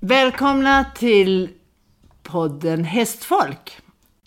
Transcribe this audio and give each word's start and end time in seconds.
Välkomna 0.00 0.84
till 0.84 1.50
podden 2.22 2.84
Hästfolk. 2.84 3.78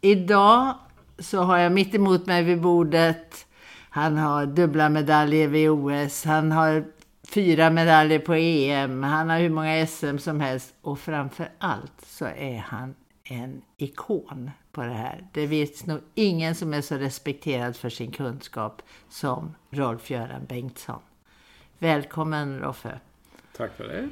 Idag 0.02 0.74
så 1.20 1.42
har 1.42 1.58
jag 1.58 1.72
mitt 1.72 1.96
emot 1.96 2.26
mig 2.26 2.44
vid 2.44 2.62
bordet. 2.62 3.48
Han 3.90 4.18
har 4.18 4.46
dubbla 4.46 4.90
medaljer 4.90 5.48
vid 5.48 5.70
OS. 5.70 6.26
Han 6.26 6.52
har 6.52 6.86
fyra 7.28 7.70
medaljer 7.70 8.20
på 8.20 8.34
EM. 8.34 9.04
Han 9.04 9.30
har 9.30 9.40
hur 9.40 9.50
många 9.50 9.88
SM 9.88 10.18
som 10.18 10.40
helst. 10.40 10.74
Och 10.82 11.00
framför 11.00 11.50
allt 11.58 12.06
så 12.06 12.26
är 12.26 12.58
han 12.58 12.96
en 13.24 13.62
ikon 13.78 14.52
på 14.72 14.82
det 14.84 14.94
här. 14.94 15.28
Det 15.34 15.48
finns 15.48 15.86
nog 15.86 16.00
ingen 16.16 16.56
som 16.56 16.74
är 16.74 16.82
så 16.82 16.96
respekterad 16.96 17.76
för 17.76 17.90
sin 17.90 18.12
kunskap 18.12 18.82
som 19.10 19.56
Rolf-Göran 19.70 20.46
Bengtsson. 20.46 21.02
Välkommen 21.80 22.60
Roffe. 22.60 23.00
Tack 23.58 23.78
för 23.78 23.88
det. 23.88 24.10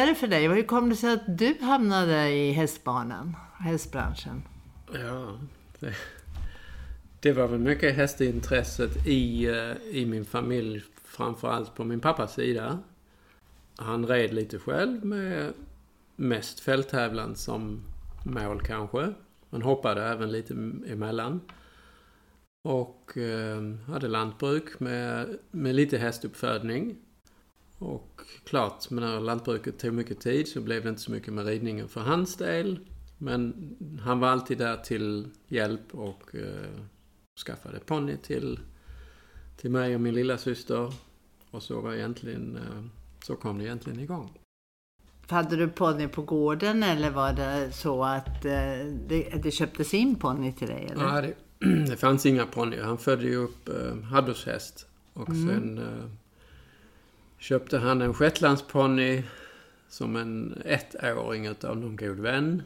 Hur 0.00 0.06
det 0.06 0.14
för 0.14 0.26
dig? 0.26 0.48
Hur 0.48 0.62
kom 0.62 0.88
det 0.88 0.96
sig 0.96 1.12
att 1.12 1.38
du 1.38 1.56
hamnade 1.60 2.30
i 2.30 2.52
hästbanan, 2.52 3.36
hästbranschen? 3.58 4.42
Ja, 4.92 5.38
det, 5.78 5.94
det 7.20 7.32
var 7.32 7.48
väl 7.48 7.60
mycket 7.60 7.96
hästintresset 7.96 9.06
i, 9.06 9.46
eh, 9.46 9.72
i 9.90 10.06
min 10.06 10.24
familj, 10.24 10.82
framförallt 11.04 11.74
på 11.74 11.84
min 11.84 12.00
pappas 12.00 12.34
sida. 12.34 12.78
Han 13.76 14.06
red 14.06 14.34
lite 14.34 14.58
själv 14.58 15.04
med 15.04 15.52
mest 16.16 16.60
fälttävlan 16.60 17.36
som 17.36 17.82
mål 18.24 18.62
kanske. 18.62 19.12
Han 19.50 19.62
hoppade 19.62 20.04
även 20.04 20.32
lite 20.32 20.54
emellan. 20.88 21.40
Och 22.62 23.18
eh, 23.18 23.62
hade 23.86 24.08
lantbruk 24.08 24.80
med, 24.80 25.38
med 25.50 25.74
lite 25.74 25.98
hästuppfödning. 25.98 26.96
Och 27.80 28.20
klart, 28.44 28.90
men 28.90 29.04
när 29.04 29.20
lantbruket 29.20 29.78
tog 29.78 29.92
mycket 29.94 30.20
tid 30.20 30.48
så 30.48 30.60
blev 30.60 30.82
det 30.82 30.88
inte 30.88 31.00
så 31.00 31.10
mycket 31.10 31.32
med 31.34 31.46
ridningen 31.46 31.88
för 31.88 32.00
hans 32.00 32.36
del. 32.36 32.78
Men 33.18 33.76
han 34.04 34.20
var 34.20 34.28
alltid 34.28 34.58
där 34.58 34.76
till 34.76 35.28
hjälp 35.48 35.94
och 35.94 36.34
eh, 36.34 36.80
skaffade 37.46 37.78
ponny 37.78 38.16
till, 38.16 38.60
till 39.56 39.70
mig 39.70 39.94
och 39.94 40.00
min 40.00 40.14
lilla 40.14 40.38
syster. 40.38 40.92
Och 41.50 41.62
så 41.62 41.80
var 41.80 41.94
egentligen, 41.94 42.56
eh, 42.56 42.84
så 43.24 43.36
kom 43.36 43.58
det 43.58 43.64
egentligen 43.64 44.00
igång. 44.00 44.38
Hade 45.28 45.56
du 45.56 45.68
ponny 45.68 46.08
på 46.08 46.22
gården 46.22 46.82
eller 46.82 47.10
var 47.10 47.32
det 47.32 47.72
så 47.72 48.04
att 48.04 48.44
eh, 48.44 48.86
det, 49.08 49.42
det 49.42 49.50
köptes 49.50 49.94
in 49.94 50.14
ponny 50.14 50.52
till 50.52 50.68
dig? 50.68 50.88
Eller? 50.92 51.04
Ja, 51.04 51.20
det, 51.20 51.34
det 51.90 51.96
fanns 51.96 52.26
inga 52.26 52.46
ponnyer. 52.46 52.82
Han 52.82 52.98
födde 52.98 53.24
ju 53.24 53.36
upp 53.36 53.68
eh, 53.68 54.02
habboshäst. 54.02 54.86
Och 55.12 55.28
mm. 55.28 55.48
sen 55.48 55.78
eh, 55.78 56.04
köpte 57.40 57.78
han 57.78 58.02
en 58.02 58.14
shetlandsponny 58.14 59.22
som 59.88 60.16
en 60.16 60.62
ettåring 60.64 61.46
utav 61.46 61.76
någon 61.76 61.96
god 61.96 62.18
vän. 62.18 62.62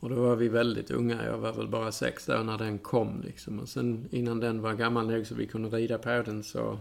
Och 0.00 0.10
då 0.10 0.14
var 0.14 0.36
vi 0.36 0.48
väldigt 0.48 0.90
unga. 0.90 1.24
Jag 1.24 1.38
var 1.38 1.52
väl 1.52 1.68
bara 1.68 1.92
sex 1.92 2.28
år 2.28 2.44
när 2.44 2.58
den 2.58 2.78
kom 2.78 3.22
liksom. 3.24 3.60
Och 3.60 3.68
sen 3.68 4.08
innan 4.10 4.40
den 4.40 4.62
var 4.62 4.74
gammal 4.74 5.06
nog 5.06 5.26
så 5.26 5.34
vi 5.34 5.46
kunde 5.46 5.68
rida 5.68 5.98
på 5.98 6.22
den 6.26 6.42
så 6.42 6.78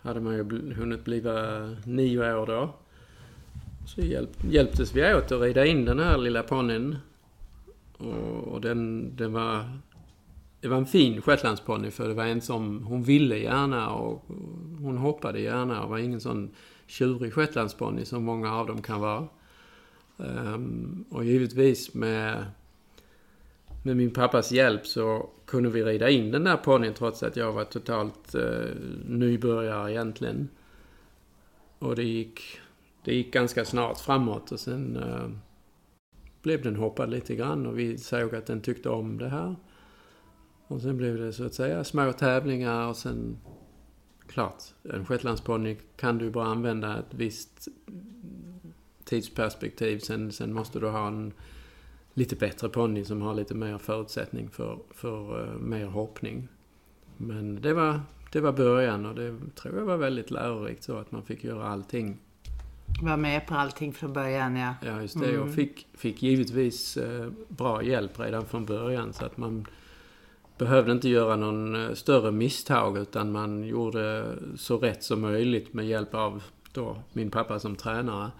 hade 0.00 0.20
man 0.20 0.34
ju 0.34 0.74
hunnit 0.74 1.04
bli 1.04 1.22
nio 1.84 2.34
år 2.34 2.46
då. 2.46 2.74
Så 3.86 4.00
hjälp, 4.00 4.30
hjälptes 4.50 4.94
vi 4.94 5.14
åt 5.14 5.32
att 5.32 5.40
rida 5.40 5.66
in 5.66 5.84
den 5.84 5.98
här 5.98 6.18
lilla 6.18 6.42
ponnyn. 6.42 6.96
Och, 7.96 8.48
och 8.48 8.60
den, 8.60 9.10
den 9.16 9.32
var 9.32 9.64
det 10.62 10.68
var 10.68 10.76
en 10.76 10.86
fin 10.86 11.22
shetlandsponny 11.22 11.90
för 11.90 12.08
det 12.08 12.14
var 12.14 12.24
en 12.24 12.40
som 12.40 12.82
hon 12.84 13.02
ville 13.02 13.38
gärna 13.38 13.90
och 13.90 14.24
hon 14.80 14.96
hoppade 14.96 15.40
gärna 15.40 15.82
och 15.82 15.90
var 15.90 15.98
ingen 15.98 16.20
sån 16.20 16.50
tjurig 16.86 17.32
shetlandsponny 17.32 18.04
som 18.04 18.24
många 18.24 18.54
av 18.54 18.66
dem 18.66 18.82
kan 18.82 19.00
vara. 19.00 19.28
Um, 20.16 21.04
och 21.10 21.24
givetvis 21.24 21.94
med, 21.94 22.44
med 23.82 23.96
min 23.96 24.10
pappas 24.10 24.52
hjälp 24.52 24.86
så 24.86 25.30
kunde 25.46 25.70
vi 25.70 25.84
rida 25.84 26.10
in 26.10 26.30
den 26.30 26.44
där 26.44 26.56
ponnyn 26.56 26.94
trots 26.94 27.22
att 27.22 27.36
jag 27.36 27.52
var 27.52 27.64
totalt 27.64 28.34
uh, 28.34 28.70
nybörjare 29.06 29.92
egentligen. 29.92 30.48
Och 31.78 31.96
det 31.96 32.04
gick, 32.04 32.40
det 33.04 33.14
gick 33.14 33.32
ganska 33.32 33.64
snart 33.64 33.98
framåt 33.98 34.52
och 34.52 34.60
sen 34.60 34.96
uh, 34.96 35.30
blev 36.42 36.62
den 36.62 36.76
hoppad 36.76 37.10
lite 37.10 37.34
grann 37.34 37.66
och 37.66 37.78
vi 37.78 37.98
såg 37.98 38.34
att 38.34 38.46
den 38.46 38.60
tyckte 38.60 38.88
om 38.88 39.18
det 39.18 39.28
här. 39.28 39.56
Och 40.72 40.80
sen 40.80 40.96
blev 40.96 41.18
det 41.18 41.32
så 41.32 41.44
att 41.44 41.54
säga 41.54 41.84
små 41.84 42.12
tävlingar 42.12 42.86
och 42.86 42.96
sen 42.96 43.36
klart, 44.26 44.62
en 44.82 45.06
shetlandsponny 45.06 45.76
kan 45.96 46.18
du 46.18 46.30
bara 46.30 46.46
använda 46.46 46.98
ett 46.98 47.14
visst 47.14 47.68
tidsperspektiv. 49.04 49.98
Sen, 49.98 50.32
sen 50.32 50.52
måste 50.52 50.80
du 50.80 50.88
ha 50.88 51.06
en 51.06 51.32
lite 52.14 52.36
bättre 52.36 52.68
ponny 52.68 53.04
som 53.04 53.22
har 53.22 53.34
lite 53.34 53.54
mer 53.54 53.78
förutsättning 53.78 54.50
för, 54.50 54.78
för 54.90 55.42
uh, 55.42 55.58
mer 55.58 55.86
hoppning. 55.86 56.48
Men 57.16 57.62
det 57.62 57.72
var, 57.72 58.00
det 58.32 58.40
var 58.40 58.52
början 58.52 59.06
och 59.06 59.14
det 59.14 59.38
tror 59.54 59.78
jag 59.78 59.84
var 59.84 59.96
väldigt 59.96 60.30
lärorikt 60.30 60.82
så 60.82 60.96
att 60.96 61.12
man 61.12 61.22
fick 61.22 61.44
göra 61.44 61.68
allting. 61.68 62.18
Var 63.02 63.16
med 63.16 63.46
på 63.46 63.54
allting 63.54 63.92
från 63.92 64.12
början 64.12 64.56
ja. 64.56 64.74
Ja 64.86 65.02
just 65.02 65.20
det 65.20 65.30
mm. 65.30 65.42
och 65.42 65.54
fick, 65.54 65.86
fick 65.94 66.22
givetvis 66.22 66.96
uh, 66.96 67.28
bra 67.48 67.82
hjälp 67.82 68.20
redan 68.20 68.46
från 68.46 68.64
början 68.64 69.12
så 69.12 69.24
att 69.24 69.36
man 69.36 69.66
behövde 70.62 70.92
inte 70.92 71.08
göra 71.08 71.36
någon 71.36 71.74
eh, 71.74 71.92
större 71.92 72.30
misstag 72.30 72.98
utan 72.98 73.32
man 73.32 73.64
gjorde 73.64 74.24
så 74.56 74.78
rätt 74.78 75.04
som 75.04 75.20
möjligt 75.20 75.74
med 75.74 75.86
hjälp 75.86 76.14
av 76.14 76.42
då 76.72 76.96
min 77.12 77.30
pappa 77.30 77.58
som 77.58 77.76
tränare. 77.76 78.30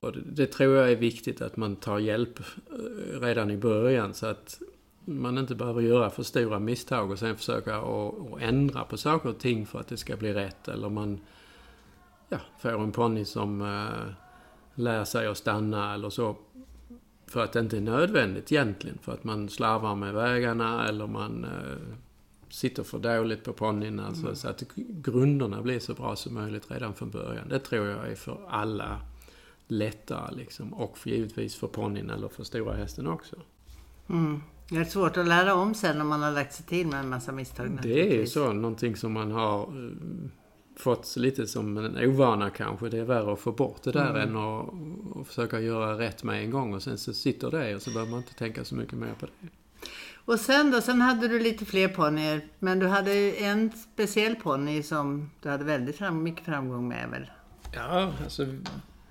Och 0.00 0.12
det, 0.12 0.20
det 0.24 0.46
tror 0.46 0.76
jag 0.76 0.92
är 0.92 0.96
viktigt 0.96 1.42
att 1.42 1.56
man 1.56 1.76
tar 1.76 1.98
hjälp 1.98 2.38
eh, 2.38 3.20
redan 3.20 3.50
i 3.50 3.56
början 3.56 4.14
så 4.14 4.26
att 4.26 4.60
man 5.04 5.38
inte 5.38 5.54
behöver 5.54 5.80
göra 5.80 6.10
för 6.10 6.22
stora 6.22 6.58
misstag 6.58 7.10
och 7.10 7.18
sen 7.18 7.36
försöka 7.36 7.76
att 7.76 8.14
ändra 8.40 8.84
på 8.84 8.96
saker 8.96 9.28
och 9.28 9.38
ting 9.38 9.66
för 9.66 9.80
att 9.80 9.88
det 9.88 9.96
ska 9.96 10.16
bli 10.16 10.32
rätt. 10.32 10.68
Eller 10.68 10.88
man 10.88 11.20
ja, 12.28 12.38
får 12.58 12.70
en 12.70 12.92
ponny 12.92 13.24
som 13.24 13.62
äh, 13.62 14.14
lär 14.74 15.04
sig 15.04 15.26
att 15.26 15.38
stanna 15.38 15.94
eller 15.94 16.10
så 16.10 16.36
för 17.32 17.44
att 17.44 17.52
det 17.52 17.60
inte 17.60 17.76
är 17.76 17.80
nödvändigt 17.80 18.52
egentligen. 18.52 18.98
För 19.02 19.12
att 19.12 19.24
man 19.24 19.48
slarvar 19.48 19.94
med 19.94 20.14
vägarna 20.14 20.88
eller 20.88 21.06
man 21.06 21.44
eh, 21.44 21.96
sitter 22.48 22.82
för 22.82 22.98
dåligt 22.98 23.44
på 23.44 23.52
ponnyn. 23.52 24.00
Alltså, 24.00 24.22
mm. 24.22 24.36
Så 24.36 24.48
att 24.48 24.62
grunderna 24.76 25.62
blir 25.62 25.78
så 25.78 25.94
bra 25.94 26.16
som 26.16 26.34
möjligt 26.34 26.70
redan 26.70 26.94
från 26.94 27.10
början. 27.10 27.48
Det 27.48 27.58
tror 27.58 27.86
jag 27.86 28.10
är 28.10 28.14
för 28.14 28.40
alla 28.48 29.00
lättare 29.68 30.34
liksom. 30.34 30.74
Och 30.74 30.98
för, 30.98 31.10
givetvis 31.10 31.56
för 31.56 31.66
ponnyn 31.66 32.10
eller 32.10 32.28
för 32.28 32.44
stora 32.44 32.74
hästen 32.74 33.06
också. 33.06 33.36
Mm. 34.08 34.42
Det 34.68 34.76
är 34.76 34.84
svårt 34.84 35.16
att 35.16 35.26
lära 35.26 35.54
om 35.54 35.74
sen 35.74 36.00
om 36.00 36.08
man 36.08 36.22
har 36.22 36.32
lagt 36.32 36.54
sig 36.54 36.66
till 36.66 36.86
med 36.86 37.00
en 37.00 37.08
massa 37.08 37.32
misstag. 37.32 37.78
Det 37.82 38.22
är 38.22 38.26
så. 38.26 38.52
Någonting 38.52 38.96
som 38.96 39.12
man 39.12 39.30
har 39.30 39.60
eh, 39.62 39.92
fått 40.76 41.16
lite 41.16 41.46
som 41.46 41.76
en 41.76 41.96
ovana 41.96 42.50
kanske. 42.50 42.88
Det 42.88 42.98
är 42.98 43.04
värre 43.04 43.32
att 43.32 43.40
få 43.40 43.52
bort 43.52 43.82
det 43.82 43.92
där 43.92 44.10
mm. 44.10 44.28
än 44.28 44.36
att, 44.36 44.68
att 45.20 45.26
försöka 45.26 45.60
göra 45.60 45.98
rätt 45.98 46.22
med 46.22 46.42
en 46.42 46.50
gång 46.50 46.74
och 46.74 46.82
sen 46.82 46.98
så 46.98 47.12
sitter 47.12 47.50
det 47.50 47.74
och 47.74 47.82
så 47.82 47.90
behöver 47.90 48.10
man 48.10 48.20
inte 48.20 48.34
tänka 48.34 48.64
så 48.64 48.74
mycket 48.74 48.98
mer 48.98 49.14
på 49.20 49.26
det. 49.26 49.48
Och 50.24 50.40
sen 50.40 50.70
då, 50.70 50.80
sen 50.80 51.00
hade 51.00 51.28
du 51.28 51.38
lite 51.38 51.64
fler 51.64 51.88
ponnyer. 51.88 52.40
Men 52.58 52.78
du 52.78 52.86
hade 52.86 53.12
en 53.32 53.72
speciell 53.72 54.34
ponny 54.36 54.82
som 54.82 55.30
du 55.42 55.48
hade 55.48 55.64
väldigt 55.64 55.96
fram, 55.96 56.22
mycket 56.22 56.44
framgång 56.44 56.88
med 56.88 57.10
väl? 57.10 57.30
Ja, 57.74 58.12
alltså 58.22 58.46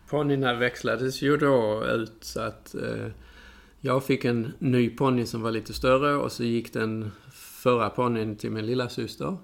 ponnyerna 0.10 0.54
växlades 0.54 1.22
ju 1.22 1.38
då 1.38 1.86
ut 1.86 2.18
så 2.22 2.40
att 2.40 2.76
eh, 2.76 3.08
jag 3.80 4.04
fick 4.04 4.26
en 4.26 4.54
ny 4.60 4.90
ponny 4.90 5.26
som 5.26 5.42
var 5.42 5.52
lite 5.52 5.74
större 5.74 6.16
och 6.16 6.32
så 6.32 6.44
gick 6.44 6.74
den 6.74 7.12
förra 7.34 7.90
ponnyn 7.90 8.36
till 8.36 8.52
min 8.52 8.66
lilla 8.66 8.90
syster. 8.90 9.38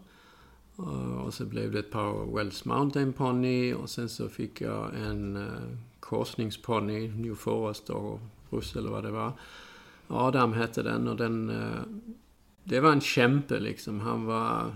Eh, 0.80 1.18
och 1.26 1.34
så 1.34 1.46
blev 1.46 1.72
det 1.72 1.80
ett 1.80 1.92
par 1.92 2.36
Wells 2.36 2.66
Mountain 2.66 3.14
Pony 3.14 3.74
och 3.74 3.90
sen 3.90 4.10
så 4.10 4.30
fick 4.30 4.62
jag 4.62 4.96
en 4.96 5.38
eh, 5.38 5.78
korsningsponny, 6.00 7.08
New 7.08 7.36
Forest 7.36 7.90
och 7.90 8.20
Russ 8.50 8.76
eller 8.76 8.90
vad 8.90 9.04
det 9.04 9.12
var. 9.12 9.32
Adam 10.08 10.54
hette 10.54 10.84
den 10.84 11.08
och 11.08 11.16
den... 11.16 11.50
Eh, 11.50 11.82
det 12.64 12.80
var 12.80 12.92
en 12.92 13.02
kämpe 13.02 13.60
liksom. 13.60 14.00
Han 14.00 14.26
var... 14.26 14.76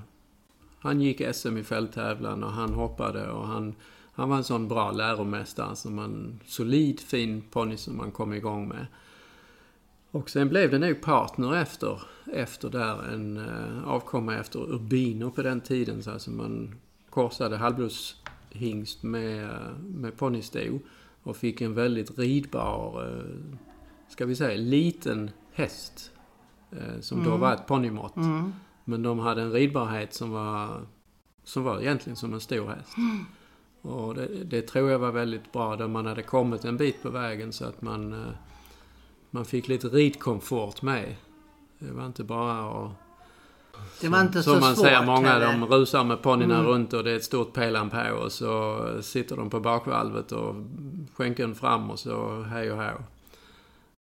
Han 0.80 1.01
gick 1.01 1.36
SM 1.36 1.57
i 1.57 1.63
fälttävlan 1.63 2.44
och 2.44 2.51
han 2.51 2.74
hoppade 2.74 3.31
och 3.31 3.48
han, 3.48 3.75
han 4.13 4.30
var 4.30 4.38
en 4.38 4.44
sån 4.44 4.68
bra 4.68 4.92
läromästare, 4.92 5.75
som 5.75 6.00
en 6.00 6.39
solid, 6.45 7.00
fin 7.00 7.42
ponny 7.51 7.77
som 7.77 7.98
man 7.98 8.12
kom 8.12 8.33
igång 8.33 8.68
med. 8.68 8.86
Och 10.12 10.30
sen 10.30 10.50
blev 10.50 10.72
det 10.72 10.80
nog 10.80 11.02
partner 11.02 11.56
efter, 11.56 12.02
efter 12.34 12.69
där, 12.69 13.13
en 13.13 13.38
uh, 13.38 13.88
avkomma 13.88 14.36
efter 14.36 14.60
Urbino 14.60 15.31
på 15.31 15.42
den 15.42 15.62
tiden. 15.62 16.04
Så 16.04 16.12
alltså 16.12 16.31
man 16.31 16.75
korsade 17.10 17.58
halvblodshingst 17.58 19.04
med, 19.04 19.50
med 19.80 20.18
ponnysto 20.18 20.80
och 21.24 21.38
fick 21.38 21.62
en 21.62 21.74
väldigt 21.74 22.18
ridbar, 22.18 23.08
uh, 23.08 23.56
ska 24.08 24.25
vi 24.25 24.36
säga, 24.36 24.58
liten 24.58 25.31
häst. 25.54 26.12
Som 27.00 27.19
mm. 27.19 27.31
då 27.31 27.38
var 27.38 27.54
ett 27.54 27.68
ponnymått. 27.68 28.16
Mm. 28.16 28.54
Men 28.86 29.04
de 29.04 29.19
hade 29.19 29.42
en 29.42 29.52
ridbarhet 29.52 30.13
som 30.13 30.31
var, 30.31 30.81
som 31.44 31.63
var 31.63 31.81
egentligen 31.81 32.16
som 32.16 32.34
en 32.34 32.40
stor 32.40 32.68
häst. 32.68 32.98
Mm. 32.98 33.25
Och 33.81 34.16
det, 34.16 34.28
det, 34.44 34.62
tror 34.62 34.92
jag 34.92 35.00
var 35.00 35.12
väldigt 35.12 35.52
bra 35.52 35.75
då 35.75 35.88
man 35.88 36.06
hade 36.06 36.24
kommit 36.24 36.66
en 36.66 36.78
bit 36.78 37.02
på 37.02 37.10
vägen 37.10 37.54
så 37.54 37.66
att 37.66 37.81
man 37.81 38.34
man 39.31 39.45
fick 39.45 39.68
lite 39.68 39.88
ridkomfort 39.88 40.81
med. 40.81 41.16
Det 41.80 41.92
var 41.92 42.06
inte 42.06 42.24
bara 42.24 42.83
att... 42.86 42.92
Det 44.01 44.10
var 44.10 44.22
inte 44.22 44.44
som, 44.44 44.54
så 44.54 44.60
man 44.60 44.75
svårt 44.75 44.86
ser 44.86 45.06
många, 45.06 45.39
de 45.39 45.66
rusar 45.66 46.04
med 46.04 46.22
ponnyerna 46.22 46.56
Mm. 46.60 46.68
runt 46.68 46.94
och 46.94 47.04
det 47.04 47.12
är 47.12 47.16
ett 47.16 47.24
stort 47.24 47.54
pelan 47.54 47.89
på 47.89 48.01
och 48.24 48.31
så 48.31 48.81
sitter 49.01 49.36
de 49.38 49.50
på 49.50 49.60
bakvalvet 49.60 50.31
och 50.31 50.56
skänkeln 51.16 51.56
fram 51.56 51.89
och 51.89 52.00
så 52.00 52.42
hej 52.42 52.72
och 52.72 52.78
hå. 52.78 52.83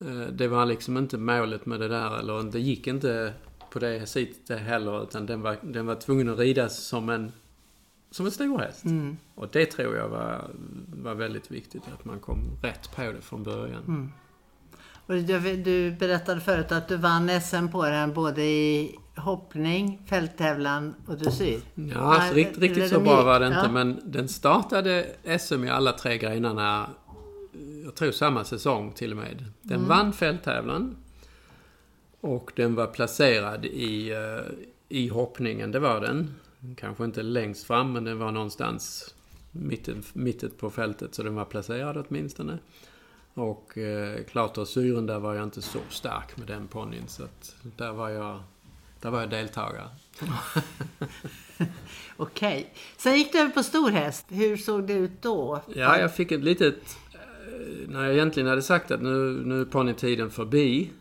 Eh, 0.05 0.27
Det 0.31 0.47
var 0.47 0.65
liksom 0.65 0.97
inte 0.97 1.17
målet 1.17 1.65
med 1.65 1.79
det 1.79 1.87
där, 1.87 2.19
eller 2.19 2.43
det 2.51 2.59
gick 2.59 2.87
inte 2.87 3.33
på 3.71 3.79
det 3.79 4.05
sättet 4.05 4.59
heller, 4.61 5.03
utan 5.03 5.25
den 5.25 5.41
var, 5.41 5.57
den 5.61 5.85
var 5.85 5.95
tvungen 5.95 6.29
att 6.29 6.39
ridas 6.39 6.79
som 6.87 7.09
en, 7.09 7.31
som 8.11 8.25
en 8.25 8.31
stor 8.31 8.59
häst. 8.59 8.85
Mm. 8.85 9.17
Och 9.35 9.47
det 9.51 9.65
tror 9.65 9.95
jag 9.95 10.09
var, 10.09 10.49
var 11.03 11.15
väldigt 11.15 11.51
viktigt, 11.51 11.83
att 11.93 12.05
man 12.05 12.19
kom 12.19 12.39
rätt 12.63 12.95
på 12.95 13.01
det 13.01 13.21
från 13.21 13.43
början. 13.43 13.83
Mm. 13.87 14.11
Och 15.07 15.13
du, 15.15 15.55
du 15.55 15.91
berättade 15.91 16.41
förut 16.41 16.71
att 16.71 16.87
du 16.87 16.97
vann 16.97 17.41
SM 17.41 17.67
på 17.67 17.85
den 17.85 18.13
både 18.13 18.41
i 18.43 18.95
hoppning, 19.15 20.01
fälttävlan 20.05 20.95
och 21.07 21.17
dressyr. 21.17 21.59
Ja, 21.75 22.17
Nej, 22.19 22.33
rikt, 22.33 22.57
riktigt 22.57 22.77
eller 22.77 22.87
så 22.87 22.99
bra 22.99 23.23
var 23.23 23.39
det 23.39 23.47
inte, 23.47 23.59
ja. 23.59 23.71
men 23.71 24.01
den 24.05 24.27
startade 24.27 25.05
SM 25.39 25.63
i 25.63 25.69
alla 25.69 25.91
tre 25.91 26.17
grenarna, 26.17 26.89
jag 27.83 27.95
tror 27.95 28.11
samma 28.11 28.43
säsong 28.43 28.91
till 28.91 29.11
och 29.11 29.17
med. 29.17 29.45
Den 29.61 29.77
Mm. 29.77 29.89
vann 29.89 30.13
fälttävlan 30.13 30.95
och 32.21 32.51
den 32.55 32.75
var 32.75 32.87
placerad 32.87 33.65
i, 33.65 34.11
eh, 34.11 34.53
i 34.89 35.07
hoppningen, 35.07 35.71
det 35.71 35.79
var 35.79 36.01
den. 36.01 36.35
Kanske 36.77 37.05
inte 37.05 37.23
längst 37.23 37.63
fram, 37.67 37.93
men 37.93 38.03
den 38.03 38.19
var 38.19 38.31
någonstans 38.31 39.13
mitten, 39.51 40.03
mitten 40.13 40.51
på 40.59 40.69
fältet, 40.69 41.15
så 41.15 41.23
den 41.23 41.35
var 41.35 41.45
placerad 41.45 42.05
åtminstone. 42.07 42.57
Och 43.35 43.77
eh, 43.77 44.19
dressyren, 44.53 45.05
där 45.05 45.19
var 45.19 45.33
jag 45.35 45.43
inte 45.43 45.61
så 45.61 45.79
stark 45.89 46.37
med 46.37 46.47
den 46.47 46.67
ponnyn, 46.67 47.07
så 47.07 47.23
att 47.23 47.55
där 47.77 47.91
var 47.93 48.09
jag, 48.09 48.43
där 49.01 49.09
var 49.11 49.19
jag 49.19 49.29
deltagare. 49.29 49.89
Okej. 52.17 52.73
Sen 52.97 53.17
gick 53.17 53.31
du 53.31 53.39
över 53.39 53.51
på 53.51 53.63
storhäst. 53.63 54.25
Hur 54.29 54.57
såg 54.57 54.87
det 54.87 54.93
ut 54.93 55.21
då? 55.21 55.61
Ja, 55.75 55.99
jag 55.99 56.15
fick 56.15 56.31
ett 56.31 56.43
litet... 56.43 56.97
eh, 57.13 57.89
När 57.89 58.03
jag 58.03 58.13
egentligen 58.13 58.49
hade 58.49 58.61
sagt 58.61 58.91
att 58.91 59.01
nu, 59.01 59.41
nu 59.45 59.61
är 59.61 59.65
ponnytiden 59.65 60.31
förbi 60.31 60.91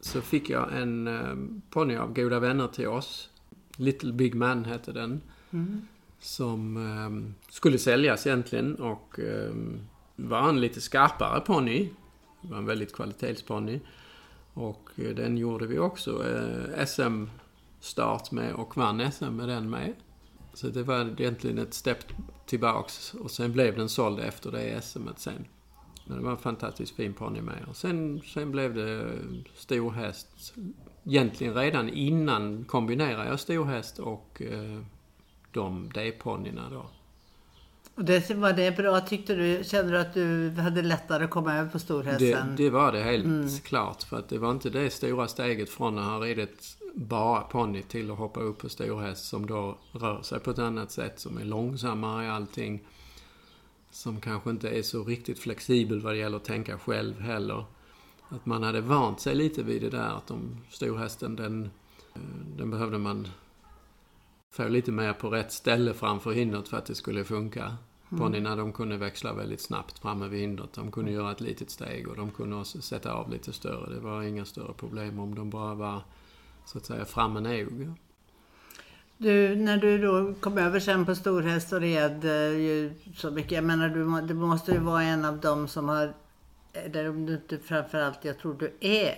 så 0.00 0.20
fick 0.20 0.50
jag 0.50 0.76
en 0.76 1.06
eh, 1.06 1.34
ponny 1.70 1.96
av 1.96 2.12
goda 2.14 2.40
vänner 2.40 2.68
till 2.68 2.88
oss. 2.88 3.30
Little 3.76 4.12
Big 4.12 4.34
Man 4.34 4.64
hette 4.64 4.92
den. 4.92 5.20
Mm. 5.50 5.86
Som 6.20 6.76
eh, 6.76 7.52
skulle 7.52 7.78
säljas 7.78 8.26
egentligen 8.26 8.74
och 8.74 9.18
eh, 9.20 9.54
var 10.16 10.48
en 10.48 10.60
lite 10.60 10.80
skarpare 10.80 11.40
ponny. 11.40 11.88
Det 12.42 12.50
var 12.50 12.58
en 12.58 12.66
väldigt 12.66 12.94
kvalitetsponny. 12.94 13.80
Och 14.54 14.90
eh, 14.96 15.14
den 15.14 15.38
gjorde 15.38 15.66
vi 15.66 15.78
också 15.78 16.24
eh, 16.28 16.86
SM-start 16.86 18.30
med 18.30 18.54
och 18.54 18.76
vann 18.76 19.12
SM 19.12 19.24
med 19.24 19.48
den 19.48 19.70
med. 19.70 19.92
Så 20.54 20.68
det 20.68 20.82
var 20.82 21.20
egentligen 21.20 21.58
ett 21.58 21.74
steg 21.74 21.96
tillbaks 22.46 23.14
och 23.14 23.30
sen 23.30 23.52
blev 23.52 23.76
den 23.76 23.88
såld 23.88 24.20
efter 24.20 24.52
det 24.52 24.84
SMet 24.84 25.18
sen. 25.18 25.44
Men 26.06 26.16
det 26.16 26.24
var 26.24 26.30
en 26.30 26.36
fantastiskt 26.36 26.96
fin 26.96 27.14
ponny 27.14 27.40
med. 27.40 27.64
Och 27.68 27.76
sen, 27.76 28.20
sen 28.20 28.50
blev 28.50 28.74
det 28.74 29.00
eh, 29.00 29.10
storhäst. 29.54 30.54
Egentligen 31.04 31.54
redan 31.54 31.88
innan 31.88 32.64
kombinerade 32.64 33.28
jag 33.28 33.40
storhäst 33.40 33.98
och 33.98 34.42
eh, 34.42 34.80
de 35.52 35.90
D-ponnyerna 35.94 36.70
då. 36.70 36.86
Och 37.96 38.04
det, 38.04 38.30
var 38.30 38.52
det 38.52 38.76
bra 38.76 39.00
tyckte 39.00 39.34
du? 39.34 39.64
Kände 39.64 39.92
du 39.92 39.98
att 39.98 40.14
du 40.14 40.50
hade 40.50 40.82
lättare 40.82 41.24
att 41.24 41.30
komma 41.30 41.54
över 41.54 41.70
på 41.70 41.78
Det, 41.78 41.84
storhästen? 41.84 42.56
det 42.56 42.70
var 42.70 42.92
det 42.92 43.02
helt 43.02 43.64
klart. 43.64 44.02
För 44.02 44.18
att 44.18 44.28
det 44.28 44.38
var 44.38 44.50
inte 44.50 44.70
det 44.70 44.90
stora 44.90 45.28
steget 45.28 45.70
från 45.70 45.98
att 45.98 46.04
ha 46.04 46.20
ridit 46.20 46.76
bara 46.94 47.40
ponny 47.40 47.82
till 47.82 48.10
att 48.10 48.18
hoppa 48.18 48.40
upp 48.40 48.58
på 48.58 48.68
storhäst 48.68 49.24
som 49.24 49.46
då 49.46 49.78
rör 49.92 50.22
sig 50.22 50.40
på 50.40 50.50
ett 50.50 50.58
annat 50.58 50.90
sätt, 50.90 51.20
som 51.20 51.38
är 51.38 51.44
långsammare 51.44 52.24
i 52.24 52.28
allting. 52.28 52.82
Som 53.90 54.20
kanske 54.20 54.50
inte 54.50 54.68
är 54.68 54.82
så 54.82 55.04
riktigt 55.04 55.38
flexibel 55.38 56.00
vad 56.00 56.12
det 56.12 56.18
gäller 56.18 56.36
att 56.36 56.44
tänka 56.44 56.78
själv 56.78 57.20
heller. 57.20 57.64
Att 58.28 58.46
man 58.46 58.62
hade 58.62 58.80
vant 58.80 59.20
sig 59.20 59.34
lite 59.34 59.62
vid 59.62 59.82
det 59.82 59.90
där 59.90 60.08
att 60.16 60.26
de 60.26 60.56
storhästen 60.70 61.36
den, 61.36 61.70
den 62.56 62.70
behövde 62.70 62.98
man 62.98 63.28
få 64.50 64.68
lite 64.68 64.92
mer 64.92 65.12
på 65.12 65.30
rätt 65.30 65.52
ställe 65.52 65.94
framför 65.94 66.32
hindret 66.32 66.68
för 66.68 66.76
att 66.76 66.86
det 66.86 66.94
skulle 66.94 67.24
funka. 67.24 67.76
Ponnyerna 68.10 68.56
de 68.56 68.72
kunde 68.72 68.96
växla 68.96 69.32
väldigt 69.32 69.60
snabbt 69.60 69.98
framme 69.98 70.28
vid 70.28 70.40
hindret. 70.40 70.72
De 70.72 70.90
kunde 70.90 71.10
göra 71.10 71.32
ett 71.32 71.40
litet 71.40 71.70
steg 71.70 72.08
och 72.08 72.16
de 72.16 72.30
kunde 72.30 72.56
också 72.56 72.82
sätta 72.82 73.12
av 73.12 73.30
lite 73.30 73.52
större. 73.52 73.94
Det 73.94 74.00
var 74.00 74.22
inga 74.22 74.44
större 74.44 74.72
problem 74.72 75.18
om 75.18 75.34
de 75.34 75.50
bara 75.50 75.74
var 75.74 76.02
så 76.64 76.78
att 76.78 76.86
säga 76.86 77.04
framme 77.04 77.40
nog. 77.40 77.92
Du, 79.18 79.56
när 79.56 79.76
du 79.76 79.98
då 79.98 80.34
kom 80.40 80.58
över 80.58 80.80
sen 80.80 81.06
på 81.06 81.14
storhäst 81.14 81.72
och 81.72 81.80
red 81.80 82.24
eh, 82.24 82.58
ju 82.58 82.94
så 83.14 83.30
mycket. 83.30 83.52
Jag 83.52 83.64
menar, 83.64 83.88
du, 83.88 84.26
du 84.26 84.34
måste 84.34 84.72
ju 84.72 84.78
vara 84.78 85.02
en 85.02 85.24
av 85.24 85.40
dem 85.40 85.68
som 85.68 85.88
har, 85.88 86.14
eller 86.72 87.08
om 87.08 87.26
du 87.26 87.34
inte 87.34 87.58
framförallt, 87.58 88.24
jag 88.24 88.38
tror 88.38 88.54
du 88.54 88.76
är 88.80 89.14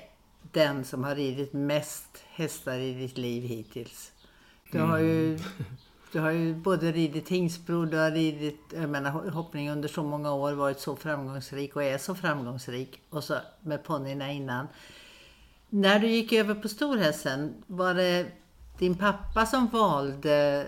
den 0.53 0.85
som 0.85 1.05
har 1.05 1.15
ridit 1.15 1.53
mest 1.53 2.25
hästar 2.29 2.79
i 2.79 2.95
ditt 2.95 3.19
liv 3.19 3.43
hittills. 3.43 4.13
Du 4.73 4.79
har 4.79 4.99
ju, 4.99 5.39
du 6.13 6.19
har 6.19 6.31
ju 6.31 6.55
både 6.55 6.93
ridit 6.93 7.27
Tingsbro, 7.27 7.85
du 7.85 7.97
har 7.97 8.11
ridit, 8.11 8.61
jag 8.75 8.91
menar 8.91 9.31
hoppning 9.31 9.71
under 9.71 9.89
så 9.89 10.03
många 10.03 10.33
år, 10.33 10.53
varit 10.53 10.81
så 10.81 10.97
framgångsrik 10.97 11.77
och 11.77 11.83
är 11.83 11.99
så 11.99 12.15
framgångsrik. 12.15 13.03
Och 13.11 13.25
så 13.25 13.35
med 13.63 13.85
ponnyerna 13.85 14.33
innan. 14.33 14.67
När 15.69 15.99
du 15.99 16.07
gick 16.07 16.33
över 16.33 16.55
på 16.55 16.69
storhästen, 16.69 17.55
var 17.67 17.95
det 17.95 18.27
din 18.79 18.95
pappa 18.95 19.47
som 19.47 19.67
valde 19.67 20.67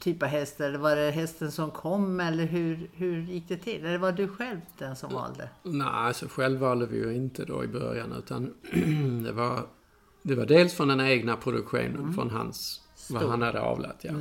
typ 0.00 0.22
av 0.22 0.28
häst 0.28 0.60
eller 0.60 0.78
var 0.78 0.96
det 0.96 1.10
hästen 1.10 1.52
som 1.52 1.70
kom 1.70 2.20
eller 2.20 2.44
hur, 2.44 2.90
hur 2.92 3.22
gick 3.22 3.48
det 3.48 3.56
till? 3.56 3.84
Eller 3.86 3.98
var 3.98 4.12
du 4.12 4.28
själv 4.28 4.60
den 4.78 4.96
som 4.96 5.14
valde? 5.14 5.48
Nej, 5.62 5.86
alltså 5.86 6.26
själv 6.28 6.60
valde 6.60 6.86
vi 6.86 6.96
ju 6.96 7.14
inte 7.14 7.44
då 7.44 7.64
i 7.64 7.66
början 7.66 8.12
utan 8.12 8.54
det 9.24 9.32
var, 9.32 9.66
det 10.22 10.34
var 10.34 10.46
dels 10.46 10.74
från 10.74 10.88
den 10.88 11.00
egna 11.00 11.36
produktionen, 11.36 12.14
från 12.14 12.30
hans, 12.30 12.80
vad 13.10 13.22
han 13.22 13.42
hade 13.42 13.60
avlat. 13.60 13.96
Ja. 14.02 14.12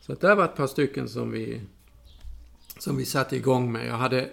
Så 0.00 0.12
att 0.12 0.20
det 0.20 0.34
var 0.34 0.44
ett 0.44 0.56
par 0.56 0.66
stycken 0.66 1.08
som 1.08 1.30
vi, 1.30 1.60
som 2.78 2.96
vi 2.96 3.04
satte 3.04 3.36
igång 3.36 3.72
med. 3.72 3.86
Jag 3.86 3.94
hade, 3.94 4.28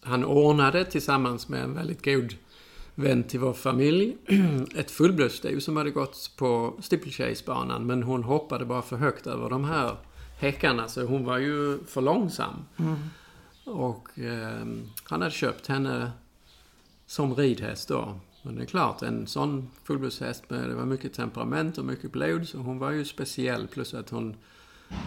han 0.00 0.24
ordnade 0.24 0.84
tillsammans 0.84 1.48
med 1.48 1.62
en 1.62 1.74
väldigt 1.74 2.04
god 2.04 2.34
vän 2.94 3.22
till 3.22 3.40
vår 3.40 3.52
familj 3.52 4.16
ett 4.76 4.90
fullblodssto 4.90 5.60
som 5.60 5.76
hade 5.76 5.90
gått 5.90 6.30
på 6.36 6.74
steeplechase-banan 6.80 7.86
men 7.86 8.02
hon 8.02 8.22
hoppade 8.22 8.64
bara 8.64 8.82
för 8.82 8.96
högt 8.96 9.26
över 9.26 9.50
de 9.50 9.64
här 9.64 9.96
häckarna 10.38 10.88
så 10.88 11.04
hon 11.04 11.24
var 11.24 11.38
ju 11.38 11.78
för 11.84 12.00
långsam. 12.00 12.64
Och 13.64 14.18
eh, 14.18 14.66
han 15.04 15.22
hade 15.22 15.30
köpt 15.30 15.66
henne 15.66 16.10
som 17.06 17.34
ridhäst 17.34 17.88
då. 17.88 18.20
Men 18.46 18.54
det 18.54 18.62
är 18.62 18.66
klart, 18.66 19.02
en 19.02 19.26
sån 19.26 19.70
fullblodshäst 19.84 20.50
med 20.50 20.68
det 20.68 20.74
var 20.74 20.84
mycket 20.84 21.12
temperament 21.12 21.78
och 21.78 21.84
mycket 21.84 22.12
blod 22.12 22.48
så 22.48 22.58
hon 22.58 22.78
var 22.78 22.90
ju 22.90 23.04
speciell 23.04 23.68
plus 23.68 23.94
att 23.94 24.10
hon, 24.10 24.36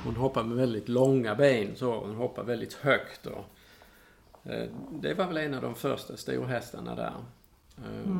hon 0.06 0.16
hoppade 0.16 0.48
med 0.48 0.58
väldigt 0.58 0.90
långa 0.90 1.36
ben 1.36 1.76
så. 1.76 2.00
Hon 2.00 2.16
hoppade 2.16 2.48
väldigt 2.48 2.74
högt 2.74 3.24
då. 3.24 3.46
Eh, 4.52 4.70
det 5.02 5.14
var 5.14 5.28
väl 5.28 5.38
en 5.38 5.54
av 5.54 5.62
de 5.62 5.76
första 5.76 6.18
storhästarna 6.18 6.96
där. 6.96 7.14
Eh, 7.78 8.12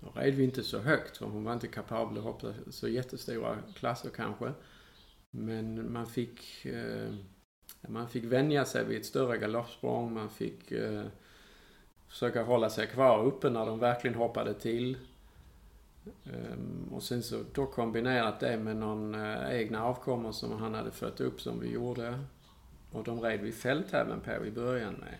Då 0.00 0.12
red 0.14 0.34
vi 0.34 0.44
inte 0.44 0.62
så 0.62 0.78
högt 0.78 1.16
för 1.16 1.26
hon 1.26 1.44
var 1.44 1.52
inte 1.52 1.68
kapabel 1.68 2.18
att 2.18 2.24
hoppa 2.24 2.48
så 2.70 2.88
jättestora 2.88 3.58
klasser 3.74 4.10
kanske. 4.16 4.52
Men 5.30 5.92
man 5.92 6.06
fick, 6.06 6.64
eh, 6.64 7.14
man 7.88 8.08
fick 8.08 8.24
vänja 8.24 8.64
sig 8.64 8.84
vid 8.84 8.98
ett 8.98 9.06
större 9.06 9.38
galoppsprång. 9.38 10.14
Man 10.14 10.30
fick 10.30 10.72
eh, 10.72 11.02
försöka 12.12 12.42
hålla 12.42 12.70
sig 12.70 12.86
kvar 12.86 13.24
uppe 13.24 13.50
när 13.50 13.66
de 13.66 13.78
verkligen 13.78 14.16
hoppade 14.16 14.54
till. 14.54 14.96
Ehm, 16.24 16.88
och 16.92 17.02
sen 17.02 17.22
så 17.22 17.42
då 17.52 17.66
kombinerat 17.66 18.40
det 18.40 18.56
med 18.56 18.76
någon 18.76 19.14
eh, 19.14 19.50
egna 19.50 19.84
avkommor 19.84 20.32
som 20.32 20.52
han 20.58 20.74
hade 20.74 20.90
fött 20.90 21.20
upp 21.20 21.40
som 21.40 21.60
vi 21.60 21.72
gjorde. 21.72 22.18
Och 22.92 23.04
de 23.04 23.20
red 23.20 23.40
vi 23.40 23.52
fälttävlan 23.52 24.20
på 24.20 24.46
i 24.46 24.50
början 24.50 24.94
med. 24.94 25.14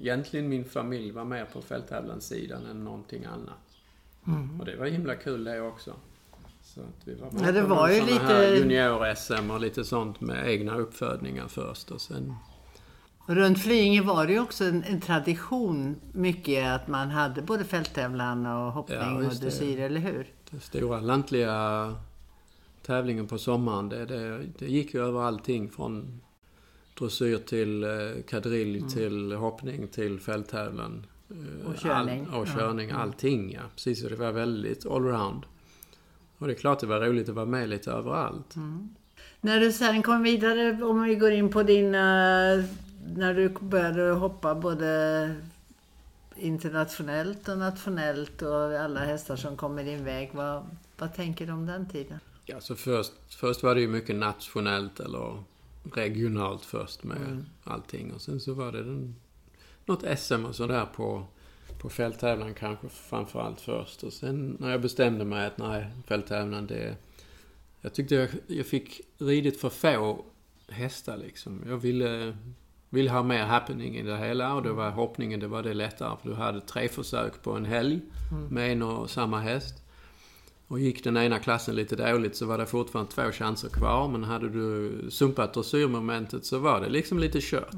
Egentligen 0.00 0.48
min 0.48 0.64
familj 0.64 1.10
var 1.10 1.24
mer 1.24 1.44
på 1.44 1.62
fälttävlanssidan 1.62 2.66
än 2.66 2.84
någonting 2.84 3.24
annat. 3.24 3.76
Mm. 4.26 4.60
Och 4.60 4.66
det 4.66 4.76
var 4.76 4.86
himla 4.86 5.14
kul 5.14 5.44
det 5.44 5.60
också. 5.60 5.94
Så 6.62 6.80
att 6.80 7.08
vi 7.08 7.14
var 7.14 7.28
Ja, 7.42 7.52
det 7.52 7.62
var 7.62 7.88
ju 7.88 8.00
lite- 8.00 8.54
junior-SM 8.56 9.50
och 9.50 9.60
lite 9.60 9.84
sånt 9.84 10.20
med 10.20 10.48
egna 10.48 10.76
uppfödningar 10.76 11.48
först 11.48 11.90
och 11.90 12.00
sen... 12.00 12.34
Runt 13.30 13.58
Flyinge 13.62 14.02
var 14.02 14.26
det 14.26 14.32
ju 14.32 14.40
också 14.40 14.64
en, 14.64 14.82
en 14.84 15.00
tradition 15.00 15.96
mycket 16.12 16.66
att 16.66 16.88
man 16.88 17.10
hade 17.10 17.42
både 17.42 17.64
fälttävlan 17.64 18.46
och 18.46 18.72
hoppning 18.72 18.98
Ja, 18.98 19.14
och 19.28 19.34
dressyr, 19.34 19.80
eller 19.80 20.00
hur? 20.00 20.26
Den 20.50 20.60
stora 20.60 21.00
lantliga 21.00 21.94
tävlingen 22.86 23.26
på 23.26 23.38
sommaren, 23.38 23.88
det, 23.88 24.06
det, 24.06 24.40
det 24.58 24.66
gick 24.66 24.94
ju 24.94 25.04
över 25.06 25.20
allting 25.20 25.70
från 25.70 26.20
dressyr 26.98 27.38
till 27.38 27.84
eh, 27.84 27.90
kadrilj 28.28 28.82
till 28.90 29.32
hoppning 29.32 29.88
till 29.88 30.20
fälttävlan. 30.20 31.06
Eh, 31.30 31.36
Mm. 31.36 31.66
Och 31.66 31.76
körning. 31.76 32.26
All, 32.32 32.40
och 32.40 32.48
Ja. 32.48 32.52
körning, 32.58 32.90
allting 32.90 33.52
ja. 33.52 33.60
Precis, 33.74 34.02
så 34.02 34.08
det 34.08 34.16
var 34.16 34.32
väldigt 34.32 34.86
allround. 34.86 35.42
Och 36.38 36.46
det 36.46 36.52
är 36.52 36.58
klart 36.58 36.80
det 36.80 36.86
var 36.86 37.00
roligt 37.00 37.28
att 37.28 37.34
vara 37.34 37.46
med 37.46 37.68
lite 37.68 37.90
överallt. 37.90 38.56
Mm. 38.56 38.88
När 39.40 39.60
du 39.60 39.72
sen 39.72 40.02
kom 40.02 40.22
vidare, 40.22 40.82
om 40.82 41.02
vi 41.02 41.14
går 41.14 41.32
in 41.32 41.48
på 41.48 41.62
dina... 41.62 42.64
När 43.16 43.34
du 43.34 43.48
började 43.48 44.10
hoppa 44.10 44.54
både 44.54 45.34
internationellt 46.36 47.48
och 47.48 47.58
nationellt 47.58 48.42
och 48.42 48.72
alla 48.80 49.00
hästar 49.00 49.36
som 49.36 49.56
kom 49.56 49.78
i 49.78 49.82
din 49.82 50.04
väg. 50.04 50.30
Vad, 50.32 50.66
vad 50.98 51.14
tänker 51.14 51.46
du 51.46 51.52
om 51.52 51.66
den 51.66 51.88
tiden? 51.88 52.18
Ja, 52.44 52.60
så 52.60 52.74
först, 52.76 53.12
först 53.28 53.62
var 53.62 53.74
det 53.74 53.80
ju 53.80 53.88
mycket 53.88 54.16
nationellt 54.16 55.00
eller 55.00 55.42
regionalt 55.94 56.64
först 56.64 57.04
med 57.04 57.16
Mm. 57.16 57.44
allting. 57.64 58.12
Och 58.12 58.20
sen 58.20 58.40
så 58.40 58.54
var 58.54 58.72
det 58.72 58.84
den, 58.84 59.14
något 59.84 60.18
SM 60.18 60.44
och 60.44 60.54
sådär 60.54 60.86
på, 60.96 61.26
på 61.78 61.88
fälttävlan 61.88 62.54
kanske 62.54 62.88
framförallt 62.88 63.60
först. 63.60 64.02
Och 64.02 64.12
sen 64.12 64.56
när 64.60 64.70
jag 64.70 64.80
bestämde 64.80 65.24
mig 65.24 65.46
att 65.46 65.58
nej, 65.58 65.86
fälttävlan 66.06 66.66
det... 66.66 66.96
Jag 67.80 67.94
tyckte 67.94 68.14
jag, 68.14 68.28
jag 68.46 68.66
fick 68.66 69.00
ridit 69.18 69.60
för 69.60 69.68
få 69.68 70.24
hästar 70.68 71.16
liksom. 71.16 71.64
Jag 71.66 71.76
ville, 71.76 72.36
ville 72.90 73.10
ha 73.10 73.22
mer 73.22 73.44
happening 73.44 73.96
i 73.96 74.02
det 74.02 74.16
hela 74.16 74.54
och 74.54 74.62
då 74.62 74.72
var 74.72 74.90
hoppningen, 74.90 75.40
det 75.40 75.48
var 75.48 75.62
det 75.62 75.74
lättare. 75.74 76.16
För 76.22 76.28
du 76.28 76.34
hade 76.34 76.60
tre 76.60 76.88
försök 76.88 77.42
på 77.42 77.52
en 77.52 77.64
helg 77.64 78.00
med 78.50 78.72
en 78.72 78.82
och 78.82 79.10
samma 79.10 79.40
häst. 79.40 79.82
Och 80.68 80.80
gick 80.80 81.04
den 81.04 81.16
ena 81.16 81.38
klassen 81.38 81.74
lite 81.74 81.96
dåligt 81.96 82.36
så 82.36 82.46
var 82.46 82.58
det 82.58 82.66
fortfarande 82.66 83.12
två 83.12 83.32
chanser 83.32 83.68
kvar. 83.68 84.08
Men 84.08 84.24
hade 84.24 84.48
du 84.48 85.10
sumpat 85.10 85.54
dressyrmomentet 85.54 86.44
så 86.44 86.58
var 86.58 86.80
det 86.80 86.88
liksom 86.88 87.18
lite 87.18 87.38
kört. 87.42 87.74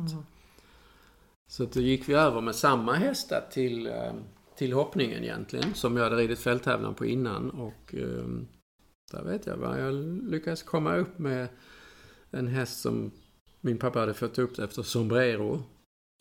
Så 1.49 1.63
att 1.63 1.73
då 1.73 1.81
gick 1.81 2.09
vi 2.09 2.15
över 2.15 2.41
med 2.41 2.55
samma 2.55 2.93
hästar 2.93 3.43
till, 3.51 3.87
eh, 3.87 4.13
till 4.57 4.73
hoppningen 4.73 5.25
egentligen. 5.25 5.75
Som 5.75 5.97
jag 5.97 6.05
hade 6.05 6.17
ridit 6.17 6.39
fälttävlan 6.39 6.95
på 6.95 7.07
innan. 7.07 7.51
Och 7.51 7.95
eh, 7.95 8.25
där 9.13 9.25
vet 9.25 9.47
jag 9.47 9.57
vad 9.57 9.81
jag 9.81 9.95
lyckades 10.31 10.63
komma 10.63 10.97
upp 10.97 11.19
med 11.19 11.49
en 12.31 12.47
häst 12.47 12.81
som 12.81 13.11
min 13.61 13.79
pappa 13.79 13.99
hade 14.01 14.15
fått 14.15 14.39
upp 14.39 14.59
efter 14.59 14.83
Sombrero. 14.83 15.63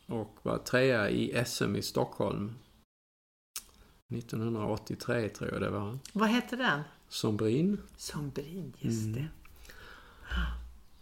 Och 0.06 0.38
var 0.42 0.58
trea 0.58 1.10
i 1.10 1.44
SM 1.46 1.76
i 1.76 1.82
Stockholm. 1.82 2.54
1983 4.12 5.28
tror 5.28 5.50
jag 5.52 5.60
det 5.60 5.70
var. 5.70 5.98
Vad 6.12 6.28
hette 6.28 6.56
den? 6.56 6.80
Sombrin. 7.08 7.78
Sombrin, 7.96 8.72
just 8.78 9.06
Mm. 9.06 9.12
det. 9.12 9.28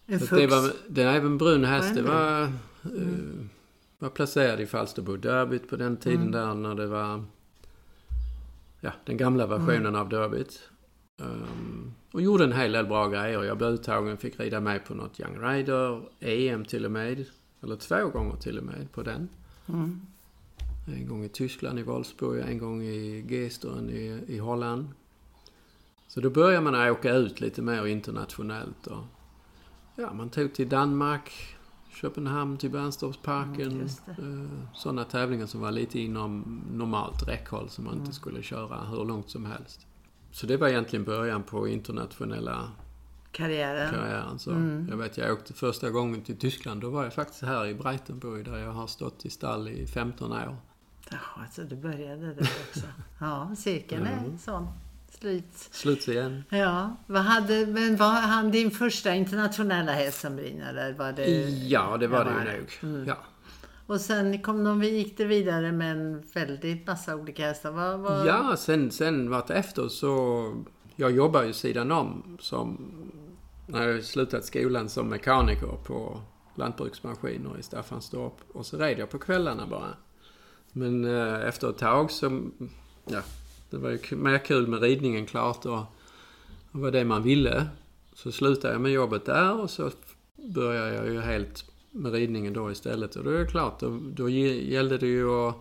En 0.07 0.15
att 0.15 0.21
fux. 0.29 0.31
det 0.43 0.47
var, 0.47 0.73
det 0.89 1.03
är 1.03 1.15
även 1.17 1.39
brun 1.39 1.65
häst. 1.65 1.89
Var 1.89 1.95
Det 1.95 2.03
den 2.03 2.15
var, 2.15 2.43
eh, 2.43 3.47
var 3.99 4.11
placerad 4.11 4.61
i 4.61 4.67
Falsterbo 4.67 5.17
Derbyt 5.17 5.69
på 5.69 5.77
den 5.77 5.97
tiden 5.97 6.21
Mm. 6.21 6.33
där 6.33 6.55
när 6.55 6.75
det 6.75 6.87
var 6.87 7.25
ja, 8.81 8.93
den 9.05 9.17
gamla 9.17 9.47
versionen 9.47 9.97
av 9.97 10.09
Derbyt. 10.09 10.69
Um, 11.19 11.93
och 12.13 12.23
gjorde 12.23 12.45
en 12.45 12.53
hel 12.53 12.73
del 12.73 12.87
bra 12.87 13.09
grejer. 13.09 13.43
Jag 13.45 13.59
blev 13.59 13.71
uttagen, 13.71 14.17
fick 14.17 14.41
rida 14.41 14.61
med 14.61 14.85
på 14.85 14.95
något 14.95 15.21
Young 15.21 15.39
Rider, 15.43 16.03
EM 16.21 16.65
till 16.65 16.85
och 16.85 16.91
med. 16.91 17.25
Eller 17.63 17.77
två 17.77 18.09
gånger 18.09 18.37
till 18.37 18.59
och 18.59 18.65
med 18.65 18.93
på 18.93 19.03
den. 19.03 19.29
Mm. 19.69 20.01
En 20.87 21.07
gång 21.09 21.25
i 21.25 21.29
Tyskland 21.29 21.79
i 21.79 21.83
Wolfsburg, 21.83 22.45
en 22.49 22.59
gång 22.59 22.83
i 22.83 23.25
Geesteren 23.29 23.91
i, 23.91 24.25
i 24.27 24.39
Holland. 24.39 24.89
Så 26.09 26.21
då 26.21 26.31
börjar 26.31 26.61
man 26.61 26.75
åka 26.91 27.13
ut 27.15 27.41
lite 27.41 27.63
mer 27.63 27.87
internationellt. 27.87 28.87
Och, 28.87 29.05
ja, 29.97 30.13
man 30.13 30.31
tog 30.31 30.55
till 30.55 30.69
Danmark, 30.69 31.57
Köpenhamn 31.91 32.57
till 32.59 32.71
Bernstorpsparken. 32.71 33.71
Mm, 33.71 34.45
eh, 34.47 34.51
Sådana 34.75 35.05
tävlingar 35.05 35.47
som 35.47 35.61
var 35.61 35.71
lite 35.73 36.01
inom 36.01 36.63
normalt 36.73 37.29
räckhåll 37.29 37.69
som 37.69 37.85
man 37.85 37.95
Mm. 37.95 38.05
inte 38.05 38.17
skulle 38.17 38.43
köra 38.43 38.81
hur 38.85 39.05
långt 39.05 39.31
som 39.31 39.45
helst. 39.45 39.87
Så 40.31 40.47
det 40.47 40.57
var 40.57 40.69
egentligen 40.69 41.05
början 41.05 41.43
på 41.43 41.69
internationella 41.69 42.71
Karriären. 43.33 43.91
karriären. 43.95 44.39
Så 44.39 44.51
Mm. 44.51 44.87
Jag 44.91 44.97
vet, 44.97 45.19
jag 45.19 45.33
åkte 45.33 45.53
första 45.53 45.91
gången 45.91 46.23
till 46.23 46.37
Tyskland. 46.39 46.81
Då 46.81 46.91
var 46.91 47.05
jag 47.05 47.13
faktiskt 47.15 47.43
här 47.43 47.67
i 47.67 47.75
Breitenburg 47.75 48.45
där 48.45 48.59
jag 48.59 48.73
har 48.73 48.87
stått 48.87 49.25
i 49.27 49.31
stall 49.31 49.69
i 49.69 49.87
15 49.87 50.33
år. 50.33 50.57
Jaha, 51.11 51.47
så 51.53 51.63
du 51.63 51.77
började 51.77 52.27
där 52.35 52.49
också. 52.69 52.87
Ja, 53.21 53.55
cirkeln 53.57 54.07
är 54.07 54.19
Mm. 54.19 54.39
sån. 54.39 54.67
Slut. 55.19 55.45
Slut 55.55 56.09
igen. 56.09 56.45
Ja, 56.49 56.97
vad 57.07 57.23
hade, 57.23 57.67
men 57.67 57.97
var 57.97 58.13
han 58.21 58.51
din 58.51 58.71
första 58.71 59.15
internationella 59.15 59.93
häst 59.93 60.21
som 60.21 60.37
brinner? 60.37 60.69
Eller 60.71 60.93
var 60.93 61.13
det... 61.13 61.25
Ja, 61.49 61.97
det 61.97 62.07
var 62.07 62.25
det 62.25 62.31
var 62.31 62.41
ju 62.41 62.47
det. 62.47 62.59
nog. 62.59 62.95
Mm. 62.95 63.09
Ja. 63.09 63.17
Och 63.89 64.01
sen 64.01 64.43
kom 64.43 64.65
de, 64.65 64.83
gick 64.83 65.17
det 65.17 65.25
vidare 65.25 65.73
med 65.73 65.93
en 65.93 66.23
väldigt 66.35 66.87
massa 66.87 67.17
olika 67.17 67.47
hästar. 67.47 67.71
Vad, 67.71 68.01
vad... 68.01 68.27
ja, 68.27 68.57
sen, 68.57 68.91
sen 68.91 69.31
vartefter 69.31 69.89
så... 69.89 70.55
Jag 70.97 71.13
jobbar 71.13 71.43
ju 71.43 71.53
sidan 71.53 71.93
om 71.93 72.39
som... 72.41 72.93
När 73.67 73.89
jag 73.89 74.05
slutat 74.05 74.45
skolan 74.45 74.89
som 74.89 75.09
mekaniker 75.09 75.79
på 75.87 76.21
lantbruksmaskiner 76.55 77.59
i 77.59 77.63
Staffanstorp. 77.63 78.35
Och 78.53 78.67
så 78.67 78.77
red 78.77 78.99
jag 78.99 79.11
på 79.11 79.19
kvällarna 79.19 79.67
bara. 79.67 79.95
Men 80.73 81.05
eh, 81.05 81.49
efter 81.49 81.71
ett 81.71 81.79
tag 81.79 82.11
så... 82.11 82.41
Ja, 83.05 83.21
det 83.71 83.77
var 83.77 83.91
ju 83.91 84.17
mer 84.17 84.39
kul 84.39 84.67
med 84.67 84.83
ridningen 84.83 85.27
klart 85.27 85.67
och 85.67 85.81
det 86.73 86.79
var 86.79 86.91
det 86.91 87.05
man 87.05 87.23
ville. 87.23 87.69
Så 88.15 88.33
slutade 88.33 88.75
jag 88.75 88.81
med 88.81 88.93
jobbet 88.93 89.27
där 89.27 89.61
och 89.61 89.71
så 89.71 89.91
började 90.55 90.95
jag 90.95 91.07
ju 91.07 91.21
helt 91.21 91.65
med 91.99 92.13
ridningen 92.13 92.53
då 92.53 92.71
istället. 92.71 93.17
Och 93.17 93.25
då 93.25 93.31
är 93.31 93.39
det 93.39 93.47
klart, 93.47 93.81
då, 93.81 93.99
då 94.15 94.29
gällde 94.29 94.99
det 94.99 95.07
ju 95.07 95.31
att 95.31 95.55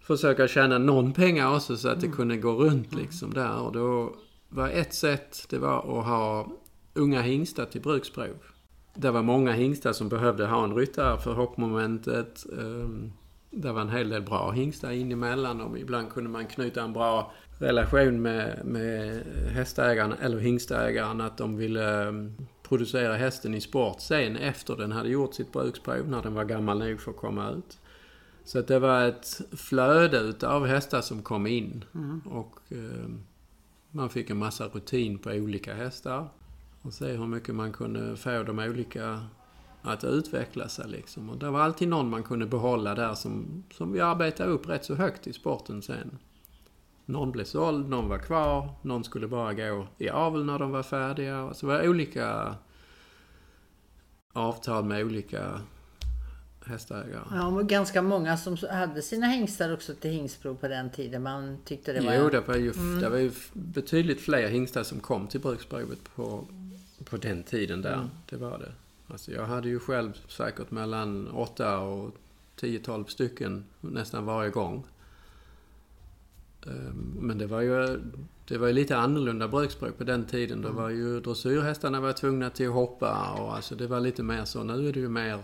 försöka 0.00 0.48
tjäna 0.48 0.78
någon 0.78 1.12
pengar 1.12 1.54
också 1.56 1.76
så 1.76 1.88
att 1.88 2.00
det 2.00 2.08
kunde 2.08 2.36
gå 2.36 2.52
runt 2.52 2.94
liksom 2.94 3.34
där. 3.34 3.60
Och 3.60 3.72
då 3.72 4.14
var 4.48 4.68
ett 4.68 4.94
sätt, 4.94 5.46
det 5.50 5.58
var 5.58 5.78
att 5.78 6.06
ha 6.06 6.52
unga 6.94 7.22
hingstar 7.22 7.64
till 7.64 7.80
bruksprov. 7.80 8.36
Det 8.94 9.10
var 9.10 9.22
många 9.22 9.52
hingstar 9.52 9.92
som 9.92 10.08
behövde 10.08 10.46
ha 10.46 10.64
en 10.64 10.74
ryttare 10.74 11.18
för 11.18 11.34
hoppmomentet. 11.34 12.46
Ehm, 12.58 13.12
Det 13.50 13.72
var 13.72 13.80
en 13.80 13.88
hel 13.88 14.08
del 14.08 14.22
bra 14.22 14.50
hingstar 14.50 14.90
in 14.90 15.12
emellan 15.12 15.60
och 15.60 15.78
ibland 15.78 16.12
kunde 16.12 16.30
man 16.30 16.46
knyta 16.46 16.82
en 16.82 16.92
bra 16.92 17.32
relation 17.58 18.22
med, 18.22 18.60
med 18.64 19.22
hästägaren 19.52 20.12
eller 20.12 20.38
hingstägaren 20.38 21.20
att 21.20 21.38
de 21.38 21.56
ville 21.56 22.08
ehm, 22.08 22.36
producera 22.68 23.14
hästen 23.14 23.54
i 23.54 23.60
sport 23.60 24.00
sen 24.00 24.36
efter 24.36 24.76
den 24.76 24.92
hade 24.92 25.08
gjort 25.08 25.34
sitt 25.34 25.52
bruksprov 25.52 26.08
när 26.08 26.22
den 26.22 26.34
var 26.34 26.44
gammal 26.44 26.78
nog 26.78 27.00
för 27.00 27.10
att 27.10 27.16
komma 27.16 27.50
ut. 27.50 27.78
Så 28.44 28.58
att 28.58 28.68
det 28.68 28.78
var 28.78 29.04
ett 29.04 29.40
flöde 29.52 30.18
utav 30.18 30.66
hästar 30.66 31.00
som 31.00 31.22
kom 31.22 31.46
in. 31.46 31.84
Och 32.24 32.58
eh, 32.68 33.08
man 33.90 34.10
fick 34.10 34.30
en 34.30 34.36
massa 34.36 34.66
rutin 34.68 35.18
på 35.18 35.30
olika 35.30 35.74
hästar. 35.74 36.28
Och 36.82 36.92
se 36.92 37.12
hur 37.12 37.26
mycket 37.26 37.54
man 37.54 37.72
kunde 37.72 38.16
få 38.16 38.42
de 38.42 38.58
olika 38.58 39.20
att 39.82 40.04
utveckla 40.04 40.68
sig 40.68 40.88
liksom. 40.88 41.30
Och 41.30 41.38
det 41.38 41.50
var 41.50 41.60
alltid 41.60 41.88
någon 41.88 42.10
man 42.10 42.22
kunde 42.22 42.46
behålla 42.46 42.94
där 42.94 43.14
som, 43.14 43.64
som 43.72 43.92
vi 43.92 44.00
arbetade 44.00 44.50
upp 44.50 44.68
rätt 44.68 44.84
så 44.84 44.94
högt 44.94 45.26
i 45.26 45.32
sporten 45.32 45.82
sen. 45.82 46.18
Någon 47.06 47.32
blev 47.32 47.44
såld, 47.44 47.88
någon 47.88 48.08
var 48.08 48.18
kvar, 48.18 48.74
någon 48.82 49.04
skulle 49.04 49.28
bara 49.28 49.54
gå 49.54 49.86
i 49.98 50.08
avel 50.08 50.44
när 50.44 50.58
de 50.58 50.70
var 50.70 50.82
färdiga. 50.82 51.54
Så 51.54 51.66
det 51.66 51.72
var 51.72 51.88
olika 51.88 52.54
avtal 54.32 54.84
med 54.84 55.04
olika 55.04 55.60
hästägare. 56.66 57.22
Ja, 57.30 57.46
och 57.46 57.68
ganska 57.68 58.02
många 58.02 58.36
som 58.36 58.56
hade 58.70 59.02
sina 59.02 59.26
hingstar 59.26 59.74
också 59.74 59.94
till 59.94 60.10
hingstprov 60.10 60.54
på 60.54 60.68
den 60.68 60.90
tiden. 60.90 61.22
Man 61.22 61.58
tyckte 61.64 61.92
det 61.92 62.00
var... 62.00 62.14
Jo, 62.14 62.28
det 62.28 62.40
var 62.40 62.56
ju, 62.56 62.72
det 63.00 63.08
var 63.08 63.18
ju 63.18 63.32
betydligt 63.52 64.20
fler 64.20 64.48
hingstar 64.48 64.82
som 64.82 65.00
kom 65.00 65.26
till 65.26 65.40
bruksprovet 65.40 66.14
på, 66.14 66.44
på 67.04 67.16
den 67.16 67.42
tiden 67.42 67.82
där. 67.82 68.08
Det 68.30 68.36
var 68.36 68.58
det. 68.58 68.72
Alltså 69.08 69.32
jag 69.32 69.46
hade 69.46 69.68
ju 69.68 69.78
själv 69.78 70.12
säkert 70.28 70.70
mellan 70.70 71.28
8 71.28 71.78
och 71.78 72.16
10-12 72.60 73.04
stycken 73.04 73.64
nästan 73.80 74.24
varje 74.24 74.50
gång. 74.50 74.84
Ehm, 76.66 77.16
Men 77.20 77.38
det 77.38 77.46
var 77.46 77.60
ju, 77.60 78.00
det 78.48 78.58
var 78.58 78.66
ju 78.66 78.72
lite 78.72 78.96
annorlunda 78.96 79.48
bruksprov 79.48 79.90
på 79.90 80.04
den 80.04 80.24
tiden. 80.24 80.58
Mm. 80.58 80.70
Då 80.70 80.82
var 80.82 80.90
ju 80.90 81.20
dressyrhästarna 81.20 82.00
var 82.00 82.12
tvungna 82.12 82.50
till 82.50 82.68
att 82.68 82.74
hoppa 82.74 83.32
och 83.40 83.56
alltså 83.56 83.74
det 83.74 83.86
var 83.86 84.00
lite 84.00 84.22
mer 84.22 84.44
så. 84.44 84.64
Nu 84.64 84.88
är 84.88 84.92
det 84.92 85.00
ju 85.00 85.08
mer 85.08 85.38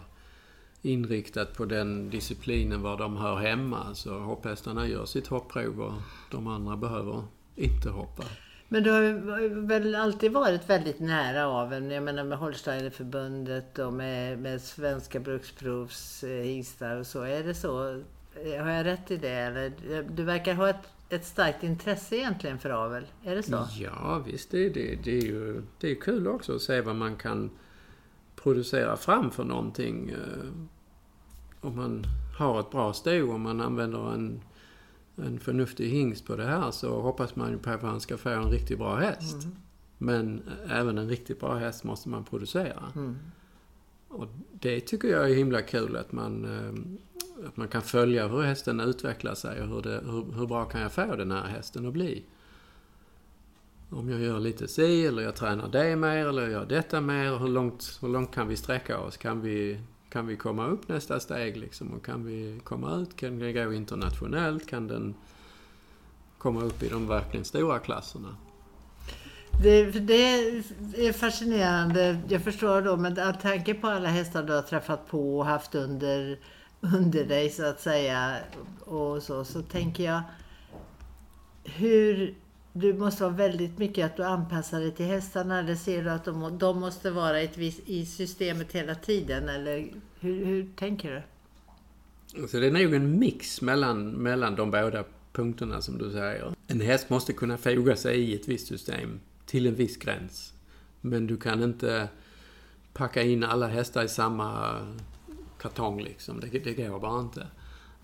inriktat 0.82 1.56
på 1.56 1.64
den 1.64 2.10
disciplinen 2.10 2.82
var 2.82 2.98
de 2.98 3.16
hör 3.16 3.36
hemma. 3.36 3.94
Så 3.94 4.18
hopphästarna 4.18 4.86
gör 4.86 5.04
sitt 5.04 5.26
hoppprov 5.26 5.80
och 5.80 5.92
de 6.30 6.46
andra 6.46 6.76
behöver 6.76 7.22
inte 7.56 7.88
hoppa. 7.88 8.22
Men 8.68 8.82
du 8.82 8.90
har 8.90 9.66
väl 9.66 9.94
alltid 9.94 10.32
varit 10.32 10.70
väldigt 10.70 11.00
nära 11.00 11.46
aveln? 11.46 11.90
Jag 11.90 12.02
menar 12.02 12.24
med 12.24 12.38
Holsteinerförbundet 12.38 13.78
och 13.78 13.92
med, 13.92 14.38
med 14.38 14.62
Svenska 14.62 15.20
Bruksprovs 15.20 16.24
hingstar 16.24 16.96
och 16.96 17.06
så. 17.06 17.22
Är 17.22 17.42
det 17.42 17.54
så? 17.54 18.02
Har 18.34 18.70
jag 18.70 18.86
rätt 18.86 19.10
i 19.10 19.16
det? 19.16 19.28
Eller, 19.28 19.72
du 20.10 20.22
verkar 20.22 20.54
ha 20.54 20.68
ett, 20.68 20.88
ett 21.12 21.24
starkt 21.26 21.62
intresse 21.62 22.16
egentligen 22.16 22.58
för 22.58 22.70
avel. 22.70 23.04
Är 23.24 23.34
det 23.34 23.42
så? 23.42 23.66
Ja, 23.78 24.22
visst. 24.26 24.50
Det, 24.50 24.68
det, 24.68 24.98
det 25.04 25.18
är 25.18 25.22
ju 25.22 25.62
det 25.80 25.90
är 25.90 25.94
kul 26.00 26.26
också 26.28 26.54
att 26.54 26.62
se 26.62 26.80
vad 26.80 26.96
man 26.96 27.16
kan 27.16 27.50
producera 28.36 28.96
fram 28.96 29.30
för 29.30 29.44
någonting. 29.44 30.10
eh, 30.10 30.48
Om 31.60 31.76
man 31.76 32.04
har 32.38 32.60
ett 32.60 32.70
bra 32.70 32.92
sto, 32.92 33.32
om 33.32 33.40
man 33.42 33.60
använder 33.60 34.14
en, 34.14 34.40
en 35.16 35.38
förnuftig 35.38 35.88
hingst 35.90 36.26
på 36.26 36.36
det 36.36 36.44
här 36.46 36.70
så 36.70 37.00
hoppas 37.00 37.36
man 37.36 37.50
ju 37.50 37.58
på 37.58 37.70
att 37.70 37.82
han 37.82 38.00
ska 38.00 38.16
få 38.16 38.28
en 38.28 38.50
riktigt 38.50 38.78
bra 38.78 38.96
häst. 38.96 39.44
Mm. 39.44 39.56
Men 39.98 40.42
även 40.68 40.98
en 40.98 41.08
riktigt 41.08 41.40
bra 41.40 41.54
häst 41.54 41.84
måste 41.84 42.08
man 42.08 42.24
producera. 42.24 42.92
Mm. 42.94 43.18
Och 44.08 44.26
det 44.52 44.80
tycker 44.80 45.08
jag 45.08 45.30
är 45.30 45.34
himla 45.34 45.62
kul 45.62 45.96
att 45.96 46.12
man, 46.12 46.44
eh, 46.44 47.11
att 47.46 47.56
man 47.56 47.68
kan 47.68 47.82
följa 47.82 48.28
hur 48.28 48.42
hästen 48.42 48.80
utvecklar 48.80 49.34
sig 49.34 49.62
och 49.62 49.68
hur, 49.68 49.82
det, 49.82 50.02
hur, 50.04 50.32
hur 50.38 50.46
bra 50.46 50.64
kan 50.64 50.80
jag 50.80 50.92
få 50.92 51.16
den 51.16 51.30
här 51.30 51.46
hästen 51.46 51.86
att 51.86 51.92
bli. 51.92 52.24
Om 53.90 54.08
jag 54.08 54.20
gör 54.20 54.40
lite 54.40 54.68
si 54.68 55.06
eller 55.06 55.22
jag 55.22 55.36
tränar 55.36 55.68
det 55.68 55.96
mer 55.96 56.26
eller 56.26 56.42
jag 56.42 56.50
gör 56.50 56.66
detta 56.66 57.00
mer. 57.00 57.38
Hur 57.38 57.48
långt, 57.48 57.98
hur 58.00 58.08
långt 58.08 58.34
kan 58.34 58.48
vi 58.48 58.56
sträcka 58.56 58.98
oss? 58.98 59.16
Kan 59.16 59.40
vi, 59.40 59.80
kan 60.08 60.26
vi 60.26 60.36
komma 60.36 60.66
upp 60.66 60.88
nästa 60.88 61.20
steg 61.20 61.56
liksom? 61.56 61.92
Och 61.92 62.04
kan 62.04 62.24
vi 62.24 62.60
komma 62.64 62.96
ut? 62.96 63.16
Kan 63.16 63.38
den 63.38 63.54
gå 63.54 63.72
internationellt? 63.72 64.68
Kan 64.68 64.88
den 64.88 65.14
komma 66.38 66.62
upp 66.62 66.82
i 66.82 66.88
de 66.88 67.08
verkligen 67.08 67.44
stora 67.44 67.78
klasserna? 67.78 68.36
Det, 69.62 69.90
det 69.90 70.24
är 71.06 71.12
fascinerande. 71.12 72.20
Jag 72.28 72.42
förstår 72.42 72.82
då, 72.82 72.96
med 72.96 73.18
all 73.18 73.34
tanke 73.34 73.74
på 73.74 73.86
alla 73.86 74.08
hästar 74.08 74.42
du 74.42 74.52
har 74.52 74.62
träffat 74.62 75.06
på 75.08 75.38
och 75.38 75.46
haft 75.46 75.74
under, 75.74 76.38
under 76.82 77.24
dig 77.24 77.50
så 77.50 77.64
att 77.64 77.80
säga. 77.80 78.36
Och 78.80 79.22
så, 79.22 79.44
så 79.44 79.62
tänker 79.62 80.04
jag 80.04 80.22
hur 81.64 82.34
du 82.72 82.94
måste 82.94 83.22
vara 83.22 83.34
väldigt 83.34 83.78
mycket 83.78 84.06
att 84.06 84.16
du 84.16 84.24
anpassar 84.24 84.80
dig 84.80 84.90
till 84.90 85.06
hästarna. 85.06 85.58
Eller 85.58 85.74
ser 85.74 86.04
du 86.04 86.10
att 86.10 86.24
de, 86.24 86.58
de 86.58 86.80
måste 86.80 87.10
vara 87.10 87.40
ett 87.40 87.58
vis, 87.58 87.80
i 87.86 88.06
systemet 88.06 88.72
hela 88.72 88.94
tiden? 88.94 89.48
Eller 89.48 89.92
hur, 90.20 90.44
hur 90.44 90.68
tänker 90.76 91.10
du? 91.10 91.22
Så 92.48 92.60
det 92.60 92.66
är 92.66 92.70
nog 92.70 92.94
en 92.94 93.18
mix 93.18 93.62
mellan, 93.62 94.10
mellan 94.10 94.56
de 94.56 94.70
båda 94.70 95.04
punkterna 95.32 95.80
som 95.80 95.98
du 95.98 96.10
säger. 96.10 96.54
En 96.66 96.80
häst 96.80 97.10
måste 97.10 97.32
kunna 97.32 97.58
foga 97.58 97.96
sig 97.96 98.20
i 98.20 98.34
ett 98.34 98.48
visst 98.48 98.66
system 98.66 99.20
till 99.46 99.66
en 99.66 99.74
viss 99.74 99.96
gräns. 99.96 100.52
Men 101.00 101.26
du 101.26 101.36
kan 101.36 101.62
inte 101.62 102.08
packa 102.92 103.22
in 103.22 103.44
alla 103.44 103.66
hästar 103.66 104.04
i 104.04 104.08
samma 104.08 104.78
kartong 105.62 106.00
liksom. 106.00 106.40
Det, 106.40 106.58
det 106.58 106.74
går 106.74 107.00
bara 107.00 107.20
inte. 107.20 107.46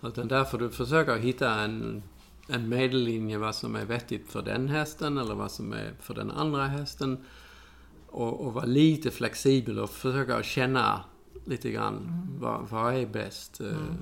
Utan 0.03 0.27
därför 0.27 0.57
du 0.57 0.69
försöker 0.69 1.17
hitta 1.17 1.53
en, 1.53 2.03
en 2.47 2.69
medellinje 2.69 3.37
vad 3.37 3.55
som 3.55 3.75
är 3.75 3.85
vettigt 3.85 4.31
för 4.31 4.41
den 4.41 4.67
hästen 4.67 5.17
eller 5.17 5.35
vad 5.35 5.51
som 5.51 5.73
är 5.73 5.93
för 6.01 6.13
den 6.13 6.31
andra 6.31 6.65
hästen. 6.65 7.17
Och, 8.07 8.45
och 8.45 8.53
vara 8.53 8.65
lite 8.65 9.11
flexibel 9.11 9.79
och 9.79 9.89
försöka 9.89 10.43
känna 10.43 11.03
lite 11.45 11.71
grann 11.71 12.27
vad, 12.39 12.69
vad 12.69 12.95
är 12.95 13.05
bäst. 13.05 13.61
Eh, 13.61 13.93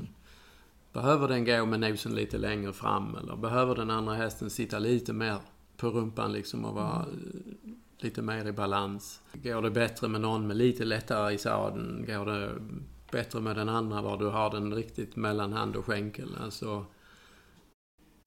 Behöver 0.98 1.28
den 1.28 1.46
gå 1.46 1.66
med 1.66 1.80
nosen 1.80 2.16
lite 2.16 2.38
längre 2.38 2.74
fram 2.74 3.16
eller 3.16 3.36
behöver 3.36 3.76
den 3.76 3.90
andra 3.90 4.14
hästen 4.14 4.50
sitta 4.50 4.80
lite 4.80 5.14
mer 5.14 5.38
på 5.78 5.90
rumpan 5.90 6.32
liksom 6.32 6.66
och 6.66 6.76
vara 6.76 7.00
eh, 7.00 7.72
lite 8.00 8.22
mer 8.22 8.46
i 8.46 8.52
balans? 8.52 9.22
Går 9.34 9.62
det 9.62 9.72
bättre 9.72 10.08
med 10.08 10.22
någon 10.22 10.48
med 10.48 10.58
lite 10.58 10.86
lättare 10.86 11.34
i 11.34 11.38
sadeln? 11.38 12.06
Går 12.08 12.26
det 12.26 12.52
bättre 13.18 13.42
med 13.42 13.56
den 13.56 13.70
andra 13.70 14.02
var 14.02 14.18
du 14.18 14.26
har 14.26 14.50
den 14.50 14.74
riktigt 14.74 15.16
mellan 15.16 15.54
hand 15.54 15.76
och 15.76 15.86
skänkel? 15.86 16.38
Alltså, 16.44 16.86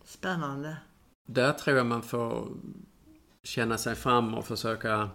Spännande. 0.04 0.76
där 1.26 1.52
tror 1.52 1.76
jag 1.76 1.86
man 1.86 2.02
får 2.02 2.48
känna 3.42 3.78
sig 3.78 3.94
fram 3.94 4.34
och 4.34 4.44
försöka 4.44 5.10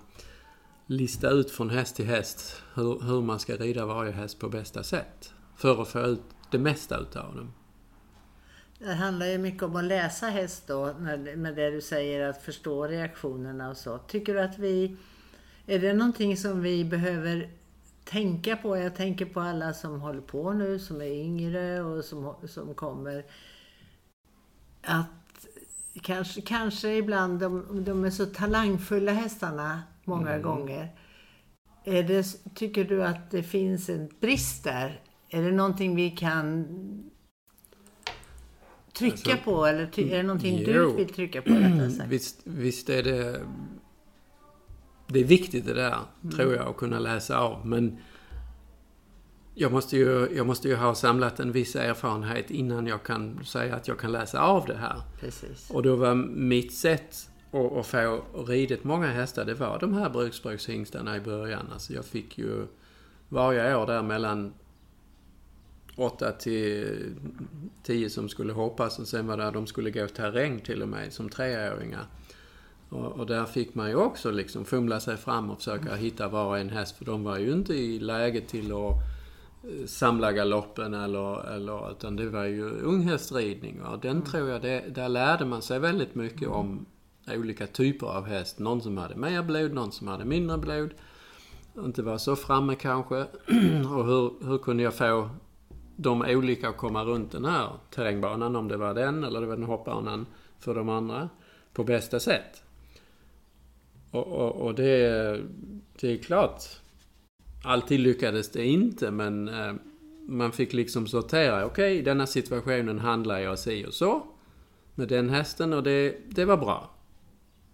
lista 0.85 1.29
ut 1.29 1.51
från 1.51 1.69
häst 1.69 1.95
till 1.95 2.05
häst 2.05 2.63
hur, 2.73 3.01
hur 3.01 3.21
man 3.21 3.39
ska 3.39 3.55
rida 3.55 3.85
varje 3.85 4.11
häst 4.11 4.39
på 4.39 4.49
bästa 4.49 4.83
sätt. 4.83 5.33
För 5.55 5.81
att 5.81 5.87
få 5.87 5.99
ut 6.01 6.23
det 6.51 6.59
mesta 6.59 6.97
utav 6.97 7.35
dem. 7.35 7.53
Det 8.79 8.93
handlar 8.93 9.25
ju 9.25 9.37
mycket 9.37 9.63
om 9.63 9.75
att 9.75 9.83
läsa 9.83 10.27
häst 10.27 10.67
då, 10.67 10.93
med 11.35 11.55
det 11.55 11.69
du 11.71 11.81
säger, 11.81 12.29
att 12.29 12.43
förstå 12.43 12.87
reaktionerna 12.87 13.69
och 13.69 13.77
så. 13.77 13.97
Tycker 13.97 14.33
du 14.33 14.41
att 14.41 14.57
vi... 14.57 14.97
Är 15.65 15.79
det 15.79 15.93
någonting 15.93 16.37
som 16.37 16.61
vi 16.61 16.85
behöver 16.85 17.49
tänka 18.05 18.55
på? 18.55 18.77
Jag 18.77 18.95
tänker 18.95 19.25
på 19.25 19.39
alla 19.39 19.73
som 19.73 20.01
håller 20.01 20.21
på 20.21 20.53
nu, 20.53 20.79
som 20.79 21.01
är 21.01 21.05
yngre 21.05 21.81
och 21.81 22.05
som, 22.05 22.33
som 22.47 22.73
kommer. 22.75 23.25
Att 24.81 25.47
kanske, 26.01 26.41
kanske 26.41 26.95
ibland, 26.95 27.39
de, 27.39 27.83
de 27.85 28.05
är 28.05 28.09
så 28.09 28.25
talangfulla 28.25 29.11
hästarna 29.11 29.83
många 30.03 30.29
Mm. 30.29 30.41
gånger. 30.41 30.95
Är 31.83 32.03
det, 32.03 32.23
tycker 32.55 32.83
du 32.85 33.03
att 33.03 33.31
det 33.31 33.43
finns 33.43 33.89
en 33.89 34.09
brist 34.19 34.63
där? 34.63 35.01
Är 35.29 35.41
det 35.41 35.51
någonting 35.51 35.95
vi 35.95 36.11
kan 36.11 36.65
trycka 38.93 39.31
Alltså, 39.31 39.43
på? 39.45 39.65
Eller 39.65 39.99
är 39.99 40.17
det 40.17 40.23
någonting 40.23 40.57
du 40.63 40.71
jo. 40.71 40.95
vill 40.95 41.09
trycka 41.13 41.41
på? 41.41 41.49
Visst, 42.09 42.41
visst 42.43 42.89
är 42.89 43.03
det... 43.03 43.41
Det 45.07 45.19
är 45.19 45.23
viktigt 45.23 45.65
det 45.65 45.73
där, 45.73 45.97
tror 46.35 46.53
jag, 46.53 46.67
att 46.67 46.77
kunna 46.77 46.99
läsa 46.99 47.39
av. 47.39 47.67
Men 47.67 47.97
jag 49.55 49.71
måste, 49.71 49.97
ju, 49.97 50.27
jag 50.35 50.47
måste 50.47 50.67
ju 50.67 50.75
ha 50.75 50.95
samlat 50.95 51.39
en 51.39 51.51
viss 51.51 51.75
erfarenhet 51.75 52.51
innan 52.51 52.87
jag 52.87 53.03
kan 53.03 53.45
säga 53.45 53.75
att 53.75 53.87
jag 53.87 53.99
kan 53.99 54.11
läsa 54.11 54.41
av 54.41 54.65
det 54.65 54.77
här. 54.77 55.01
Precis. 55.19 55.69
Och 55.69 55.83
då 55.83 55.95
var 55.95 56.15
mitt 56.15 56.73
sätt 56.73 57.29
att, 57.51 57.73
att 57.77 57.85
få 57.85 58.23
ridit 58.47 58.83
många 58.83 59.07
hästar, 59.07 59.45
det 59.45 59.53
var 59.53 59.79
de 59.79 59.93
här 59.93 60.09
bruksbrukshingstarna 60.09 61.17
i 61.17 61.19
början. 61.19 61.67
Alltså 61.73 61.93
jag 61.93 62.05
fick 62.05 62.37
ju 62.37 62.67
varje 63.29 63.75
år 63.75 63.87
där 63.87 64.01
mellan 64.03 64.53
8 65.95 66.31
till 66.31 67.15
10 67.83 68.09
som 68.09 68.29
skulle 68.29 68.53
hoppas 68.53 68.99
och 68.99 69.07
sen 69.07 69.27
var 69.27 69.37
det 69.37 69.51
de 69.51 69.67
skulle 69.67 69.91
gå 69.91 70.07
terräng 70.07 70.59
till 70.59 70.81
och 70.81 70.89
med 70.89 71.13
som 71.13 71.29
treåringar. 71.29 72.05
Och, 72.95 73.19
och 73.19 73.25
där 73.25 73.45
fick 73.45 73.75
man 73.75 73.89
ju 73.89 73.95
också 73.95 74.31
liksom 74.31 74.65
fumla 74.65 74.99
sig 74.99 75.17
fram 75.17 75.49
och 75.49 75.57
försöka 75.57 75.95
hitta 75.95 76.27
var 76.27 76.45
och 76.45 76.59
en 76.59 76.69
häst 76.69 76.97
för 76.97 77.05
de 77.05 77.23
var 77.23 77.37
ju 77.37 77.51
inte 77.51 77.73
i 77.73 77.99
läge 77.99 78.41
till 78.41 78.71
att 78.71 78.91
eh, 79.63 79.85
samla 79.85 80.31
galoppen 80.31 80.93
eller, 80.93 81.55
eller 81.55 81.91
utan 81.91 82.15
det 82.15 82.29
var 82.29 82.43
ju 82.43 82.69
unghästridning 82.69 83.81
och 83.81 83.99
den 83.99 84.21
tror 84.21 84.49
jag, 84.49 84.61
det, 84.61 84.83
där 84.95 85.09
lärde 85.09 85.45
man 85.45 85.61
sig 85.61 85.79
väldigt 85.79 86.15
mycket 86.15 86.47
om 86.47 86.85
olika 87.27 87.67
typer 87.67 88.07
av 88.07 88.25
häst. 88.25 88.59
Någon 88.59 88.81
som 88.81 88.97
hade 88.97 89.15
mer 89.15 89.43
blod, 89.43 89.73
någon 89.73 89.91
som 89.91 90.07
hade 90.07 90.25
mindre 90.25 90.57
blod. 90.57 90.89
Inte 91.77 92.03
var 92.03 92.17
så 92.17 92.35
framme 92.35 92.75
kanske. 92.75 93.15
och 93.95 94.05
hur, 94.05 94.47
hur 94.47 94.57
kunde 94.57 94.83
jag 94.83 94.93
få 94.93 95.29
de 95.95 96.21
olika 96.21 96.69
att 96.69 96.77
komma 96.77 97.03
runt 97.03 97.31
den 97.31 97.45
här 97.45 97.69
terrängbanan, 97.89 98.55
om 98.55 98.67
det 98.67 98.77
var 98.77 98.93
den 98.93 99.23
eller 99.23 99.41
det 99.41 99.47
var 99.47 99.55
den 99.55 99.65
hoppbanan 99.65 100.25
för 100.59 100.75
de 100.75 100.89
andra, 100.89 101.29
på 101.73 101.83
bästa 101.83 102.19
sätt. 102.19 102.64
Och, 104.15 104.27
och, 104.27 104.55
och 104.55 104.75
det, 104.75 105.41
det 105.99 106.13
är 106.13 106.17
klart, 106.17 106.63
alltid 107.63 107.99
lyckades 107.99 108.51
det 108.51 108.65
inte, 108.65 109.11
men 109.11 109.47
eh, 109.47 109.73
man 110.27 110.51
fick 110.51 110.73
liksom 110.73 111.07
sortera. 111.07 111.65
Okej, 111.65 111.97
i 111.97 112.01
denna 112.01 112.27
situationen 112.27 112.99
handlar 112.99 113.39
jag 113.39 113.59
si 113.59 113.85
och 113.85 113.93
så 113.93 114.23
med 114.95 115.07
den 115.07 115.29
hästen 115.29 115.73
och 115.73 115.83
det, 115.83 116.15
det 116.29 116.45
var 116.45 116.57
bra. 116.57 116.91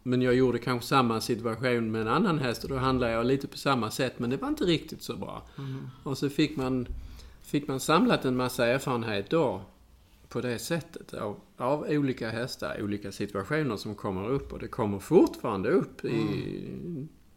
Men 0.04 0.22
jag 0.22 0.34
gjorde 0.34 0.60
kanske 0.60 0.88
samma 0.88 1.22
situation 1.22 1.92
med 1.92 2.02
en 2.02 2.08
annan 2.08 2.40
häst 2.40 2.64
och 2.64 2.70
då 2.70 2.78
handlade 2.78 3.14
jag 3.14 3.26
lite 3.26 3.48
på 3.48 3.58
samma 3.58 3.92
sätt, 3.92 4.20
men 4.20 4.30
det 4.30 4.38
var 4.38 4.48
inte 4.48 4.64
riktigt 4.64 5.02
så 5.02 5.16
bra. 5.16 5.44
Och 6.04 6.18
så 6.18 6.30
fick 6.30 6.58
man, 6.58 6.88
fick 7.42 7.68
man 7.68 7.80
samlat 7.80 8.26
en 8.26 8.36
massa 8.36 8.68
erfarenhet 8.68 9.30
då 9.30 9.62
på 10.32 10.42
det 10.42 10.60
sättet 10.60 11.14
av, 11.14 11.40
av 11.58 11.86
olika 11.90 12.30
hästar, 12.30 12.82
olika 12.82 13.12
situationer 13.12 13.78
som 13.78 13.96
kommer 13.96 14.30
upp 14.30 14.54
och 14.54 14.60
det 14.60 14.68
kommer 14.68 15.00
fortfarande 15.00 15.70
upp 15.70 16.06
i 16.06 16.24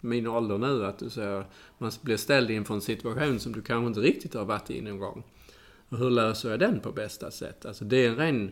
min 0.00 0.26
ålder 0.26 0.58
nu 0.58 0.86
att 0.86 0.98
du 0.98 1.10
säger, 1.10 1.46
man 1.78 1.92
blir 2.02 2.16
ställd 2.16 2.50
inför 2.50 2.74
en 2.74 2.80
situation 2.80 3.40
som 3.40 3.52
du 3.52 3.62
kanske 3.62 3.86
inte 3.86 4.00
riktigt 4.00 4.34
har 4.34 4.44
varit 4.44 4.70
i 4.70 4.80
någon 4.80 4.98
gång. 4.98 5.24
Och 5.88 5.98
hur 5.98 6.10
löser 6.10 6.50
jag 6.50 6.60
den 6.60 6.80
på 6.80 6.92
bästa 6.92 7.30
sätt? 7.30 7.66
Alltså 7.66 7.84
det 7.84 8.04
är 8.04 8.08
en 8.08 8.16
ren 8.16 8.50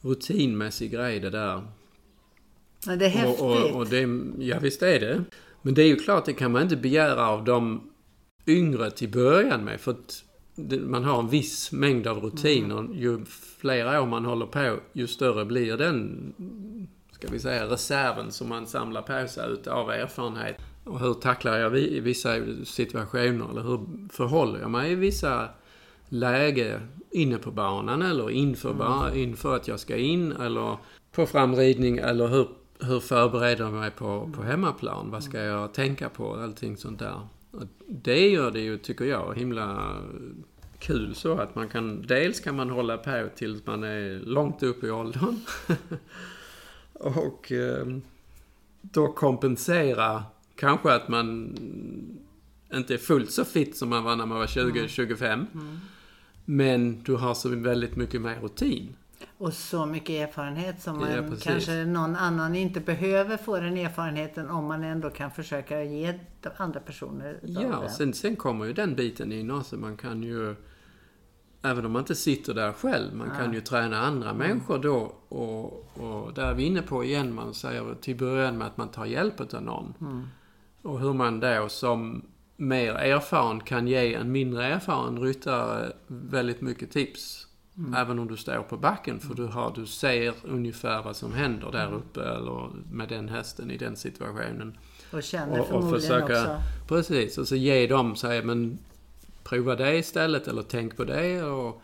rutinmässig 0.00 0.90
grej 0.90 1.20
det 1.20 1.30
där. 1.30 1.62
Men 2.86 2.98
det 2.98 3.04
är 3.04 3.10
häftigt. 3.10 3.40
Och, 3.40 3.70
och, 3.70 3.76
och 3.76 3.86
det, 3.86 4.08
ja 4.38 4.58
visst 4.58 4.82
är 4.82 5.00
det. 5.00 5.24
Men 5.62 5.74
det 5.74 5.82
är 5.82 5.86
ju 5.86 5.96
klart, 5.96 6.24
det 6.24 6.32
kan 6.32 6.52
man 6.52 6.62
inte 6.62 6.76
begära 6.76 7.28
av 7.28 7.44
de 7.44 7.90
yngre 8.46 8.90
till 8.90 9.08
början 9.08 9.64
med. 9.64 9.80
För 9.80 9.90
att 9.90 10.24
man 10.80 11.04
har 11.04 11.18
en 11.18 11.28
viss 11.28 11.72
mängd 11.72 12.06
av 12.06 12.18
rutiner. 12.18 12.78
Mm. 12.78 12.92
Ju 12.94 13.24
fler 13.60 14.00
år 14.00 14.06
man 14.06 14.24
håller 14.24 14.46
på, 14.46 14.76
ju 14.92 15.06
större 15.06 15.44
blir 15.44 15.76
den, 15.76 16.32
ska 17.12 17.28
vi 17.28 17.38
säga, 17.38 17.66
reserven 17.66 18.32
som 18.32 18.48
man 18.48 18.66
samlar 18.66 19.02
på 19.02 19.28
sig 19.28 19.50
utav 19.52 19.90
erfarenhet. 19.90 20.56
Och 20.84 21.00
hur 21.00 21.14
tacklar 21.14 21.58
jag 21.58 21.70
vissa 21.70 22.36
situationer? 22.64 23.50
Eller 23.50 23.62
hur 23.62 24.08
förhåller 24.12 24.60
jag 24.60 24.70
mig 24.70 24.92
i 24.92 24.94
vissa 24.94 25.48
läge 26.08 26.80
inne 27.10 27.38
på 27.38 27.50
banan 27.50 28.02
eller 28.02 28.30
inför, 28.30 28.74
ba- 28.74 29.14
inför 29.14 29.56
att 29.56 29.68
jag 29.68 29.80
ska 29.80 29.96
in 29.96 30.32
eller 30.32 30.76
på 31.12 31.26
framridning 31.26 31.98
eller 31.98 32.26
hur, 32.28 32.48
hur 32.80 33.00
förbereder 33.00 33.64
jag 33.64 33.72
mig 33.72 33.90
på, 33.90 34.30
på 34.36 34.42
hemmaplan? 34.42 35.10
Vad 35.10 35.22
ska 35.24 35.38
jag 35.42 35.74
tänka 35.74 36.08
på? 36.08 36.34
Allting 36.34 36.76
sånt 36.76 36.98
där. 36.98 37.20
Det 37.86 38.28
gör 38.28 38.50
det 38.50 38.60
ju, 38.60 38.78
tycker 38.78 39.04
jag, 39.04 39.38
himla 39.38 39.96
kul 40.78 41.14
så 41.14 41.34
att 41.34 41.54
man 41.54 41.68
kan, 41.68 42.02
dels 42.02 42.40
kan 42.40 42.56
man 42.56 42.70
hålla 42.70 42.96
på 42.96 43.28
tills 43.36 43.66
man 43.66 43.84
är 43.84 44.20
långt 44.20 44.62
upp 44.62 44.84
i 44.84 44.90
åldern. 44.90 45.40
och 46.92 47.52
eh, 47.52 47.86
då 48.80 49.12
kompensera 49.12 50.24
kanske 50.56 50.92
att 50.92 51.08
man 51.08 51.56
inte 52.74 52.94
är 52.94 52.98
fullt 52.98 53.30
så 53.30 53.44
fit 53.44 53.76
som 53.76 53.88
man 53.88 54.04
var 54.04 54.16
när 54.16 54.26
man 54.26 54.38
var 54.38 54.46
20-25. 54.46 55.46
Men 56.44 57.02
du 57.02 57.14
har 57.14 57.34
så 57.34 57.48
väldigt 57.48 57.96
mycket 57.96 58.20
mer 58.20 58.40
rutin. 58.40 58.96
Och 59.38 59.52
så 59.52 59.86
mycket 59.86 60.28
erfarenhet 60.28 60.82
som 60.82 61.00
Ja, 61.00 61.20
man 61.20 61.30
precis. 61.30 61.44
kanske 61.44 61.84
någon 61.84 62.16
annan 62.16 62.54
inte 62.54 62.80
behöver 62.80 63.36
få 63.36 63.60
den 63.60 63.76
erfarenheten 63.76 64.50
om 64.50 64.64
man 64.64 64.84
ändå 64.84 65.10
kan 65.10 65.30
försöka 65.30 65.82
ge 65.82 66.18
andra 66.56 66.80
personer 66.80 67.38
Ja, 67.42 67.76
och 67.76 67.90
sen, 67.90 68.14
sen 68.14 68.36
kommer 68.36 68.64
ju 68.64 68.72
den 68.72 68.94
biten 68.94 69.32
in 69.32 69.50
också. 69.50 69.76
Man 69.76 69.96
kan 69.96 70.22
ju, 70.22 70.54
även 71.62 71.86
om 71.86 71.92
man 71.92 72.00
inte 72.02 72.14
sitter 72.14 72.54
där 72.54 72.72
själv, 72.72 73.14
man 73.14 73.30
kan 73.30 73.52
ju 73.52 73.60
träna 73.60 74.00
andra 74.00 74.34
människor 74.34 74.78
då. 74.78 75.12
Och, 75.28 75.98
och 75.98 76.34
där 76.34 76.46
är 76.50 76.54
vi 76.54 76.62
inne 76.62 76.82
på 76.82 77.04
igen, 77.04 77.34
man 77.34 77.54
säger 77.54 77.94
till 78.00 78.16
början 78.16 78.58
med 78.58 78.66
att 78.66 78.76
man 78.76 78.88
tar 78.88 79.04
hjälp 79.06 79.40
av 79.54 79.62
någon. 79.62 79.94
Och 80.82 81.00
hur 81.00 81.12
man 81.12 81.40
då 81.40 81.68
som 81.68 82.24
mer 82.56 82.94
erfaren 82.94 83.60
kan 83.60 83.88
ge 83.88 84.14
en 84.14 84.32
mindre 84.32 84.66
erfaren 84.66 85.18
ryttare 85.18 85.92
väldigt 86.06 86.60
mycket 86.60 86.90
tips. 86.90 87.46
Även 87.96 88.18
om 88.18 88.28
du 88.28 88.36
står 88.36 88.62
på 88.62 88.76
backen, 88.76 89.20
för 89.20 89.34
du, 89.34 89.46
har, 89.46 89.72
du 89.74 89.86
ser 89.86 90.34
ungefär 90.44 91.02
vad 91.02 91.16
som 91.16 91.32
händer 91.32 91.72
där 91.72 91.94
uppe 91.94 92.22
eller 92.22 92.70
med 92.90 93.08
den 93.08 93.28
hästen 93.28 93.70
i 93.70 93.76
den 93.76 93.96
situationen. 93.96 94.78
Och 95.12 95.22
känner 95.22 95.52
Och, 95.52 95.60
och 95.60 95.66
förmodligen 95.66 96.00
försöka, 96.00 96.42
också. 96.42 96.56
precis, 96.88 97.38
och 97.38 97.48
så 97.48 97.56
ge 97.56 97.86
dem, 97.86 98.16
säga 98.16 98.42
men 98.42 98.78
prova 99.44 99.76
det 99.76 99.96
istället 99.96 100.48
eller 100.48 100.62
tänk 100.62 100.96
på 100.96 101.04
det. 101.04 101.42
Och 101.42 101.82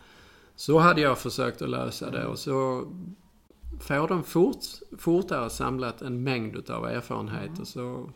så 0.57 0.79
hade 0.79 1.01
jag 1.01 1.18
försökt 1.18 1.62
att 1.62 1.70
lösa 1.70 2.11
det 2.11 2.27
och 2.27 2.38
så 2.38 2.88
får 3.81 4.09
de 4.09 4.24
fort, 4.24 4.64
fortare 4.98 5.51
samlat 5.51 6.03
en 6.03 6.22
mängd 6.22 6.57
utav 6.57 6.87
erfarenhet 6.87 7.59
och 7.61 7.68
så, 7.68 8.11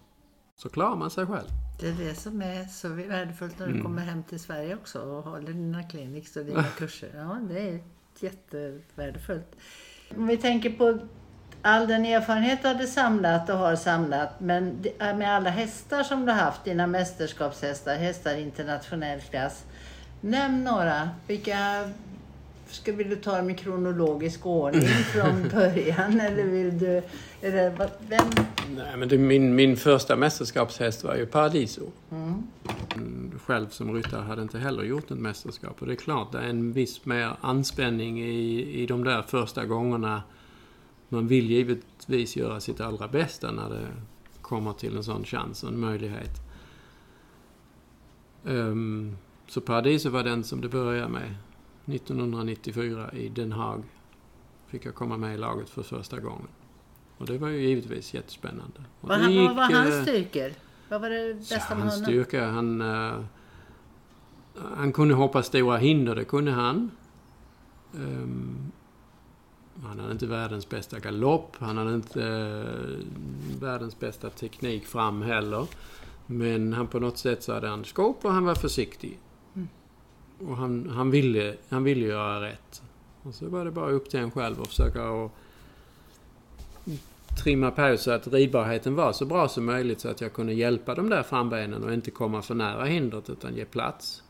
så 0.56 0.68
klarar 0.68 0.96
man 0.96 1.10
sig 1.10 1.26
själv. 1.26 1.48
Det 1.80 1.88
är 1.88 1.92
det 1.92 2.14
som 2.14 2.42
är 2.42 2.64
så 2.64 2.88
värdefullt 2.88 3.58
när 3.58 3.66
du 3.66 3.72
Mm. 3.72 3.84
kommer 3.84 4.02
hem 4.02 4.22
till 4.22 4.40
Sverige 4.40 4.74
också 4.74 4.98
och 5.00 5.22
håller 5.24 5.52
dina 5.52 5.82
clinics 5.82 6.36
och 6.36 6.44
dina 6.44 6.64
kurser. 6.78 7.10
Ja, 7.16 7.38
det 7.48 7.60
är 7.68 7.78
jättevärdefullt. 8.20 9.56
Om 10.16 10.26
vi 10.26 10.36
tänker 10.36 10.70
på 10.70 10.98
all 11.62 11.88
den 11.88 12.06
erfarenhet 12.06 12.62
du 12.62 12.68
hade 12.68 12.86
samlat 12.86 13.50
och 13.50 13.58
har 13.58 13.76
samlat, 13.76 14.40
men 14.40 14.84
äh, 14.98 15.16
med 15.16 15.36
alla 15.36 15.50
hästar 15.50 16.02
som 16.02 16.26
du 16.26 16.32
har 16.32 16.38
haft, 16.38 16.64
dina 16.64 16.86
mästerskapshästar, 16.86 17.94
hästar 17.96 18.36
internationell 18.36 19.20
klass. 19.20 19.64
Nämn 20.20 20.64
några. 20.64 21.10
Vilka 21.26 21.90
Ska, 22.68 22.92
vill 22.92 23.10
du 23.10 23.16
ta 23.16 23.36
dem 23.36 23.50
i 23.50 23.54
kronologisk 23.54 24.46
ordning 24.46 24.82
från 25.12 25.48
början 25.48 26.20
eller 26.20 26.42
vill 26.44 26.78
du... 26.78 27.02
Eller, 27.42 27.70
vad- 27.70 27.90
vem? 28.08 28.26
Nej, 28.76 28.96
men 28.96 29.08
det, 29.08 29.18
min, 29.18 29.54
min 29.54 29.76
första 29.76 30.16
mästerskapshäst 30.16 31.04
var 31.04 31.16
ju 31.16 31.26
Paradiso. 31.26 31.90
Mm. 32.10 32.42
Mm, 32.96 33.38
Själv 33.38 33.68
som 33.68 33.94
ryttare 33.94 34.22
hade 34.22 34.42
inte 34.42 34.58
heller 34.58 34.82
gjort 34.82 35.10
ett 35.10 35.18
mästerskap. 35.18 35.80
Och 35.80 35.86
det 35.86 35.92
är 35.92 35.96
klart, 35.96 36.32
det 36.32 36.38
är 36.38 36.48
en 36.48 36.72
viss 36.72 37.04
mer 37.04 37.36
anspänning 37.40 38.20
i, 38.22 38.62
i 38.82 38.86
de 38.86 39.04
där 39.04 39.22
första 39.22 39.66
gångerna. 39.66 40.22
Man 41.08 41.28
vill 41.28 41.50
givetvis 41.50 42.36
göra 42.36 42.60
sitt 42.60 42.80
allra 42.80 43.08
bästa 43.08 43.52
när 43.52 43.70
det 43.70 43.86
kommer 44.42 44.72
till 44.72 44.96
en 44.96 45.04
sån 45.04 45.24
chans 45.24 45.62
och 45.62 45.68
en 45.68 45.80
möjlighet. 45.80 46.40
Ehm, 48.46 49.16
så 49.46 49.60
Paradiso 49.60 50.10
var 50.10 50.22
den 50.22 50.44
som 50.44 50.60
det 50.60 50.68
började 50.68 51.08
med. 51.08 51.34
1994 51.86 53.10
i 53.12 53.28
Den 53.28 53.52
Haag 53.52 53.82
fick 54.66 54.86
jag 54.86 54.94
komma 54.94 55.16
med 55.16 55.34
i 55.34 55.38
laget 55.38 55.70
för 55.70 55.82
första 55.82 56.20
gången. 56.20 56.48
Och 57.22 57.28
det 57.28 57.38
var 57.38 57.48
ju 57.48 57.60
givetvis 57.60 58.14
jättespännande. 58.14 58.80
Och 59.00 59.08
Vad, 59.08 59.18
han, 59.18 59.36
vad 59.36 59.56
var 59.56 59.66
gick, 59.66 59.76
hans 59.76 59.94
eh, 59.94 60.02
styrkor? 60.02 60.52
Vad 60.88 61.00
var 61.00 61.10
det 61.10 61.26
Ja, 61.28 61.34
bästa 61.34 61.74
med 61.74 61.82
hans 61.82 61.94
honom? 61.94 62.04
styrka, 62.04 62.46
han... 62.46 62.80
eh, 62.80 63.20
han 64.76 64.92
kunde 64.92 65.14
hoppa 65.14 65.42
stora 65.42 65.76
hinder, 65.76 66.14
det 66.14 66.24
kunde 66.24 66.50
han. 66.52 66.90
Ehm, 67.94 68.72
han 69.84 69.98
hade 70.00 70.12
inte 70.12 70.26
världens 70.26 70.68
bästa 70.68 70.98
galopp, 70.98 71.56
han 71.58 71.76
hade 71.76 71.94
inte 71.94 72.22
eh, 72.24 73.60
världens 73.60 73.98
bästa 73.98 74.30
teknik 74.30 74.86
fram 74.86 75.22
heller. 75.22 75.66
Men 76.26 76.72
han 76.72 76.86
på 76.86 76.98
något 77.00 77.18
sätt 77.18 77.42
så 77.42 77.54
hade 77.54 77.68
han 77.68 77.84
skåp 77.84 78.24
och 78.24 78.32
han 78.32 78.44
var 78.44 78.54
försiktig. 78.54 79.18
Mm. 79.54 79.68
Och 80.46 80.56
han, 80.56 80.88
han, 80.88 81.10
ville, 81.10 81.54
han 81.68 81.84
ville 81.84 82.06
göra 82.06 82.40
rätt. 82.42 82.82
Och 83.22 83.34
så 83.34 83.48
var 83.48 83.64
det 83.64 83.70
bara 83.70 83.90
upp 83.90 84.10
till 84.10 84.20
en 84.20 84.30
själv 84.30 84.60
att 84.60 84.68
försöka 84.68 85.02
att 85.24 85.32
trimma 87.36 87.70
på 87.70 87.96
så 87.96 88.10
att 88.10 88.26
ridbarheten 88.26 88.94
var 88.94 89.12
så 89.12 89.24
bra 89.24 89.48
som 89.48 89.64
möjligt 89.64 90.00
så 90.00 90.08
att 90.08 90.20
jag 90.20 90.32
kunde 90.32 90.52
hjälpa 90.52 90.94
de 90.94 91.08
där 91.08 91.22
frambenen 91.22 91.84
och 91.84 91.92
inte 91.92 92.10
komma 92.10 92.42
för 92.42 92.54
nära 92.54 92.84
hindret 92.84 93.30
utan 93.30 93.54
ge 93.56 93.64
plats. 93.64 94.22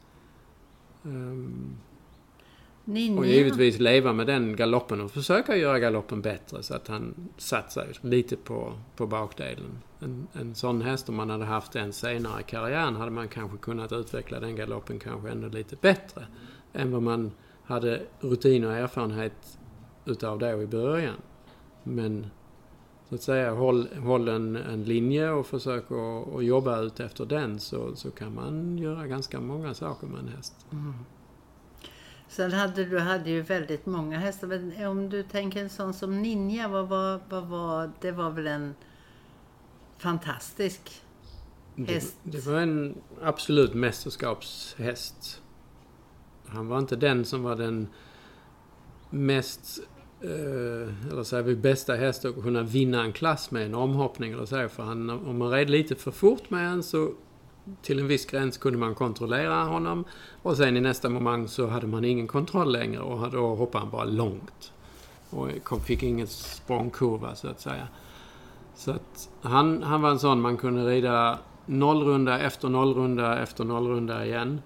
Ehm, 1.05 1.77
Ninja. 2.85 3.19
och 3.19 3.27
givetvis 3.27 3.79
leva 3.79 4.13
med 4.13 4.27
den 4.27 4.57
galoppen 4.57 5.01
och 5.01 5.11
försöka 5.11 5.57
göra 5.57 5.79
galoppen 5.79 6.23
bättre 6.23 6.63
så 6.63 6.75
att 6.75 6.89
han 6.89 7.15
satt 7.37 7.73
sig 7.73 7.89
lite 8.01 8.37
på, 8.37 8.73
på 8.97 9.07
bakdelen. 9.07 9.79
En, 10.01 10.27
en 10.33 10.55
sån 10.55 10.83
häst, 10.83 11.09
om 11.09 11.15
man 11.15 11.31
hade 11.31 11.45
haft 11.45 11.73
den 11.73 11.93
senare 11.93 12.41
i 12.41 12.45
karriären, 12.45 12.97
hade 12.97 13.11
man 13.11 13.29
kanske 13.29 13.59
kunnat 13.59 13.93
utveckla 13.93 14.41
den 14.41 14.57
galoppen 14.57 14.99
kanske 14.99 15.31
ännu 15.31 15.51
lite 15.51 15.77
bättre 15.77 16.27
än 16.73 16.93
vad 16.93 17.03
man 17.03 17.31
hade 17.65 18.03
rutin 18.21 18.65
och 18.65 18.73
erfarenhet 18.73 19.59
utav 20.05 20.39
då 20.39 20.63
i 20.63 20.67
början. 20.67 21.17
Men 21.83 22.27
så 23.13 23.17
att 23.17 23.23
säga, 23.23 23.51
håll, 23.51 23.89
håll 23.97 24.29
en, 24.29 24.57
en 24.57 24.85
linje 24.85 25.31
och 25.31 25.47
försök 25.47 25.85
att 25.91 26.35
att 26.35 26.45
jobba 26.45 26.81
ut 26.81 27.01
efter 27.01 27.25
den 27.25 27.61
så, 27.61 27.97
så 27.97 28.11
kan 28.11 28.35
man 28.35 28.79
göra 28.79 29.07
ganska 29.07 29.41
många 29.41 29.75
saker 29.75 30.07
med 30.07 30.21
en 30.21 30.29
häst. 30.29 30.55
Sen 32.29 32.53
hade 32.53 32.85
du 32.85 32.99
hade 32.99 33.31
ju 33.31 33.43
väldigt 33.43 33.87
många 33.87 34.19
hästar. 34.19 34.47
Men 34.47 34.87
om 34.87 35.09
du 35.09 35.23
tänker 35.23 35.63
en 35.63 35.71
sån 35.71 35.95
som 35.95 36.23
Ninja, 36.23 36.69
vad 36.69 36.89
var, 36.89 37.21
vad 37.29 37.47
var, 37.47 37.91
det 38.01 38.13
var 38.13 38.31
väl 38.31 38.47
en 38.47 38.75
fantastisk 39.99 41.03
häst? 41.87 42.17
Det, 42.23 42.31
det 42.31 42.47
var 42.47 42.61
en 42.61 42.95
absolut 43.23 43.75
mästerskapshäst. 43.75 45.43
Han 46.47 46.69
var 46.69 46.79
inte 46.79 46.97
den 46.97 47.25
som 47.25 47.43
var 47.43 47.57
den 47.57 47.89
mest, 49.11 49.81
Eh, 50.25 51.11
eller 51.13 51.23
säger 51.23 51.43
vi, 51.43 51.57
bästa 51.57 51.95
häst 51.95 52.25
att 52.25 52.43
kunna 52.43 52.63
vinna 52.63 53.03
en 53.03 53.13
klass 53.13 53.51
med 53.51 53.67
en 53.67 53.75
omhoppning 53.75 54.33
eller 54.33 54.47
så. 54.47 54.69
För 54.69 54.83
han, 54.83 55.11
om 55.11 55.39
man 55.39 55.51
red 55.51 55.71
lite 55.71 55.95
för 55.95 56.11
fort 56.11 56.51
med 56.51 56.73
en 56.73 56.83
så 56.83 57.13
till 57.83 57.99
en 57.99 58.07
viss 58.07 58.27
gräns 58.27 58.59
kunde 58.59 58.79
man 58.79 58.95
kontrollera 58.95 59.65
honom 59.65 60.05
och 60.43 60.57
sen 60.57 60.77
i 60.77 60.81
nästa 60.81 61.09
moment 61.09 61.51
så 61.51 61.67
hade 61.67 61.87
man 61.87 62.05
ingen 62.05 62.27
kontroll 62.27 62.73
längre 62.73 63.01
och 63.01 63.31
då 63.31 63.55
hoppade 63.55 63.85
han 63.85 63.91
bara 63.91 64.05
långt. 64.05 64.73
Och 65.31 65.83
fick 65.85 66.03
ingen 66.03 66.27
språngkurva 66.27 67.35
så 67.35 67.49
att 67.49 67.61
säga. 67.61 67.89
Så 68.75 68.91
att 68.91 69.29
han, 69.43 69.83
han 69.83 70.03
var 70.03 70.11
en 70.11 70.19
sån 70.19 70.41
man 70.41 70.57
kunde 70.57 70.87
rida 70.87 71.39
nollrunda 71.67 72.39
efter 72.39 72.69
nollrunda 72.69 73.39
efter 73.39 73.65
nollrunda 73.65 74.27
igen. 74.27 74.61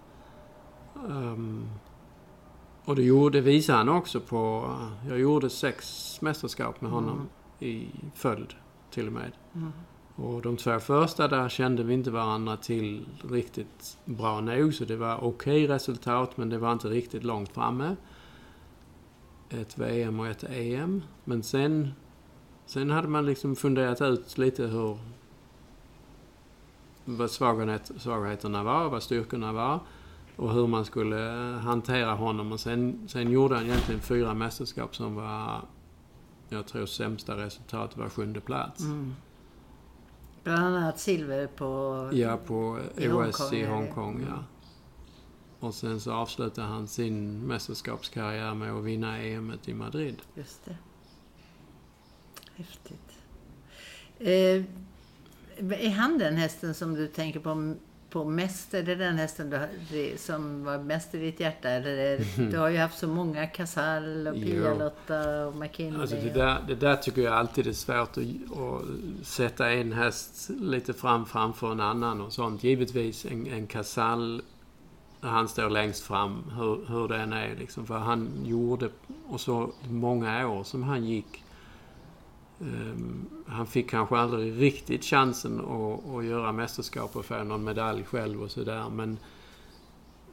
Um, 1.08 1.68
och 2.86 2.96
det, 2.96 3.02
gjorde, 3.02 3.40
visade 3.40 3.78
han 3.78 3.88
också 3.88 4.20
på... 4.20 4.72
Jag 5.08 5.20
gjorde 5.20 5.50
sex 5.50 6.18
mästerskap 6.20 6.80
med 6.80 6.90
honom 6.90 7.28
i 7.60 7.88
följd 8.14 8.54
till 8.90 9.06
och 9.06 9.12
med. 9.12 9.32
Mm. 9.54 9.72
Och 10.16 10.42
de 10.42 10.56
två 10.56 10.78
första 10.78 11.28
där 11.28 11.48
kände 11.48 11.82
vi 11.82 11.94
inte 11.94 12.10
varandra 12.10 12.56
till 12.56 13.06
riktigt 13.30 13.98
bra 14.04 14.40
nog. 14.40 14.74
Så 14.74 14.84
det 14.84 14.96
var 14.96 15.24
okej 15.24 15.66
resultat 15.66 16.36
men 16.36 16.48
det 16.48 16.58
var 16.58 16.72
inte 16.72 16.88
riktigt 16.88 17.24
långt 17.24 17.52
framme. 17.52 17.96
Ett 19.50 19.78
VM 19.78 20.20
och 20.20 20.26
ett 20.26 20.44
EM. 20.44 21.02
Men 21.24 21.42
sen, 21.42 21.90
sen 22.66 22.90
hade 22.90 23.08
man 23.08 23.26
liksom 23.26 23.56
funderat 23.56 24.00
ut 24.00 24.38
lite 24.38 24.66
hur 24.66 24.98
vad 27.04 27.30
svaghet, 27.30 27.90
svagheterna 27.98 28.62
var 28.62 28.88
vad 28.88 29.02
styrkorna 29.02 29.52
var. 29.52 29.80
Och 30.36 30.52
hur 30.52 30.66
man 30.66 30.84
skulle 30.84 31.16
hantera 31.62 32.14
honom. 32.14 32.52
Och 32.52 32.60
sen, 32.60 33.08
sen 33.08 33.30
gjorde 33.30 33.54
han 33.54 33.64
egentligen 33.64 34.00
fyra 34.00 34.34
mästerskap 34.34 34.96
som 34.96 35.14
var, 35.14 35.60
jag 36.48 36.66
tror 36.66 36.86
sämsta 36.86 37.36
resultatet 37.36 37.98
var 37.98 38.08
sjunde 38.08 38.40
plats. 38.40 38.80
Mm. 38.80 39.14
Bland 40.44 40.76
annat 40.76 40.98
silver 40.98 41.46
på... 41.46 42.10
Ja, 42.12 42.36
på 42.46 42.78
OS 42.96 43.06
Hongkong, 43.10 43.58
i. 43.58 43.64
Hongkong, 43.64 44.26
ja. 44.28 44.44
Och 45.60 45.74
sen 45.74 46.00
så 46.00 46.12
avslutade 46.12 46.66
han 46.66 46.88
sin 46.88 47.46
mästerskapskarriär 47.46 48.54
med 48.54 48.72
att 48.72 48.84
vinna 48.84 49.18
EM 49.18 49.52
i 49.64 49.74
Madrid. 49.74 50.22
Just 50.34 50.64
det. 50.64 50.76
Häftigt. 52.54 53.18
Eh, 54.18 54.64
är 55.70 55.90
han 55.90 56.18
den 56.18 56.36
hästen 56.36 56.74
som 56.74 56.94
du 56.94 57.06
tänker 57.06 57.40
på, 57.40 57.74
på 58.16 58.24
mest? 58.24 58.74
Är 58.74 58.82
det 58.82 58.94
den 58.94 59.16
hästen 59.18 59.50
du, 59.50 59.58
det- 59.90 60.20
som 60.20 60.64
var 60.64 60.78
mest 60.78 61.14
i 61.14 61.18
ditt 61.18 61.40
hjärta? 61.40 61.68
Eller 61.68 61.96
det- 61.96 62.50
du 62.50 62.58
har 62.58 62.68
ju 62.68 62.78
haft 62.78 62.98
så 62.98 63.08
många, 63.08 63.46
Casall 63.46 64.26
och. 64.26 64.34
Pia-Lotta 64.34 65.46
och 65.46 65.56
McKinley. 65.56 66.00
Alltså 66.00 66.16
det 66.16 66.30
där, 66.30 66.64
det 66.68 66.74
där 66.74 66.96
tycker 66.96 67.22
jag 67.22 67.34
alltid 67.34 67.66
är 67.66 67.72
svårt 67.72 68.16
att, 68.16 68.58
att 68.58 69.26
sätta 69.26 69.70
en 69.72 69.92
häst 69.92 70.50
lite 70.60 70.92
fram 70.92 71.26
framför 71.26 71.72
en 71.72 71.80
annan 71.80 72.20
och 72.20 72.32
sånt. 72.32 72.64
Givetvis 72.64 73.24
en, 73.24 73.46
en 73.46 73.66
Casall, 73.66 74.42
han 75.20 75.48
står 75.48 75.70
längst 75.70 76.02
fram, 76.04 76.44
hur, 76.56 76.86
hur 76.88 77.08
den 77.08 77.32
är 77.32 77.56
liksom. 77.58 77.86
För 77.86 77.98
han 77.98 78.28
gjorde, 78.44 78.88
och 79.28 79.40
så 79.40 79.70
många 79.88 80.48
år 80.48 80.64
som 80.64 80.82
han 80.82 81.04
gick. 81.04 81.42
Ehm, 82.60 83.26
han 83.46 83.66
fick 83.66 83.90
kanske 83.90 84.16
aldrig 84.16 84.60
riktigt 84.62 85.04
chansen 85.04 85.60
att, 85.60 86.06
att 86.14 86.24
göra 86.24 86.52
mästerskap 86.52 87.16
och 87.16 87.24
få 87.24 87.44
någon 87.44 87.64
medalj 87.64 88.04
själv 88.04 88.42
och 88.42 88.50
sådär. 88.50 88.90
Men 88.90 89.18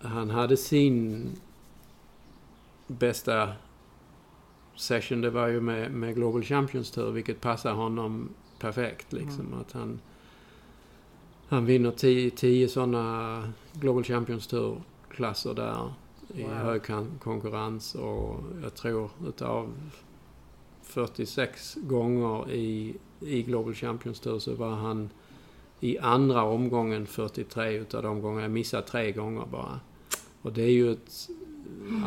han 0.02 0.30
hade 0.30 0.58
sin 0.58 1.30
bästa 2.88 3.50
session 4.76 5.22
det 5.22 5.30
var 5.30 5.48
ju 5.48 5.62
med, 5.62 5.92
med 5.92 6.16
Global 6.16 6.44
Champions 6.44 6.92
Tour, 6.92 7.12
vilket 7.12 7.42
passar 7.42 7.74
honom 7.74 8.30
perfekt. 8.60 9.14
Liksom. 9.14 9.54
Att 9.62 9.72
han, 9.72 10.00
han 11.48 11.66
vinner 11.66 11.92
tio, 11.92 12.30
tio 12.30 12.68
sådana 12.68 13.54
Global 13.74 14.04
Champions 14.04 14.48
Tour-klasser 14.48 15.54
där 15.54 15.94
i 16.36 16.44
Wow. 16.44 16.52
hög 16.52 16.84
kan- 16.84 17.12
konkurrens. 17.24 17.96
Och 17.96 18.44
jag 18.64 18.76
tror 18.76 19.10
utav 19.28 19.74
46 20.94 21.78
gånger 21.82 22.52
i, 22.52 22.96
i 23.20 23.44
Global 23.44 23.74
Champions 23.74 24.20
Tour 24.20 24.40
så 24.40 24.56
var 24.56 24.70
han 24.76 25.10
i 25.80 25.98
andra 25.98 26.44
omgången 26.44 27.08
43 27.08 27.74
utav 27.78 28.04
de 28.04 28.22
gångerna. 28.22 28.42
Jag 28.42 28.52
missade 28.52 28.88
tre 28.88 29.12
gånger 29.12 29.46
bara. 29.52 29.80
Och 30.42 30.54
det 30.54 30.62
är 30.64 30.72
ju 30.72 30.92
ett 30.92 31.30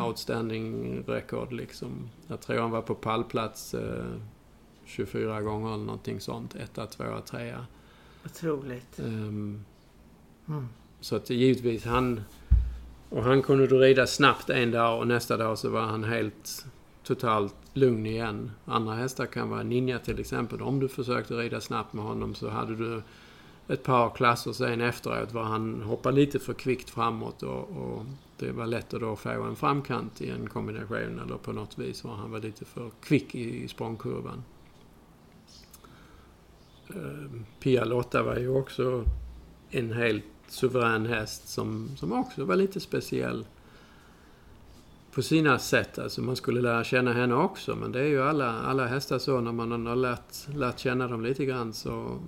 outstanding 0.05 0.97
rekord 1.07 1.53
liksom. 1.53 2.09
Jag 2.27 2.41
tror 2.41 2.59
han 2.59 2.71
var 2.71 2.81
på 2.81 2.95
pallplats 2.95 3.73
eh, 3.73 4.05
24 4.85 5.41
gånger 5.41 5.73
eller 5.73 5.85
någonting 5.85 6.19
sånt. 6.21 6.55
Etta, 6.55 6.85
tvåa, 6.85 7.21
trea. 7.21 7.65
Otroligt. 8.25 8.99
Ehm, 8.99 9.63
Mm. 10.49 10.67
så 10.99 11.15
att 11.15 11.29
givetvis 11.29 11.85
han... 11.85 12.21
Och 13.09 13.23
han 13.23 13.41
kunde 13.41 13.67
då 13.67 13.77
rida 13.77 14.07
snabbt 14.07 14.49
en 14.49 14.71
dag 14.71 14.99
och 14.99 15.07
nästa 15.07 15.37
dag 15.37 15.57
så 15.57 15.69
var 15.69 15.81
han 15.81 16.03
helt 16.03 16.65
totalt 17.07 17.55
lugn 17.73 18.05
igen. 18.05 18.51
Andra 18.65 18.93
hästar 18.93 19.25
kan 19.25 19.49
vara 19.49 19.63
Ninja 19.63 19.99
till 19.99 20.19
exempel. 20.19 20.61
Om 20.61 20.79
du 20.79 20.87
försökte 20.87 21.33
rida 21.33 21.61
snabbt 21.61 21.93
med 21.93 22.05
honom 22.05 22.35
så 22.35 22.49
hade 22.49 22.75
du 22.75 23.01
ett 23.67 23.83
par 23.83 24.09
klasser 24.09 24.51
sen 24.51 24.81
efteråt 24.81 25.31
var 25.31 25.43
han 25.43 25.81
hoppade 25.81 26.15
lite 26.15 26.39
för 26.39 26.53
kvickt 26.53 26.89
framåt 26.89 27.43
och, 27.43 27.69
och 27.69 28.05
det 28.37 28.51
var 28.51 28.65
lätt 28.65 28.93
att 28.93 29.01
då 29.01 29.15
få 29.15 29.29
en 29.29 29.55
framkant 29.55 30.21
i 30.21 30.29
en 30.29 30.49
kombination 30.49 31.19
eller 31.19 31.37
på 31.37 31.53
något 31.53 31.77
vis 31.77 32.03
var 32.03 32.15
han 32.15 32.31
var 32.31 32.39
lite 32.39 32.65
för 32.65 32.91
kvick 33.01 33.35
i, 33.35 33.63
i 33.63 33.67
språngkurvan. 33.67 34.43
Ehm, 36.89 37.45
Pia 37.59 37.85
Lotta 37.85 38.23
var 38.23 38.37
ju 38.37 38.49
också 38.49 39.03
en 39.69 39.91
helt 39.91 40.25
suverän 40.47 41.05
häst 41.05 41.47
som, 41.47 41.89
som 41.97 42.11
också 42.11 42.45
var 42.45 42.55
lite 42.55 42.79
speciell 42.79 43.45
på 45.17 45.23
sina 45.23 45.59
sätt. 45.59 45.99
Alltså 45.99 46.21
man 46.21 46.35
skulle 46.35 46.61
lära 46.61 46.83
känna 46.83 47.13
henne 47.13 47.35
också. 47.35 47.75
Men 47.75 47.91
det 47.91 47.99
är 47.99 48.07
ju 48.07 48.21
alla, 48.21 48.61
alla 48.61 48.85
hästar 48.85 49.19
så. 49.19 49.41
När 49.41 49.51
man 49.51 49.85
har 49.85 49.95
lärt, 49.95 50.55
lärt 50.55 50.79
känna 50.79 51.07
dem 51.07 51.23
lite 51.23 51.45
grann 51.45 51.73
så, 51.73 52.19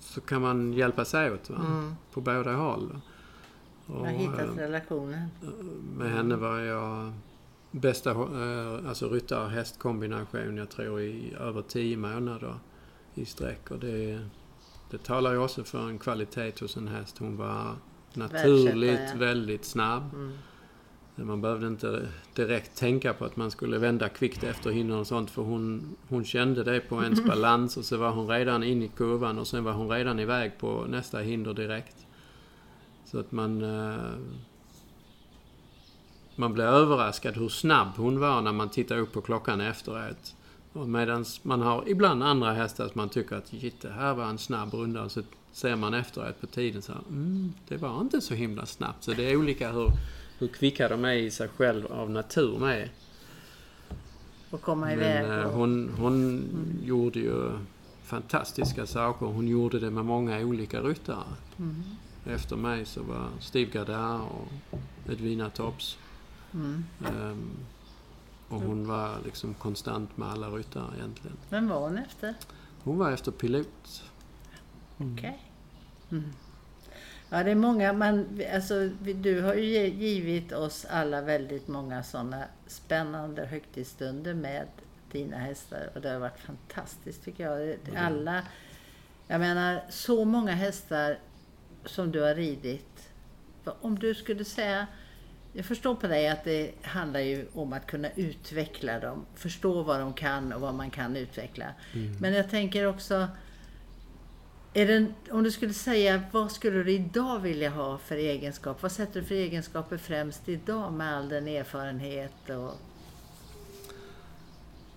så 0.00 0.20
kan 0.20 0.42
man 0.42 0.72
hjälpas 0.72 1.14
åt? 1.14 1.50
Mm. 1.50 1.94
på 2.12 2.20
båda 2.20 2.52
håll. 2.52 3.00
Och, 3.86 3.94
har 3.94 4.06
hittat 4.06 4.40
eh, 4.40 4.54
relationen. 4.54 5.28
med 5.96 6.10
henne 6.10 6.36
var 6.36 6.58
jag 6.58 7.12
bästa 7.70 8.10
eh, 8.10 8.88
alltså 8.88 9.08
ryttar-hästkombination 9.08 10.56
jag 10.56 10.70
tror 10.70 11.00
i 11.00 11.34
över 11.40 11.62
tio 11.62 11.96
månader 11.96 12.54
i 13.14 13.24
sträck. 13.24 13.70
Och 13.70 13.78
det, 13.78 14.20
det 14.90 15.04
talar 15.04 15.32
ju 15.32 15.38
också 15.38 15.64
för 15.64 15.88
en 15.88 15.98
kvalitet 15.98 16.52
hos 16.60 16.76
en 16.76 16.88
häst. 16.88 17.18
Hon 17.18 17.36
var 17.36 17.74
naturligt 18.14 18.90
Världsetta, 18.90 19.12
ja. 19.12 19.18
väldigt 19.18 19.64
snabb. 19.64 20.14
Mm. 20.14 20.32
Man 21.16 21.40
behövde 21.40 21.66
inte 21.66 22.08
direkt 22.34 22.76
tänka 22.78 23.12
på 23.14 23.24
att 23.24 23.36
man 23.36 23.50
skulle 23.50 23.78
vända 23.78 24.08
kvickt 24.08 24.44
efter 24.44 24.70
hinder 24.70 24.96
och 24.96 25.06
sånt 25.06 25.30
för 25.30 25.42
hon, 25.42 25.96
hon 26.08 26.24
kände 26.24 26.64
det 26.64 26.80
på 26.80 27.02
ens 27.02 27.24
balans 27.24 27.76
och 27.76 27.84
så 27.84 27.96
var 27.96 28.10
hon 28.10 28.28
redan 28.28 28.62
in 28.62 28.82
i 28.82 28.88
kurvan 28.88 29.38
och 29.38 29.46
sen 29.46 29.64
var 29.64 29.72
hon 29.72 29.88
redan 29.90 30.18
iväg 30.18 30.52
på 30.58 30.84
nästa 30.88 31.18
hinder 31.18 31.54
direkt. 31.54 31.96
Så 33.04 33.18
att 33.18 33.32
man... 33.32 33.62
eh, 33.62 33.96
Man 36.38 36.52
blev 36.54 36.66
överraskad 36.66 37.36
hur 37.36 37.48
snabb 37.48 37.88
hon 37.96 38.20
var 38.20 38.42
när 38.42 38.52
man 38.52 38.68
tittar 38.68 38.98
upp 38.98 39.12
på 39.12 39.20
klockan 39.20 39.60
efteråt. 39.60 40.34
Medan 40.72 41.24
man 41.42 41.60
har 41.62 41.84
ibland 41.88 42.22
andra 42.22 42.52
hästar 42.52 42.84
som 42.84 42.92
man 42.94 43.08
tycker 43.08 43.36
att 43.36 43.48
"Shit, 43.48 43.80
det 43.80 43.90
här 43.90 44.14
var 44.14 44.24
en 44.24 44.38
snabb 44.38 44.74
runda 44.74 45.08
så 45.08 45.22
ser 45.52 45.76
man 45.76 45.94
efteråt 45.94 46.40
på 46.40 46.46
tiden 46.46 46.82
så 46.82 46.92
här, 46.92 47.00
mm, 47.08 47.52
det 47.68 47.76
var 47.76 48.00
inte 48.00 48.20
så 48.20 48.34
himla 48.34 48.66
snabbt. 48.66 49.04
Så 49.04 49.12
det 49.12 49.30
är 49.30 49.36
olika 49.36 49.72
hur, 49.72 49.90
hur 50.38 50.48
kvicka 50.48 50.88
de 50.88 51.04
är 51.04 51.12
i 51.12 51.30
sig 51.30 51.48
själv 51.48 51.86
av 51.86 52.10
natur 52.10 52.58
med. 52.58 52.88
Och 54.50 54.60
komma 54.62 54.86
Men 54.86 54.94
iväg. 54.94 55.24
eh, 55.24 55.44
och, 55.44 55.52
hon, 55.52 55.90
hon 55.98 56.44
gjorde 56.84 57.18
ju 57.18 57.50
fantastiska 58.04 58.86
saker. 58.86 59.26
Hon 59.26 59.48
gjorde 59.48 59.80
det 59.80 59.90
med 59.90 60.04
många 60.04 60.38
olika 60.40 60.80
ryttare. 60.80 61.24
Mm. 61.58 61.82
Efter 62.26 62.56
mig 62.56 62.84
så 62.84 63.02
var 63.02 63.28
Steve 63.40 63.70
Gardar 63.70 64.20
och 64.20 64.78
Edvina 65.12 65.50
Tops. 65.50 65.98
Mm. 66.54 66.84
Ehm, 67.06 67.50
och 68.48 68.60
hon 68.60 68.86
var 68.86 69.16
liksom 69.24 69.54
konstant 69.54 70.16
med 70.16 70.28
alla 70.28 70.48
ryttare 70.48 70.90
egentligen. 70.98 71.36
Vem 71.50 71.68
var 71.68 71.80
hon 71.80 71.98
efter? 71.98 72.34
Hon 72.82 72.98
var 72.98 73.12
efter 73.12 73.32
pilot. 73.32 74.02
Okej. 74.98 75.42
Mm. 76.10 76.24
Ja, 77.30 77.42
det 77.42 77.50
är 77.50 77.54
många. 77.54 77.92
Man, 77.92 78.40
alltså, 78.54 78.88
du 79.14 79.40
har 79.40 79.54
ju 79.54 79.86
givit 79.86 80.52
oss 80.52 80.86
alla 80.90 81.20
väldigt 81.20 81.68
många 81.68 82.02
sådana 82.02 82.44
spännande 82.66 83.46
högtidsstunder 83.46 84.34
med 84.34 84.66
dina 85.12 85.36
hästar. 85.36 85.90
Och 85.94 86.00
det 86.00 86.08
har 86.08 86.18
varit 86.18 86.40
fantastiskt 86.40 87.24
tycker 87.24 87.44
jag. 87.44 87.76
Alla, 87.96 88.42
jag 89.26 89.40
menar, 89.40 89.80
så 89.88 90.24
många 90.24 90.52
hästar 90.52 91.18
som 91.84 92.12
du 92.12 92.20
har 92.20 92.34
ridit. 92.34 93.10
Om 93.80 93.98
du 93.98 94.14
skulle 94.14 94.44
säga 94.44 94.86
jag 95.56 95.66
förstår 95.66 95.94
på 95.94 96.06
dig 96.06 96.28
att 96.28 96.44
det 96.44 96.70
handlar 96.82 97.20
ju 97.20 97.46
om 97.54 97.72
att 97.72 97.86
kunna 97.86 98.08
utveckla 98.16 99.00
dem. 99.00 99.26
Förstå 99.34 99.82
vad 99.82 100.00
de 100.00 100.14
kan 100.14 100.52
och 100.52 100.60
vad 100.60 100.74
man 100.74 100.90
kan 100.90 101.16
utveckla. 101.16 101.66
Men 102.20 102.34
jag 102.34 102.50
tänker 102.50 102.86
också, 102.86 103.28
det, 104.84 105.06
om 105.30 105.42
du 105.42 105.50
skulle 105.50 105.72
säga, 105.72 106.22
vad 106.32 106.52
skulle 106.52 106.82
du 106.82 106.92
idag 106.92 107.40
vilja 107.40 107.70
ha 107.70 107.98
för 107.98 108.16
egenskap? 108.16 108.82
Vad 108.82 108.92
sätter 108.92 109.20
du 109.20 109.26
för 109.26 109.34
egenskaper 109.34 109.96
främst 109.96 110.48
idag 110.48 110.92
med 110.92 111.16
all 111.16 111.28
den 111.28 111.48
erfarenhet 111.48 112.50
och... 112.50 112.72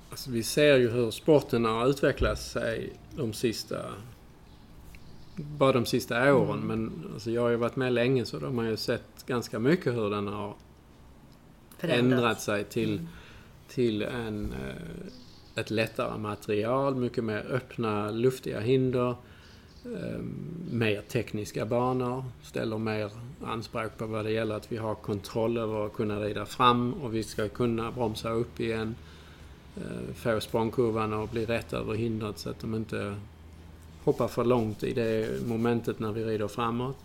Alltså, 0.10 0.32
vi 0.32 0.44
ser 0.44 0.78
ju 0.78 0.90
hur 0.90 1.12
sporten 1.12 1.66
har 1.66 1.88
utvecklat 1.90 2.40
sig 2.40 2.94
de 3.16 3.34
sista... 3.34 3.86
Bara 5.36 5.72
de 5.72 5.86
sista 5.86 6.36
åren. 6.36 6.60
Men 6.60 7.10
alltså, 7.14 7.32
jag 7.32 7.42
har 7.42 7.50
ju 7.50 7.56
varit 7.56 7.76
med 7.76 7.94
länge 7.94 8.26
så 8.26 8.40
de 8.40 8.58
har 8.58 8.66
ju 8.66 8.78
sett 8.78 9.26
ganska 9.26 9.60
mycket 9.60 9.94
hur 9.94 10.10
den 10.10 10.28
har 10.28 10.56
Förändrats? 11.78 12.14
ändrat 12.14 12.42
sig 12.42 12.64
till, 12.64 13.08
till 13.68 14.02
en, 14.02 14.54
eh, 14.54 15.62
ett 15.62 15.70
lättare 15.70 16.18
material, 16.18 16.96
mycket 16.96 17.24
mer 17.24 17.46
öppna, 17.50 18.12
luftiga 18.12 18.60
hinder, 18.60 19.16
eh, 19.86 20.20
mer 20.72 21.02
tekniska 21.02 21.66
banor, 21.66 22.24
ställer 22.44 22.78
mer 22.78 23.12
anspråk 23.44 23.98
på 23.98 24.06
vad 24.06 24.26
det 24.26 24.32
gäller 24.32 24.56
att 24.56 24.72
vi 24.72 24.78
har 24.78 24.96
kontroll 24.96 25.58
över 25.58 25.86
att 25.86 25.94
kunna 25.94 26.20
rida 26.20 26.46
fram 26.46 26.94
och 26.94 27.16
vi 27.16 27.24
ska 27.24 27.48
kunna 27.48 27.92
bromsa 27.92 28.30
upp 28.30 28.60
igen, 28.60 28.96
eh, 29.78 30.14
få 30.16 30.40
språngkurvan 30.40 31.14
att 31.14 31.32
bli 31.32 31.46
rätt 31.46 31.74
över 31.74 31.94
hindret 31.94 32.38
så 32.38 32.50
att 32.50 32.60
de 32.60 32.76
inte 32.76 33.16
hoppar 34.04 34.28
för 34.28 34.46
långt 34.46 34.84
i 34.84 34.94
det 34.94 35.42
momentet 35.48 36.00
när 36.00 36.12
vi 36.12 36.24
rider 36.26 36.48
framåt. 36.48 36.98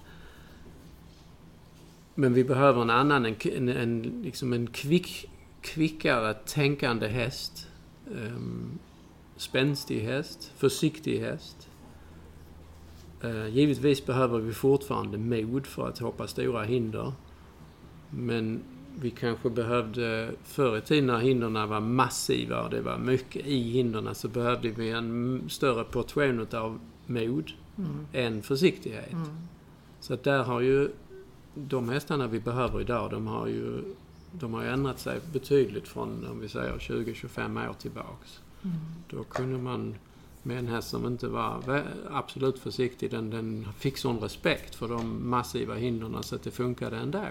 men 2.15 2.35
vi 2.35 2.45
behöver 2.45 2.83
en 2.83 2.91
annan, 2.91 3.27
en, 3.27 3.37
en, 3.43 3.69
en, 3.69 4.23
liksom 4.25 4.53
en 4.53 4.67
kvick, 4.67 5.31
kvickare 5.61 6.35
tänkande 6.35 7.09
häst. 7.09 7.67
Um, 8.11 8.79
spänstig 9.37 10.01
häst, 10.01 10.53
försiktig 10.57 11.21
häst. 11.21 11.69
Uh, 13.25 13.49
givetvis 13.49 14.07
behöver 14.07 14.39
vi 14.39 14.53
fortfarande 14.53 15.19
mod 15.19 15.67
för 15.67 15.89
att 15.89 15.99
hoppa 15.99 16.27
stora 16.27 16.63
hinder. 16.63 17.13
Men 18.11 18.63
vi 19.01 19.11
kanske 19.11 19.51
behövde, 19.51 20.31
förr 20.45 20.79
i 20.79 20.81
tiden 20.81 21.07
när 21.07 21.19
hindren 21.19 21.69
var 21.69 21.81
massiva 21.81 22.63
och 22.63 22.71
det 22.71 22.81
var 22.81 22.99
mycket 22.99 23.47
i 23.47 23.71
hindren 23.71 24.15
så 24.15 24.29
behövde 24.29 24.69
vi 24.69 24.91
en 24.91 25.43
större 25.49 25.85
portion 25.85 26.47
av 26.53 26.81
mod 27.07 27.53
mm. 27.79 28.07
än 28.13 28.43
försiktighet. 28.43 29.13
Mm. 29.13 29.27
Så 30.01 30.15
att 30.15 30.23
där 30.23 30.43
har 30.43 30.61
ju 30.61 30.91
de 31.55 31.89
hästarna 31.89 32.27
vi 32.27 32.41
behöver 32.41 32.81
idag, 32.81 33.11
de 33.11 33.27
har 33.27 33.47
ju, 33.47 33.95
de 34.33 34.55
har 34.55 34.63
ju 34.63 34.69
ändrat 34.69 35.01
sig 35.01 35.21
betydligt 35.33 35.89
från, 35.89 36.27
om 36.31 36.41
vi 36.41 36.49
säger 36.49 36.73
20-25 36.73 37.69
år 37.69 37.75
tillbaks. 37.75 38.41
Mm. 38.63 38.77
Då 39.11 39.25
kunde 39.25 39.59
man 39.59 39.95
med 40.47 40.59
en 40.59 40.67
häst 40.69 40.89
som 40.91 41.07
inte 41.07 41.29
var 41.29 41.83
absolut 42.11 42.59
försiktig, 42.59 43.11
den, 43.11 43.31
den 43.31 43.69
fick 43.79 43.99
sån 43.99 44.19
respekt 44.19 44.75
för 44.75 44.89
de 44.89 45.31
massiva 45.31 45.75
hindren 45.75 46.23
så 46.23 46.35
att 46.35 46.43
det 46.43 46.51
funkade 46.51 46.97
ändå. 46.97 47.25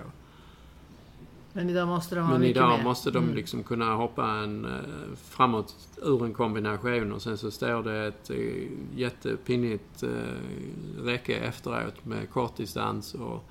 Men 1.56 1.70
idag 1.70 1.88
måste 1.88 2.16
de 2.16 2.22
ha 2.22 2.32
Men 2.32 2.42
mycket 2.42 2.56
idag 2.58 2.78
mer. 2.78 2.84
måste 2.84 3.12
de 3.12 3.24
Mm. 3.24 3.36
liksom 3.36 3.64
kunna 3.64 3.96
hoppa 3.96 4.28
en, 4.30 4.66
eh, 4.66 4.72
framåt 5.16 5.76
ur 6.02 6.26
en 6.26 6.34
kombination 6.34 7.12
och 7.12 7.22
sen 7.22 7.38
så 7.38 7.52
står 7.52 7.84
det 7.84 8.08
ett 8.08 8.30
eh, 8.30 8.38
jättepinnigt 8.96 10.04
eh, 10.04 10.10
räcke 11.04 11.36
efteråt 11.36 12.06
med 12.06 12.30
kortdistans 12.30 13.14
och 13.14 13.44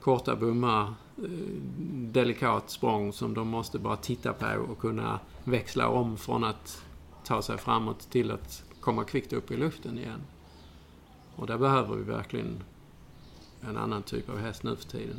korta 0.00 0.36
bommar, 0.36 0.94
delikat 2.12 2.70
språng 2.70 3.12
som 3.12 3.34
de 3.34 3.48
måste 3.48 3.78
bara 3.78 3.96
titta 3.96 4.32
på 4.32 4.46
och 4.70 4.78
kunna 4.78 5.20
växla 5.44 5.88
om 5.88 6.16
från 6.16 6.44
att 6.44 6.84
ta 7.24 7.42
sig 7.42 7.58
framåt 7.58 8.00
till 8.10 8.30
att 8.30 8.62
komma 8.86 9.04
kvickt 9.04 9.32
upp 9.32 9.50
i 9.50 9.56
luften 9.56 9.98
igen. 9.98 10.20
Och 11.36 11.46
där 11.46 11.58
behöver 11.58 11.96
vi 11.96 12.02
verkligen 12.02 12.62
en 13.60 13.76
annan 13.76 14.02
typ 14.02 14.28
av 14.28 14.38
häst 14.38 14.62
nu 14.62 14.76
för 14.76 14.84
tiden. 14.84 15.16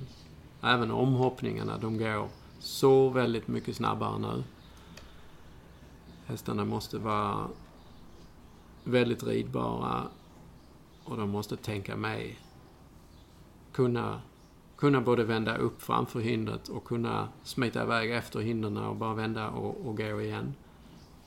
Även 0.61 0.91
omhoppningarna, 0.91 1.77
de 1.77 1.97
går 1.97 2.29
så 2.59 3.09
väldigt 3.09 3.47
mycket 3.47 3.75
snabbare 3.75 4.19
nu. 4.19 4.43
Hästarna 6.25 6.65
måste 6.65 6.97
vara 6.97 7.47
väldigt 8.83 9.23
ridbara 9.23 10.03
och 11.03 11.17
de 11.17 11.29
måste 11.29 11.57
tänka 11.57 11.95
med. 11.95 12.35
Kunna, 13.71 14.21
kunna 14.77 15.01
både 15.01 15.23
vända 15.23 15.57
upp 15.57 15.81
framför 15.81 16.19
hindret 16.19 16.67
och 16.67 16.85
kunna 16.85 17.29
smita 17.43 17.83
iväg 17.83 18.11
efter 18.11 18.39
hindren 18.39 18.77
och 18.77 18.95
bara 18.95 19.13
vända 19.13 19.49
och, 19.49 19.87
och 19.87 19.97
gå 19.97 20.21
igen. 20.21 20.53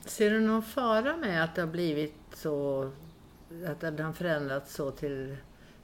Ser 0.05 0.29
du 0.31 0.39
någon 0.39 0.61
fara 0.63 1.17
med 1.17 1.43
att 1.43 1.55
det 1.55 1.61
har 1.61 1.67
blivit 1.67 2.13
så, 2.33 2.83
att 3.67 3.79
det 3.97 4.03
har 4.03 4.13
förändrats 4.13 4.75
så 4.75 4.91
till 4.91 5.35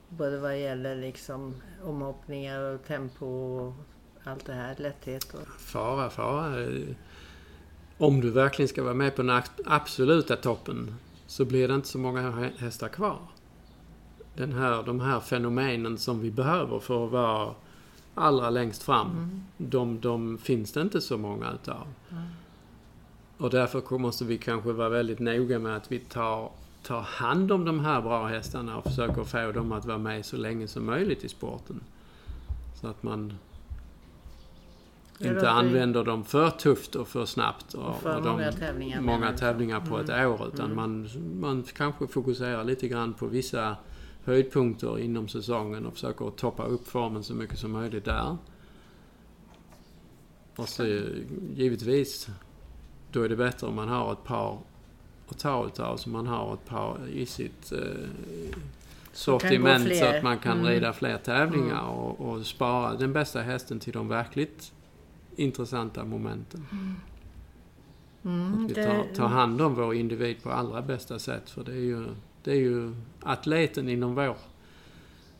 både 0.10 0.38
vad 0.40 0.60
gäller 0.60 0.96
liksom 0.96 1.56
omhoppningar 1.84 2.60
och 2.62 2.84
tempo 2.88 3.26
och 3.26 3.74
allt 4.24 4.46
det 4.46 4.54
här, 4.54 4.76
lätthet 4.78 5.34
och... 5.34 5.48
Fara, 5.60 6.10
fara. 6.10 6.68
Om 7.98 8.22
du 8.22 8.30
verkligen 8.32 8.70
ska 8.70 8.84
vara 8.84 8.94
med 8.94 9.16
på 9.16 9.22
den 9.22 9.32
ab- 9.32 9.62
absoluta 9.66 10.36
toppen 10.36 10.96
så 11.28 11.46
blir 11.46 11.68
det 11.68 11.74
inte 11.76 11.88
så 11.88 11.98
många 11.98 12.22
hä- 12.32 12.58
hästar 12.58 12.88
kvar. 12.88 13.20
Den 14.36 14.54
här, 14.54 14.84
de 14.84 15.00
här 15.00 15.20
fenomenen 15.20 15.98
som 15.98 16.20
vi 16.20 16.32
behöver 16.32 16.80
för 16.80 17.06
att 17.06 17.12
vara 17.12 17.54
allra 18.16 18.50
längst 18.50 18.84
fram, 18.84 19.08
Mm. 19.12 19.44
de, 19.58 20.00
de 20.00 20.38
finns 20.38 20.72
det 20.74 20.82
inte 20.82 21.02
så 21.02 21.18
många 21.18 21.52
utav. 21.52 21.88
Och 23.38 23.50
därför 23.50 23.98
måste 23.98 24.26
vi 24.26 24.38
kanske 24.38 24.72
vara 24.72 24.90
väldigt 24.90 25.20
noga 25.20 25.60
med 25.60 25.76
att 25.76 25.92
vi 25.92 26.00
tar, 26.00 26.52
tar 26.84 27.02
hand 27.02 27.52
om 27.52 27.66
de 27.66 27.80
här 27.80 28.02
bra 28.02 28.28
hästarna 28.28 28.78
och 28.78 28.84
försöker 28.84 29.24
få 29.24 29.52
dem 29.52 29.72
att 29.72 29.86
vara 29.86 29.98
med 29.98 30.26
så 30.26 30.38
länge 30.38 30.68
som 30.68 30.86
möjligt 30.86 31.24
i 31.24 31.30
sporten. 31.30 31.82
Så 32.82 32.88
att 32.88 33.04
man 33.04 33.34
inte 35.20 35.50
använder 35.50 36.04
dem 36.04 36.24
för 36.24 36.50
tufft 36.50 36.96
och 36.96 37.08
för 37.08 37.26
snabbt. 37.26 37.74
Och, 37.74 37.90
Och 37.90 37.96
för 37.96 38.18
och 38.18 38.24
de, 38.24 38.32
många 38.32 38.52
tävlingar, 38.52 39.02
många 39.02 39.34
tävlingar 39.34 39.80
på 39.80 40.00
ett 40.00 40.10
år. 40.10 40.48
Utan 40.54 40.76
man, 40.76 41.10
man 41.40 41.64
kanske 41.64 42.08
fokuserar 42.08 42.64
lite 42.64 42.88
grann 42.88 43.14
på 43.14 43.26
vissa 43.26 43.76
höjdpunkter 44.24 45.00
inom 45.00 45.28
säsongen 45.28 45.86
och 45.86 45.94
försöker 45.94 46.30
toppa 46.30 46.66
upp 46.66 46.88
formen 46.88 47.24
så 47.24 47.34
mycket 47.34 47.60
som 47.60 47.72
möjligt 47.72 48.06
där. 48.06 48.38
Och 50.56 50.70
så 50.70 50.86
givetvis, 51.56 52.30
då 53.18 53.24
är 53.24 53.30
det 53.30 53.36
bättre 53.36 53.68
om 53.68 53.76
man 53.76 53.88
har 53.88 54.12
ett 54.14 54.24
par 54.24 54.58
att 55.30 55.40
ta 55.40 55.66
utav. 55.66 55.98
Så 55.98 56.10
man 56.10 56.28
har 56.28 56.54
ett 56.54 56.66
par 56.66 57.08
i 57.14 57.26
sitt 57.26 57.72
eh, 57.72 57.80
sortiment 59.14 59.96
så 59.98 60.06
att 60.06 60.24
man 60.24 60.38
kan 60.38 60.58
Mm. 60.60 60.72
rida 60.72 60.94
fler 60.94 61.18
tävlingar 61.18 61.84
och, 61.88 62.20
och 62.20 62.46
spara 62.46 62.94
den 62.96 63.14
bästa 63.14 63.42
hästen 63.42 63.80
till 63.80 63.94
de 63.94 64.08
verkligt 64.08 64.72
intressanta 65.36 66.04
momenten. 66.06 66.66
Mm, 68.24 68.66
Att 68.66 68.72
vi 68.72 68.74
det- 68.74 68.86
tar, 68.86 69.16
tar 69.16 69.28
hand 69.28 69.62
om 69.62 69.76
vår 69.76 69.94
individ 69.96 70.44
på 70.44 70.52
allra 70.52 70.82
bästa 70.82 71.20
sätt. 71.20 71.50
För 71.50 71.64
det 71.64 71.72
är 71.72 71.76
ju, 71.86 72.06
det 72.44 72.52
är 72.52 72.56
ju 72.56 72.96
atleten 73.22 73.90
inom 73.90 74.16
vår 74.16 74.36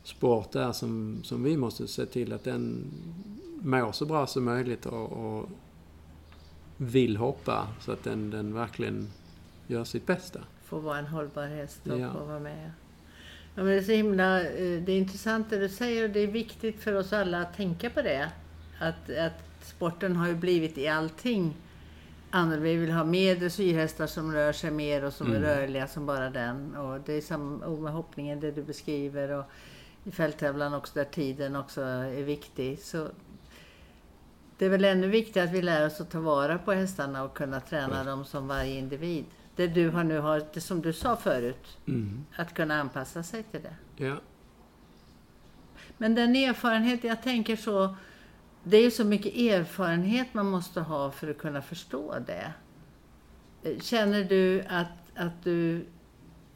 sport 0.02 0.52
där 0.52 0.72
som, 0.72 1.18
som 1.22 1.42
vi 1.42 1.56
måste 1.56 1.88
se 1.88 2.06
till 2.06 2.32
att 2.32 2.44
den 2.44 2.84
mår 3.62 3.92
så 3.92 4.06
bra 4.06 4.26
som 4.26 4.44
möjligt 4.44 4.86
och, 4.86 5.12
och 5.12 5.48
vill 6.78 7.16
hoppa 7.16 7.68
så 7.80 7.92
att 7.92 8.04
den, 8.04 8.30
den 8.30 8.54
verkligen 8.54 9.08
gör 9.66 9.84
sitt 9.84 10.06
bästa. 10.06 10.40
Få 10.64 10.78
vara 10.78 10.98
en 10.98 11.06
hållbar 11.06 11.46
häst 11.46 11.80
och 11.86 11.98
Ja. 12.00 12.12
få 12.12 12.24
vara 12.24 12.38
med. 12.40 12.70
Ja, 13.54 13.62
men 13.62 13.66
det 13.66 13.74
är 13.74 13.82
så 13.82 13.92
himla 13.92 14.40
eh, 14.42 14.82
det 14.82 14.92
är 14.92 14.98
intressant 14.98 15.50
det 15.50 15.58
du 15.58 15.68
säger 15.68 16.04
och 16.04 16.10
det 16.10 16.20
är 16.20 16.26
viktigt 16.26 16.80
för 16.82 16.92
oss 16.94 17.12
alla 17.12 17.40
att 17.42 17.56
tänka 17.56 17.90
på 17.90 18.02
det. 18.02 18.30
Att, 18.78 19.10
att 19.10 19.42
sporten 19.62 20.16
har 20.16 20.28
ju 20.28 20.34
blivit 20.34 20.78
i 20.78 20.88
allting. 20.88 21.54
Vi 22.58 22.76
vill 22.76 22.90
ha 22.90 23.04
mer 23.04 23.36
dressyrhästar 23.36 24.06
som 24.06 24.32
rör 24.32 24.52
sig 24.52 24.70
mer 24.70 25.04
och 25.04 25.12
som 25.12 25.26
är 25.32 25.36
Mm. 25.36 25.42
rörliga 25.48 25.86
som 25.88 26.06
bara 26.06 26.30
den. 26.30 26.76
Och 26.76 27.00
det 27.06 27.12
är 27.12 27.20
samma 27.20 27.66
och 27.66 27.78
med 27.78 27.92
hoppningen, 27.92 28.40
det 28.40 28.50
du 28.50 28.62
beskriver. 28.62 29.28
Och 29.30 29.44
i 30.04 30.10
fälttävlan 30.10 30.74
också, 30.74 30.92
där 30.94 31.04
tiden 31.04 31.56
också 31.56 31.80
är 31.82 32.22
viktig. 32.22 32.78
Så 32.78 33.08
det 34.58 34.64
är 34.66 34.70
väl 34.70 34.84
ännu 34.84 35.06
viktigare 35.08 35.48
att 35.48 35.54
vi 35.54 35.62
lär 35.62 35.86
oss 35.86 36.00
att 36.00 36.10
ta 36.10 36.20
vara 36.20 36.58
på 36.58 36.72
hästarna 36.72 37.22
och 37.24 37.34
kunna 37.36 37.60
träna 37.60 38.04
dem 38.04 38.24
som 38.24 38.48
varje 38.48 38.78
individ. 38.78 39.24
Det 39.56 39.66
du 39.66 39.88
har 39.90 40.04
nu 40.04 40.18
har, 40.18 40.42
det 40.54 40.60
som 40.60 40.82
du 40.82 40.92
sa 40.92 41.16
förut, 41.16 41.78
Mm. 41.86 42.24
att 42.36 42.54
kunna 42.54 42.80
anpassa 42.80 43.22
sig 43.22 43.42
till 43.42 43.60
det. 43.62 44.04
Ja. 44.04 44.16
Men 45.98 46.14
den 46.14 46.36
erfarenhet, 46.36 47.04
jag 47.04 47.22
tänker 47.22 47.56
så, 47.56 47.96
det 48.64 48.76
är 48.76 48.82
ju 48.82 48.90
så 48.90 49.04
mycket 49.04 49.36
erfarenhet 49.36 50.34
man 50.34 50.46
måste 50.46 50.80
ha 50.80 51.10
för 51.10 51.30
att 51.30 51.38
kunna 51.38 51.62
förstå 51.62 52.14
det. 52.26 52.52
Känner 53.80 54.24
du 54.24 54.62
att, 54.68 54.86
att 55.14 55.44
du, 55.44 55.86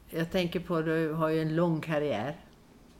jag 0.09 0.31
tänker 0.31 0.59
på, 0.59 0.81
du 0.81 1.11
har 1.11 1.29
ju 1.29 1.41
en 1.41 1.55
lång 1.55 1.81
karriär. 1.81 2.35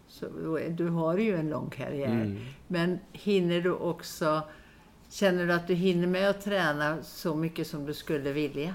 Så, 0.07 0.25
du 0.69 0.89
har 0.89 1.17
ju 1.17 1.35
en 1.35 1.49
lång 1.49 1.69
karriär. 1.69 2.07
Mm. 2.11 2.37
Men 2.67 2.99
hinner 3.11 3.61
du 3.61 3.71
också, 3.71 4.41
känner 5.13 5.47
du 5.47 5.53
att 5.53 5.67
du 5.67 5.73
hinner 5.73 6.07
med 6.07 6.29
att 6.29 6.41
träna 6.41 7.03
så 7.03 7.35
mycket 7.35 7.67
som 7.67 7.85
du 7.85 7.93
skulle 7.93 8.31
vilja? 8.31 8.73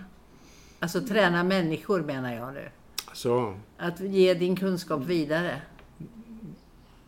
Alltså 0.80 1.00
träna 1.00 1.44
människor 1.44 2.00
menar 2.02 2.34
jag 2.34 2.54
nu. 2.54 2.68
Så, 3.12 3.54
Att 3.78 4.00
ge 4.00 4.34
din 4.34 4.56
kunskap 4.56 5.04
vidare. 5.04 5.62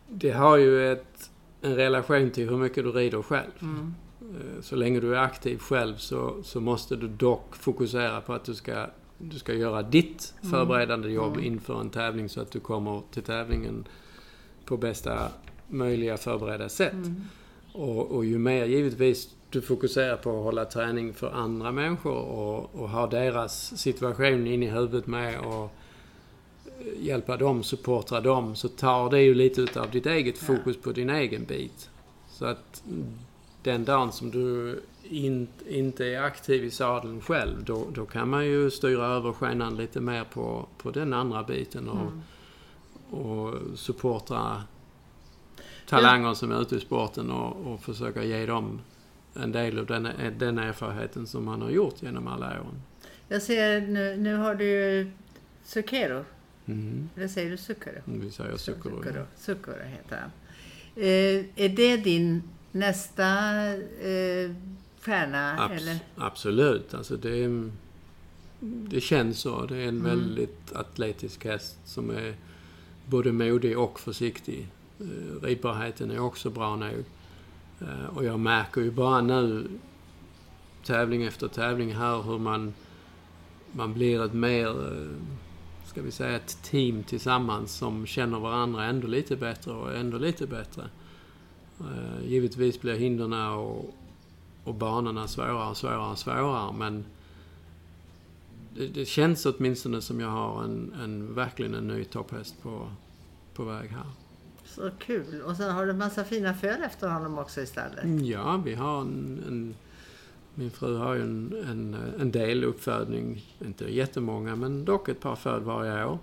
det 0.07 0.31
har 0.31 0.57
ju 0.57 0.91
ett, 0.91 1.29
en 1.61 1.75
relation 1.75 2.31
till 2.31 2.49
hur 2.49 2.57
mycket 2.57 2.83
du 2.83 2.91
rider 2.91 3.21
själv. 3.21 3.51
Mm. 3.61 3.93
Eh, 4.21 4.61
Så 4.61 4.75
länge 4.75 4.99
du 4.99 5.15
är 5.15 5.19
aktiv 5.19 5.57
själv 5.57 5.95
så, 5.97 6.43
så 6.43 6.59
måste 6.61 6.95
du 6.95 7.07
dock 7.07 7.55
fokusera 7.55 8.21
på 8.21 8.33
att 8.33 8.43
du 8.45 8.55
ska, 8.55 8.87
du 9.17 9.39
ska 9.39 9.53
göra 9.53 9.81
ditt 9.81 10.33
förberedande 10.51 11.09
jobb 11.09 11.39
inför 11.39 11.81
en 11.81 11.89
tävling 11.89 12.29
så 12.29 12.41
att 12.41 12.51
du 12.51 12.59
kommer 12.59 13.01
till 13.11 13.23
tävlingen 13.23 13.87
på 14.65 14.77
bästa 14.77 15.27
möjliga 15.67 16.17
förberedda 16.17 16.69
sätt. 16.69 16.93
Och, 17.73 18.11
och 18.11 18.25
ju 18.25 18.37
mer 18.37 18.65
givetvis 18.65 19.29
du 19.49 19.61
fokuserar 19.61 20.17
på 20.17 20.29
att 20.29 20.43
hålla 20.43 20.65
träning 20.65 21.13
för 21.13 21.31
andra 21.31 21.71
människor 21.71 22.15
och, 22.15 22.75
och 22.75 22.89
ha 22.89 23.07
deras 23.07 23.77
situation 23.77 24.47
in 24.47 24.63
i 24.63 24.67
huvudet 24.67 25.07
med 25.07 25.39
och 25.39 25.63
eh, 25.63 27.05
hjälpa 27.05 27.37
dem, 27.37 27.63
supportra 27.63 28.21
dem, 28.21 28.55
så 28.55 28.67
tar 28.67 29.09
det 29.09 29.21
ju 29.21 29.33
lite 29.33 29.61
utav 29.61 29.91
ditt 29.91 30.05
eget 30.05 30.37
fokus 30.37 30.77
på 30.77 30.91
din 30.91 31.09
egen 31.09 31.45
bit. 31.45 31.89
Så 32.29 32.45
att 32.45 32.83
den 33.63 33.85
dagen 33.85 34.11
som 34.11 34.31
du 34.31 34.79
in, 35.03 35.47
inte 35.69 36.05
är 36.05 36.21
aktiv 36.21 36.63
i 36.65 36.71
sadeln 36.71 37.21
själv, 37.21 37.63
då, 37.63 37.87
då 37.93 38.05
kan 38.05 38.29
man 38.29 38.45
ju 38.45 38.71
styra 38.71 39.05
över 39.05 39.33
skenan 39.33 39.77
lite 39.77 40.01
mer 40.01 40.23
på, 40.23 40.65
på 40.77 40.91
den 40.91 41.13
andra 41.13 41.43
biten 41.43 41.89
och, 41.89 41.97
Mm. 42.01 42.21
och 43.25 43.53
supportra 43.79 44.63
talanger 45.99 46.33
som 46.33 46.51
är 46.51 46.61
ute 46.61 46.75
i 46.75 46.79
sporten 46.79 47.31
och, 47.31 47.73
och 47.73 47.81
försöka 47.83 48.23
ge 48.23 48.45
dem 48.45 48.81
en 49.33 49.51
del 49.51 49.79
av 49.79 49.85
den, 49.85 50.07
den 50.37 50.57
erfarenheten 50.59 51.27
som 51.27 51.45
man 51.45 51.61
har 51.61 51.69
gjort 51.69 52.03
genom 52.03 52.27
alla 52.27 52.45
åren. 52.47 52.81
Jag 53.27 53.41
ser 53.41 53.81
nu, 53.81 54.17
nu 54.17 54.35
har 54.35 54.55
du 54.55 54.65
ju 54.65 55.11
Zucchero. 55.63 56.25
Mm. 56.65 57.09
Eller 57.15 57.27
säger 57.27 57.49
du 57.51 57.57
Zucchero? 57.57 58.01
Vi 58.05 58.31
säger 58.31 58.57
Zucchero. 58.57 59.03
Zucchero, 59.03 59.25
Zucchero 59.37 59.83
heter 59.85 60.17
han. 60.21 60.31
Eh, 60.95 61.45
är 61.65 61.69
det 61.69 61.97
din 61.97 62.43
nästa 62.71 63.27
eh, 63.73 64.51
stjärna? 65.01 65.57
Abs- 65.57 65.77
eller? 65.77 65.99
Absolut. 66.17 66.93
Alltså 66.93 67.17
det, 67.17 67.43
är- 67.43 67.71
det 68.59 69.01
känns 69.01 69.39
så. 69.39 69.65
Det 69.65 69.77
är 69.77 69.87
en 69.87 70.03
väldigt 70.03 70.71
atletisk 70.73 71.45
häst 71.45 71.77
som 71.85 72.09
är 72.09 72.35
både 73.05 73.31
modig 73.31 73.77
och 73.79 73.99
försiktig. 73.99 74.67
Eh, 75.01 75.41
Ripbarheten 75.41 75.47
Ridbarheten 75.47 76.11
är 76.11 76.19
också 76.19 76.49
bra 76.49 76.75
nog. 76.75 77.03
Eh, 77.81 78.05
och 78.15 78.25
jag 78.25 78.39
märker 78.39 78.81
ju 78.81 78.91
bara 78.91 79.21
nu, 79.21 79.67
tävling 80.85 81.23
efter 81.23 81.47
tävling 81.47 81.95
här, 81.95 82.21
hur 82.21 82.37
man, 82.37 82.73
man 83.71 83.93
blir 83.93 84.25
ett 84.25 84.33
mer, 84.33 84.67
eh, 84.67 85.09
ska 85.85 86.01
vi 86.01 86.11
säga, 86.11 86.35
ett 86.35 86.63
team 86.63 87.03
tillsammans 87.03 87.71
som 87.71 88.05
känner 88.05 88.39
varandra 88.39 88.85
ändå 88.85 89.07
lite 89.07 89.35
bättre 89.35 89.71
och 89.71 89.95
ändå 89.95 90.17
lite 90.17 90.47
bättre. 90.47 90.83
Givetvis 92.25 92.81
blir 92.81 92.95
hindren 92.95 93.33
och, 93.33 93.93
och 94.63 94.75
banorna 94.75 95.27
svårare 95.27 95.69
och 95.69 95.77
svårare 95.77 96.11
och 96.11 96.17
svårare, 96.17 96.73
men 96.73 97.05
det, 98.75 98.87
det 98.87 99.05
känns 99.05 99.45
åtminstone 99.45 100.01
som 100.01 100.19
jag 100.19 100.29
har 100.29 100.63
en, 100.63 100.93
en 101.03 101.33
verkligen 101.33 101.73
en 101.73 101.87
ny 101.87 102.03
topphäst 102.03 102.61
på, 102.61 102.89
på 103.53 103.63
väg 103.63 103.89
här. 103.89 104.05
Så 104.75 104.89
kul. 104.99 105.41
Och 105.41 105.55
sen 105.55 105.71
har 105.71 105.85
du 105.85 105.93
massa 105.93 106.23
fina 106.23 106.53
föl 106.53 106.83
efter 106.83 107.09
honom 107.09 107.37
också 107.37 107.61
i 107.61 107.65
stallet. 107.65 108.21
Ja, 108.21 108.61
vi 108.65 108.73
har 108.75 109.01
en, 109.01 109.43
en 109.47 109.75
min 110.55 110.71
fru 110.71 110.97
har 110.97 111.13
ju 111.13 111.21
en, 111.21 111.63
en, 111.69 111.97
en 112.19 112.31
del 112.31 112.63
uppfödning, 112.63 113.55
inte 113.59 113.95
jättemånga, 113.95 114.55
men 114.55 114.85
dock 114.85 115.09
ett 115.09 115.19
par 115.19 115.35
föl 115.35 115.61
varje 115.61 116.05
år. 116.05 116.19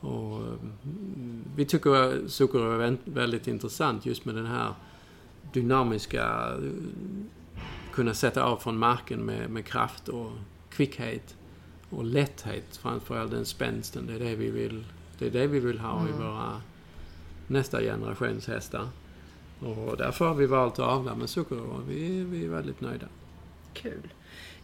Och 0.00 0.36
mm, 0.36 1.44
vi 1.56 1.64
tycker 1.64 2.28
Zucchero 2.28 2.70
är 2.70 2.90
vä- 2.90 2.98
väldigt 3.04 3.46
intressant 3.46 4.06
just 4.06 4.24
med 4.24 4.34
den 4.34 4.46
här 4.46 4.74
dynamiska, 5.52 6.52
kunna 7.92 8.14
sätta 8.14 8.44
av 8.44 8.56
från 8.56 8.78
marken 8.78 9.20
med, 9.20 9.50
med 9.50 9.64
kraft 9.64 10.08
och 10.08 10.30
kvickhet 10.70 11.36
och 11.90 12.04
lätthet, 12.04 12.76
framförallt 12.76 13.30
den 13.30 13.44
spänsten. 13.44 14.06
Det 14.06 14.14
är 14.14 14.18
det 14.18 14.36
vi 14.36 14.50
vill, 14.50 14.84
det 15.18 15.26
är 15.26 15.30
det 15.30 15.46
vi 15.46 15.60
vill 15.60 15.78
ha 15.78 16.08
i 16.08 16.12
våra 16.12 16.60
nästa 17.52 17.80
generations 17.80 18.46
hästar. 18.46 18.88
Och 19.60 19.96
därför 19.96 20.24
har 20.24 20.34
vi 20.34 20.46
valt 20.46 20.72
att 20.78 20.88
avla 20.88 21.14
med 21.14 21.28
och 21.38 21.90
vi, 21.90 22.24
vi 22.24 22.44
är 22.44 22.48
väldigt 22.48 22.80
nöjda. 22.80 23.06
Kul. 23.72 24.12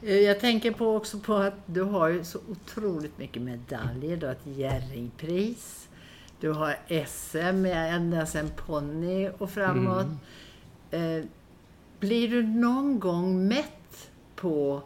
Eh, 0.02 0.16
Jag 0.16 0.40
tänker 0.40 0.72
på 0.72 0.96
också 0.96 1.18
på 1.18 1.34
att 1.34 1.54
du 1.66 1.82
har 1.82 2.08
ju 2.08 2.24
så 2.24 2.38
otroligt 2.50 3.18
mycket 3.18 3.42
medaljer. 3.42 4.16
Du 4.16 4.26
har 4.26 4.32
ett 4.32 4.46
Jerringpris. 4.46 5.88
Du 6.40 6.50
har 6.52 6.76
SM 7.06 7.60
med 7.62 7.94
ända 7.94 8.26
sedan 8.26 8.50
ponny 8.66 9.30
och 9.38 9.50
framåt. 9.50 10.06
Eh, 10.90 11.24
blir 12.00 12.28
du 12.28 12.42
någon 12.42 13.00
gång 13.00 13.48
mätt 13.48 14.10
på 14.36 14.82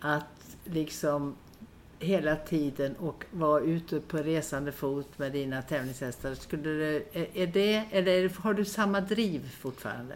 att 0.00 0.56
liksom 0.64 1.34
hela 1.98 2.36
tiden 2.36 2.96
och 2.96 3.24
vara 3.30 3.60
ute 3.60 4.00
på 4.00 4.16
resande 4.16 4.72
fot 4.72 5.18
med 5.18 5.32
dina 5.32 5.62
tävlingshästar? 5.62 6.34
Skulle 6.34 6.70
det, 6.70 7.02
är- 7.34 7.46
det, 7.46 7.84
eller 7.90 8.28
har 8.40 8.54
du 8.54 8.64
samma 8.64 9.00
driv 9.00 9.50
fortfarande? 9.60 10.14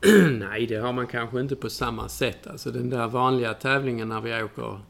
Nej, 0.30 0.66
det 0.66 0.76
har 0.76 0.92
man 0.92 1.06
kanske 1.06 1.40
inte 1.40 1.56
på 1.56 1.70
samma 1.70 2.08
sätt. 2.08 2.46
Alltså 2.46 2.70
den 2.70 2.90
där 2.90 3.08
vanliga 3.08 3.54
tävlingen 3.54 4.08
när 4.08 4.20
vi 4.20 4.42
åker 4.42 4.80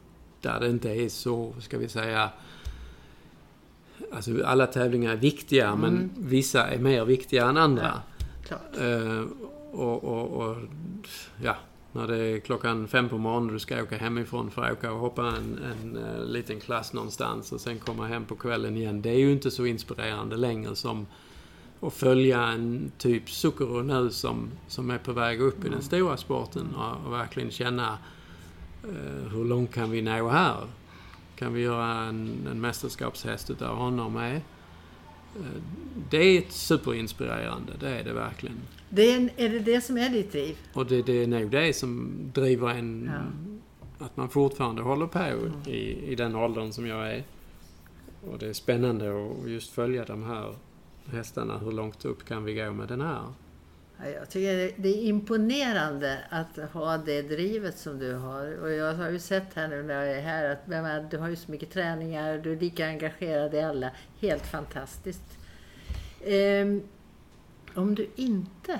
där 0.41 0.59
det 0.59 0.69
inte 0.69 0.89
är 0.89 1.09
så, 1.09 1.53
ska 1.59 1.77
vi 1.77 1.87
säga... 1.89 2.29
Alltså 4.11 4.43
alla 4.45 4.67
tävlingar 4.67 5.11
är 5.11 5.15
viktiga, 5.17 5.75
men 5.75 6.09
vissa 6.17 6.67
är 6.67 6.79
mer 6.79 7.05
viktiga 7.05 7.45
än 7.45 7.57
andra. 7.57 7.93
Klart. 8.47 8.61
Eh, 8.81 9.21
och, 9.71 10.03
och, 10.03 10.27
och 10.49 10.57
ja, 11.43 11.55
när 11.95 12.07
det 12.07 12.17
är 12.17 12.39
klockan 12.39 12.87
fem 12.87 13.09
på 13.09 13.17
morgonen 13.17 13.53
du 13.53 13.59
ska 13.59 13.83
åka 13.83 13.97
hemifrån 13.97 14.51
för 14.51 14.63
att 14.63 14.71
åka 14.71 14.91
och 14.91 14.99
hoppa 14.99 15.27
en, 15.27 15.59
en 15.63 15.97
eh, 15.97 16.25
liten 16.25 16.59
klass 16.59 16.93
någonstans 16.93 17.51
och 17.51 17.61
sen 17.61 17.79
komma 17.79 18.07
hem 18.07 18.25
på 18.25 18.35
kvällen 18.35 18.77
igen. 18.77 19.01
Det 19.01 19.09
är 19.09 19.19
ju 19.19 19.31
inte 19.31 19.51
så 19.51 19.65
inspirerande 19.65 20.37
längre 20.37 20.75
som 20.75 21.07
att 21.81 21.93
följa 21.93 22.41
en 22.41 22.91
typ 22.97 23.29
Zucchero 23.29 23.81
nu 23.81 24.09
som, 24.09 24.51
som 24.67 24.89
är 24.89 24.97
på 24.97 25.13
väg 25.13 25.41
upp 25.41 25.65
i 25.65 25.69
den 25.69 25.81
stora 25.81 26.17
sporten 26.17 26.75
och, 26.75 27.05
och 27.05 27.13
verkligen 27.13 27.51
känna 27.51 27.97
eh, 28.83 29.31
hur 29.31 29.45
långt 29.45 29.73
kan 29.73 29.91
vi 29.91 30.01
nå 30.01 30.29
här? 30.29 30.67
Kan 31.35 31.53
vi 31.53 31.61
göra 31.61 31.93
en, 31.93 32.47
en 32.51 32.61
mästerskapshäst 32.61 33.49
utav 33.49 33.77
honom 33.77 34.13
med? 34.13 34.35
Eh, 34.35 35.61
det 36.09 36.17
är 36.17 36.43
superinspirerande, 36.49 37.73
det 37.79 37.89
är 37.89 38.03
det 38.03 38.13
verkligen. 38.13 38.61
Det 38.89 39.01
är, 39.13 39.29
är 39.37 39.49
det 39.49 39.59
det 39.59 39.81
som 39.81 39.97
är 39.97 40.09
ditt 40.09 40.31
driv? 40.31 40.57
Och 40.73 40.85
det, 40.85 41.01
det 41.01 41.23
är 41.23 41.27
nog 41.27 41.51
det 41.51 41.73
som 41.75 42.11
driver 42.33 42.69
en... 42.69 43.11
Ja. 43.13 44.05
Att 44.05 44.17
man 44.17 44.29
fortfarande 44.29 44.81
håller 44.81 45.07
på 45.07 45.49
i, 45.69 46.11
i 46.11 46.15
den 46.15 46.35
åldern 46.35 46.71
som 46.71 46.87
jag 46.87 47.11
är. 47.11 47.23
Och 48.31 48.39
det 48.39 48.47
är 48.47 48.53
spännande 48.53 49.09
att 49.09 49.49
just 49.49 49.71
följa 49.71 50.05
de 50.05 50.23
här 50.23 50.55
hästarna. 51.11 51.57
Hur 51.57 51.71
långt 51.71 52.05
upp 52.05 52.25
kan 52.25 52.43
vi 52.43 52.53
gå 52.53 52.71
med 52.71 52.87
den 52.87 53.01
här? 53.01 53.21
Ja, 53.97 54.09
Jag 54.09 54.29
tycker 54.29 54.71
det- 54.81 54.89
är 54.89 55.03
imponerande 55.03 56.19
att 56.29 56.71
ha 56.73 56.97
det 56.97 57.21
drivet 57.21 57.77
som 57.77 57.99
du 57.99 58.13
har. 58.13 58.57
Och 58.61 58.71
jag 58.71 58.93
har 58.93 59.09
ju 59.09 59.19
sett 59.19 59.53
här 59.53 59.67
nu 59.67 59.83
när 59.83 59.93
jag 60.05 60.17
är 60.17 60.21
här 60.21 60.49
att 60.49 60.67
menar, 60.67 61.07
du 61.11 61.17
har 61.17 61.29
ju 61.29 61.35
så 61.35 61.51
mycket 61.51 61.71
träningar, 61.71 62.37
du 62.37 62.51
är 62.51 62.59
lika 62.59 62.87
engagerad 62.87 63.53
i 63.53 63.59
alla. 63.61 63.91
Helt 64.21 64.47
fantastiskt. 64.47 65.37
Ehm, 66.25 66.81
om 67.75 67.95
du 67.95 68.07
inte 68.15 68.79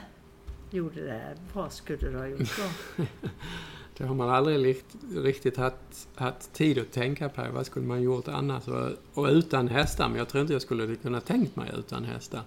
gjorde 0.72 1.06
det 1.06 1.12
här, 1.12 1.36
vad 1.54 1.72
skulle 1.72 1.98
du 1.98 2.18
ha 2.18 2.28
gjort 2.28 2.58
då? 2.58 3.04
Det 3.98 4.04
har 4.06 4.16
man 4.16 4.30
aldrig 4.30 4.84
riktigt 5.16 5.58
haft, 5.58 6.08
haft 6.16 6.54
tid 6.54 6.80
att 6.80 6.92
tänka 6.92 7.30
på. 7.30 7.46
Vad 7.54 7.66
skulle 7.66 7.86
man 7.86 8.02
gjort 8.02 8.28
annars? 8.28 8.68
Och, 8.68 8.92
och 9.14 9.28
utan 9.28 9.68
hästar. 9.68 10.10
Men 10.10 10.18
jag 10.18 10.30
tror 10.30 10.42
inte 10.42 10.54
jag 10.54 10.62
skulle 10.62 10.96
kunna 10.96 11.22
tänkt 11.22 11.56
mig 11.56 11.72
utan 11.78 12.04
hästar. 12.04 12.42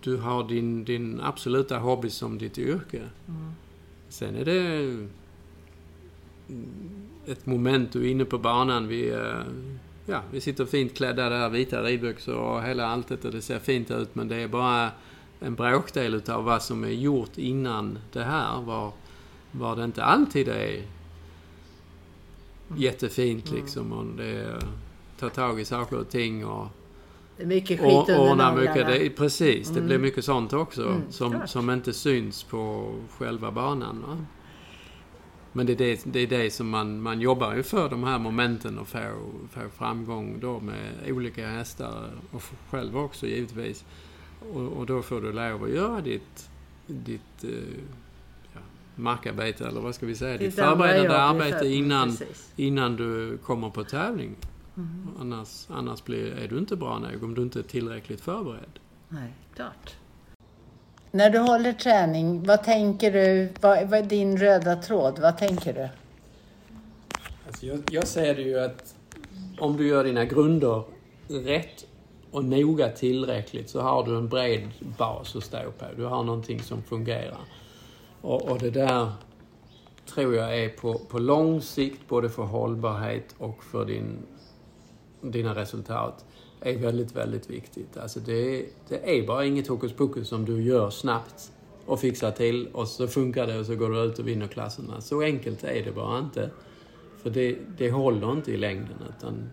Du 0.00 0.16
har 0.16 0.48
din, 0.48 0.84
din 0.84 1.20
absoluta 1.20 1.78
hobby 1.78 2.10
som 2.10 2.38
ditt 2.38 2.58
yrke. 2.58 3.02
Sen 4.08 4.36
är 4.36 4.44
det 4.44 5.08
ett 7.26 7.46
moment 7.46 7.92
du 7.92 8.06
är 8.06 8.10
inne 8.10 8.24
på 8.24 8.38
banan. 8.38 8.88
Vi, 8.88 9.10
eh, 9.10 9.42
ja, 10.06 10.22
vi 10.30 10.40
sitter 10.40 10.64
fint 10.64 10.94
klädda 10.94 11.28
där, 11.28 11.48
vita 11.48 11.82
ridbyxor 11.82 12.34
och 12.34 12.62
hela 12.62 12.86
alltet 12.86 13.24
och 13.24 13.32
det 13.32 13.42
ser 13.42 13.58
fint 13.58 13.90
ut. 13.90 14.14
Men 14.14 14.28
det 14.28 14.36
är 14.36 14.48
bara 14.48 14.90
en 15.40 15.54
bråkdel 15.54 16.14
utav 16.14 16.44
vad 16.44 16.62
som 16.62 16.84
är 16.84 16.88
gjort 16.88 17.38
innan 17.38 17.98
det 18.12 18.24
här. 18.24 18.62
Var, 18.62 18.92
var 19.52 19.76
det 19.76 19.84
inte 19.84 20.04
alltid 20.04 20.48
är 20.48 20.82
jättefint 22.76 23.50
liksom. 23.50 23.92
Och 23.92 24.06
det 24.16 24.62
ta 25.18 25.28
tag 25.28 25.60
i 25.60 25.64
saker 25.64 25.98
och 25.98 26.08
ting 26.08 26.46
och 26.46 26.66
Det 27.36 27.42
är 27.42 27.46
mycket 27.46 27.80
skit 27.80 27.92
och, 27.92 28.08
under 28.08 28.30
ordna 28.30 28.54
mycket. 28.54 28.86
Det, 28.86 29.10
precis, 29.10 29.68
det 29.68 29.80
blir 29.80 29.98
mycket 29.98 30.24
sånt 30.24 30.52
också. 30.52 30.88
Mm, 30.88 31.02
som, 31.10 31.32
klart. 31.32 31.48
som 31.48 31.70
inte 31.70 31.92
syns 31.92 32.42
på 32.42 32.94
själva 33.18 33.50
banan. 33.50 34.04
Va? 34.06 34.16
Men 35.56 35.66
det 35.66 35.72
är 35.72 35.76
det, 35.76 36.02
det 36.04 36.20
är 36.20 36.26
det 36.26 36.50
som 36.50 36.68
man, 36.68 37.00
man 37.00 37.20
jobbar 37.20 37.54
ju 37.54 37.62
för, 37.62 37.88
de 37.88 38.04
här 38.04 38.18
momenten 38.18 38.78
och 38.78 38.88
få, 38.88 38.98
få 39.50 39.60
framgång 39.76 40.40
då 40.40 40.60
med 40.60 40.92
olika 41.06 41.48
hästar 41.48 42.10
och 42.30 42.42
själv 42.70 42.98
också 42.98 43.26
givetvis. 43.26 43.84
Och, 44.52 44.62
och 44.62 44.86
då 44.86 45.02
får 45.02 45.20
du 45.20 45.32
lov 45.32 45.64
att 45.64 45.70
göra 45.70 46.00
ditt, 46.00 46.50
ditt 46.86 47.44
eh, 47.44 47.50
ja, 48.54 48.60
markarbete, 48.94 49.66
eller 49.66 49.80
vad 49.80 49.94
ska 49.94 50.06
vi 50.06 50.14
säga, 50.14 50.38
ditt 50.38 50.54
förberedande 50.54 51.16
arbete 51.16 51.58
för- 51.58 51.66
innan, 51.66 52.08
precis. 52.08 52.52
innan 52.56 52.96
du 52.96 53.38
kommer 53.38 53.70
på 53.70 53.84
tävling. 53.84 54.36
Annars, 55.20 55.66
annars 55.70 56.04
blir, 56.04 56.32
är 56.32 56.48
du 56.48 56.58
inte 56.58 56.76
bra 56.76 56.98
nog 56.98 57.22
om 57.24 57.34
du 57.34 57.42
inte 57.42 57.58
är 57.58 57.62
tillräckligt 57.62 58.20
förberedd. 58.20 58.78
Nej, 59.08 59.32
klart. 59.54 59.96
När 61.10 61.30
du 61.30 61.38
håller 61.38 61.72
träning, 61.72 62.42
vad 62.42 62.64
tänker 62.64 63.12
du? 63.12 63.48
Vad, 63.60 63.88
vad 63.88 63.98
är 63.98 64.02
din 64.02 64.36
röda 64.36 64.76
tråd? 64.76 65.18
Vad 65.18 65.38
tänker 65.38 65.72
du? 65.72 65.88
Alltså 67.46 67.66
jag, 67.66 67.82
jag 67.90 68.06
ser 68.06 68.34
det 68.34 68.42
ju 68.42 68.60
att 68.60 68.94
om 69.58 69.76
du 69.76 69.86
gör 69.86 70.04
dina 70.04 70.24
grunder 70.24 70.82
rätt 71.28 71.86
och 72.30 72.44
noga 72.44 72.88
tillräckligt 72.88 73.70
så 73.70 73.80
har 73.80 74.04
du 74.04 74.16
en 74.16 74.28
bred 74.28 74.68
bas 74.98 75.36
att 75.36 75.44
stå 75.44 75.70
på. 75.78 75.84
Du 75.96 76.04
har 76.04 76.24
någonting 76.24 76.62
som 76.62 76.82
fungerar. 76.82 77.40
Och, 78.20 78.42
och 78.42 78.58
det 78.58 78.70
där 78.70 79.12
tror 80.14 80.34
jag 80.34 80.58
är 80.58 80.68
på, 80.68 80.98
på 80.98 81.18
lång 81.18 81.60
sikt 81.60 82.08
både 82.08 82.28
för 82.28 82.42
hållbarhet 82.42 83.34
och 83.38 83.64
för 83.64 83.84
din, 83.84 84.18
dina 85.20 85.54
resultat 85.54 86.24
är 86.60 86.78
väldigt, 86.78 87.16
väldigt 87.16 87.50
viktigt. 87.50 87.96
Alltså 87.96 88.20
det, 88.20 88.66
det 88.88 89.18
är 89.18 89.26
bara 89.26 89.44
inget 89.44 89.66
hokus 89.66 89.92
pokus 89.92 90.28
som 90.28 90.44
du 90.44 90.62
gör 90.62 90.90
snabbt 90.90 91.52
och 91.86 92.00
fixar 92.00 92.30
till 92.30 92.68
och 92.72 92.88
så 92.88 93.08
funkar 93.08 93.46
det 93.46 93.58
och 93.58 93.66
så 93.66 93.76
går 93.76 93.90
du 93.90 94.00
ut 94.00 94.18
och 94.18 94.28
vinner 94.28 94.46
klasserna. 94.46 95.00
Så 95.00 95.22
enkelt 95.22 95.64
är 95.64 95.84
det 95.84 95.92
bara 95.92 96.18
inte. 96.18 96.50
För 97.22 97.30
det, 97.30 97.56
det 97.78 97.90
håller 97.90 98.32
inte 98.32 98.52
i 98.52 98.56
längden 98.56 98.96
utan 99.18 99.50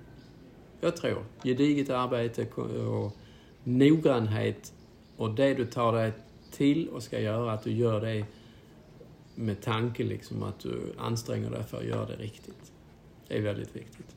jag 0.82 0.96
tror 0.98 1.26
gediget 1.44 1.90
arbete 1.90 2.48
och 2.86 3.18
noggrannhet 3.64 4.74
och 5.18 5.32
det 5.36 5.54
du 5.54 5.66
tar 5.66 5.94
dig 5.94 6.12
till 6.52 6.90
och 6.90 7.04
ska 7.04 7.20
göra, 7.20 7.52
att 7.52 7.64
du 7.64 7.72
gör 7.72 8.02
det 8.02 8.26
med 9.36 9.62
tanke 9.62 10.04
liksom 10.04 10.44
att 10.44 10.60
du 10.60 10.94
anstränger 10.98 11.50
dig 11.50 11.64
för 11.64 11.78
att 11.78 11.86
göra 11.86 12.06
det 12.06 12.16
riktigt. 12.16 12.72
Det 13.28 13.38
är 13.38 13.42
väldigt 13.42 13.76
viktigt. 13.76 14.13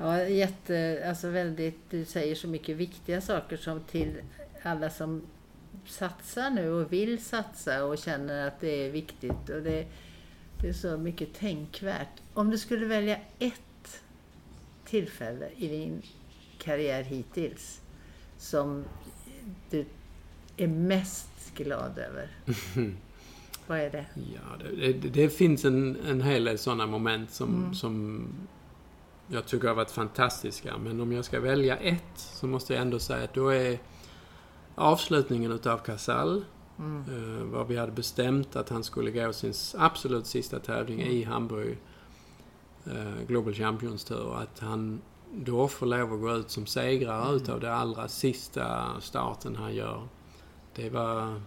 Ja, 0.00 0.22
jätte, 0.22 1.04
alltså 1.08 1.28
väldigt, 1.28 1.90
du 1.90 2.04
säger 2.04 2.34
så 2.34 2.48
mycket 2.48 2.76
viktiga 2.76 3.20
saker 3.20 3.56
som 3.56 3.80
till 3.80 4.20
alla 4.62 4.90
som 4.90 5.22
satsar 5.86 6.50
nu 6.50 6.70
och 6.70 6.92
vill 6.92 7.24
satsa 7.24 7.84
och 7.84 7.98
känner 7.98 8.48
att 8.48 8.60
det 8.60 8.86
är 8.86 8.90
viktigt. 8.90 9.48
Och 9.48 9.62
det, 9.62 9.86
det 10.60 10.68
är 10.68 10.72
så 10.72 10.96
mycket 10.96 11.34
tänkvärt. 11.34 12.22
Om 12.34 12.50
du 12.50 12.58
skulle 12.58 12.86
välja 12.86 13.18
ett 13.38 14.02
tillfälle 14.84 15.48
i 15.56 15.68
din 15.68 16.02
karriär 16.58 17.02
hittills 17.02 17.80
som 18.36 18.84
du 19.70 19.84
är 20.56 20.68
mest 20.68 21.54
glad 21.54 21.98
över? 21.98 22.30
Vad 23.66 23.78
är 23.78 23.90
det? 23.90 24.06
Ja, 24.34 24.64
det, 24.76 24.92
det, 24.92 25.08
det, 25.08 25.28
finns 25.28 25.64
en, 25.64 25.96
en 26.08 26.22
hel 26.22 26.44
del 26.44 26.58
sådana 26.58 26.86
moment 26.86 27.30
som, 27.30 27.54
mm. 27.54 27.74
som 27.74 28.26
jag 29.28 29.46
tycker 29.46 29.68
har 29.68 29.74
varit 29.74 29.90
fantastiska. 29.90 30.78
Men 30.78 31.00
om 31.00 31.12
jag 31.12 31.24
ska 31.24 31.40
välja 31.40 31.76
ett 31.76 32.12
så 32.16 32.46
måste 32.46 32.72
jag 32.74 32.82
ändå 32.82 32.98
säga 32.98 33.24
att 33.24 33.34
då 33.34 33.48
är 33.48 33.78
avslutningen 34.74 35.52
utav 35.52 35.78
Casall. 35.78 36.44
Mm. 36.78 37.04
Eh, 37.08 37.44
var 37.44 37.64
vi 37.64 37.76
hade 37.76 37.92
bestämt 37.92 38.56
att 38.56 38.68
han 38.68 38.84
skulle 38.84 39.10
gå 39.10 39.32
sin 39.32 39.52
absolut 39.78 40.26
sista 40.26 40.58
tävling 40.58 41.00
mm. 41.00 41.12
i 41.12 41.24
Hamburg. 41.24 41.78
Eh, 42.86 43.26
Global 43.26 43.54
Champions 43.54 44.04
Tour. 44.04 44.36
Att 44.36 44.58
han 44.58 45.00
då 45.34 45.68
får 45.68 45.86
lov 45.86 46.12
att 46.12 46.20
gå 46.20 46.34
ut 46.34 46.50
som 46.50 46.66
segrare 46.66 47.22
mm. 47.22 47.36
utav 47.36 47.60
det 47.60 47.74
allra 47.74 48.08
sista 48.08 48.86
starten 49.00 49.56
han 49.56 49.74
gör. 49.74 50.08
Det 50.74 50.90
var, 50.90 51.42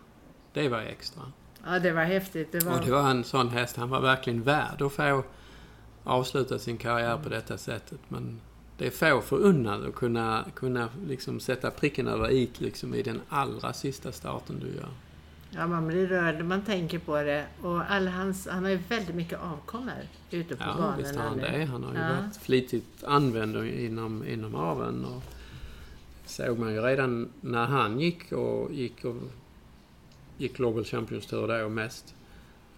det 0.53 0.69
var 0.69 0.79
extra. 0.79 1.23
Ja, 1.65 1.79
det 1.79 1.91
var 1.91 2.03
häftigt. 2.03 2.51
Det 2.51 2.65
var... 2.65 2.79
Och 2.79 2.85
det 2.85 2.91
var 2.91 3.09
en 3.09 3.23
sån 3.23 3.49
häst, 3.49 3.77
han 3.77 3.89
var 3.89 4.01
verkligen 4.01 4.43
värd 4.43 4.81
att 4.81 4.91
få 4.91 5.23
avsluta 6.03 6.59
sin 6.59 6.77
karriär 6.77 7.17
på 7.17 7.29
detta 7.29 7.57
sättet. 7.57 7.99
Men 8.07 8.41
det 8.77 8.87
är 8.87 8.91
få 8.91 9.21
förunnat 9.21 9.81
att 9.81 9.95
kunna, 9.95 10.45
kunna 10.55 10.89
liksom 11.07 11.39
sätta 11.39 11.71
pricken 11.71 12.07
över 12.07 12.31
i 12.31 12.49
liksom 12.57 12.93
i 12.93 13.03
den 13.03 13.21
allra 13.29 13.73
sista 13.73 14.11
starten 14.11 14.59
du 14.59 14.67
gör. 14.67 14.89
Ja, 15.55 15.67
man 15.67 15.87
blir 15.87 16.07
rörd 16.07 16.35
när 16.35 16.43
man 16.43 16.61
tänker 16.61 16.99
på 16.99 17.23
det. 17.23 17.45
Och 17.61 17.91
alla 17.91 18.11
hans, 18.11 18.47
han 18.47 18.63
har 18.63 18.71
ju 18.71 18.79
väldigt 18.89 19.15
mycket 19.15 19.39
avkommor 19.39 19.93
ute 20.31 20.55
på 20.55 20.63
ja, 20.63 20.73
banorna. 20.73 20.93
Ja, 20.97 21.03
visst 21.03 21.15
har 21.15 21.23
han 21.23 21.37
det. 21.37 21.65
Han 21.65 21.83
har 21.83 21.93
ju 21.93 21.99
ja. 21.99 22.07
varit 22.07 22.37
flitigt 22.37 23.03
använd 23.03 23.65
inom, 23.65 24.27
inom 24.27 24.55
aveln. 24.55 25.05
Och 25.05 25.23
såg 26.25 26.59
man 26.59 26.73
ju 26.73 26.81
redan 26.81 27.29
när 27.41 27.65
han 27.65 27.99
gick 27.99 28.31
och 28.31 28.73
gick 28.73 29.05
och 29.05 29.15
gick 30.37 30.57
Global 30.57 30.85
Champions 30.85 31.25
Tour 31.25 31.59
då 31.63 31.69
mest. 31.69 32.15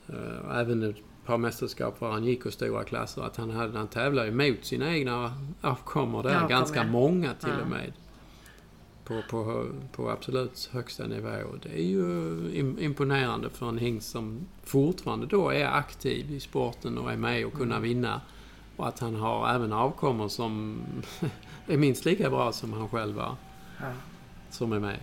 Uh, 0.09 0.57
även 0.59 0.95
par 1.25 1.37
mästerskap 1.37 2.01
var 2.01 2.11
han 2.11 2.23
gick 2.23 2.45
och 2.45 2.53
stora 2.53 2.83
klasser. 2.83 3.21
Att 3.21 3.37
han, 3.37 3.49
hade, 3.49 3.77
han 3.77 3.87
tävlade 3.87 4.31
mot 4.31 4.65
sina 4.65 4.95
egna 4.95 5.33
avkommor 5.61 6.23
där. 6.23 6.33
Ja, 6.33 6.47
ganska 6.47 6.83
många 6.83 7.33
till 7.33 7.49
ja. 7.57 7.61
och 7.63 7.69
med. 7.69 7.93
På, 9.03 9.21
på, 9.29 9.67
på 9.91 10.09
absolut 10.09 10.69
högsta 10.71 11.07
nivå. 11.07 11.29
Det 11.63 11.69
är 11.69 11.83
ju 11.83 12.75
imponerande 12.79 13.49
för 13.49 13.69
en 13.69 13.77
hingst 13.77 14.09
som 14.09 14.47
fortfarande 14.63 15.25
då 15.25 15.49
är 15.49 15.65
aktiv 15.65 16.31
i 16.31 16.39
sporten 16.39 16.97
och 16.97 17.11
är 17.11 17.17
med 17.17 17.45
och 17.45 17.53
kunna 17.53 17.75
mm. 17.75 17.89
vinna. 17.89 18.21
Och 18.75 18.87
att 18.87 18.99
han 18.99 19.15
har 19.15 19.49
även 19.49 19.73
avkommor 19.73 20.27
som 20.27 20.81
är 21.67 21.77
minst 21.77 22.05
lika 22.05 22.29
bra 22.29 22.51
som 22.51 22.73
han 22.73 22.89
själv 22.89 23.15
var. 23.15 23.35
Ja. 23.79 23.91
Som 24.49 24.73
är 24.73 24.79
med. 24.79 24.99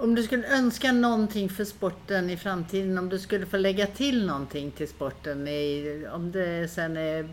Om 0.00 0.14
du 0.14 0.22
skulle 0.22 0.56
önska 0.58 0.92
någonting 0.92 1.48
för 1.48 1.64
sporten 1.64 2.30
i 2.30 2.36
framtiden, 2.36 2.98
om 2.98 3.08
du 3.08 3.18
skulle 3.18 3.46
få 3.46 3.56
lägga 3.56 3.86
till 3.86 4.26
någonting 4.26 4.70
till 4.70 4.88
sporten, 4.88 5.48
i, 5.48 6.06
om 6.12 6.32
det 6.32 6.70
sen 6.70 6.96
är 6.96 7.28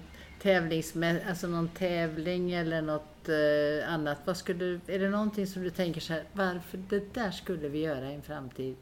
alltså 1.30 1.48
någon 1.48 1.68
tävling 1.68 2.52
eller 2.52 2.82
något 2.82 3.30
eh, 3.30 3.94
annat. 3.94 4.18
Vad 4.26 4.38
skulle, 4.38 4.80
är 4.88 5.00
det 5.00 5.10
någonting 5.10 5.48
som 5.48 5.64
du 5.64 5.70
tänker 5.70 6.02
så 6.02 6.14
här, 6.14 6.24
varför 6.34 6.78
det 6.90 7.14
där 7.14 7.32
skulle 7.32 7.70
vi 7.70 7.80
göra 7.80 8.12
i 8.12 8.16
en 8.16 8.22
framtid? 8.22 8.76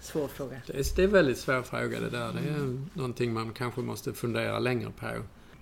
Svår 0.00 0.28
fråga. 0.28 0.62
Det 0.66 0.72
är, 0.78 0.96
det 0.96 1.02
är 1.02 1.06
en 1.06 1.12
väldigt 1.12 1.38
svår 1.38 1.62
fråga 1.62 2.00
det 2.00 2.10
där. 2.10 2.32
Det 2.32 2.48
är 2.50 2.54
mm. 2.54 2.90
någonting 2.94 3.32
man 3.32 3.52
kanske 3.52 3.80
måste 3.80 4.12
fundera 4.12 4.58
längre 4.58 4.90
på. 5.00 5.06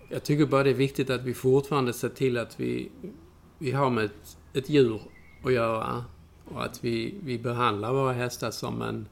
Jag 0.08 0.22
tycker 0.22 0.46
bara 0.46 0.62
det 0.62 0.70
är 0.70 0.74
viktigt 0.74 1.10
att 1.10 1.22
vi 1.22 1.34
fortfarande 1.34 1.92
ser 1.92 2.08
till 2.08 2.38
att 2.38 2.60
vi, 2.60 2.90
vi 3.58 3.70
har 3.70 3.90
med 3.90 4.04
ett, 4.04 4.36
ett 4.52 4.68
djur 4.68 5.00
att 5.44 5.52
göra 5.52 6.04
och 6.54 6.64
att 6.64 6.84
vi, 6.84 7.14
vi 7.22 7.38
behandlar 7.38 7.92
våra 7.92 8.12
hästar 8.12 8.50
som 8.50 8.82
en 8.82 9.08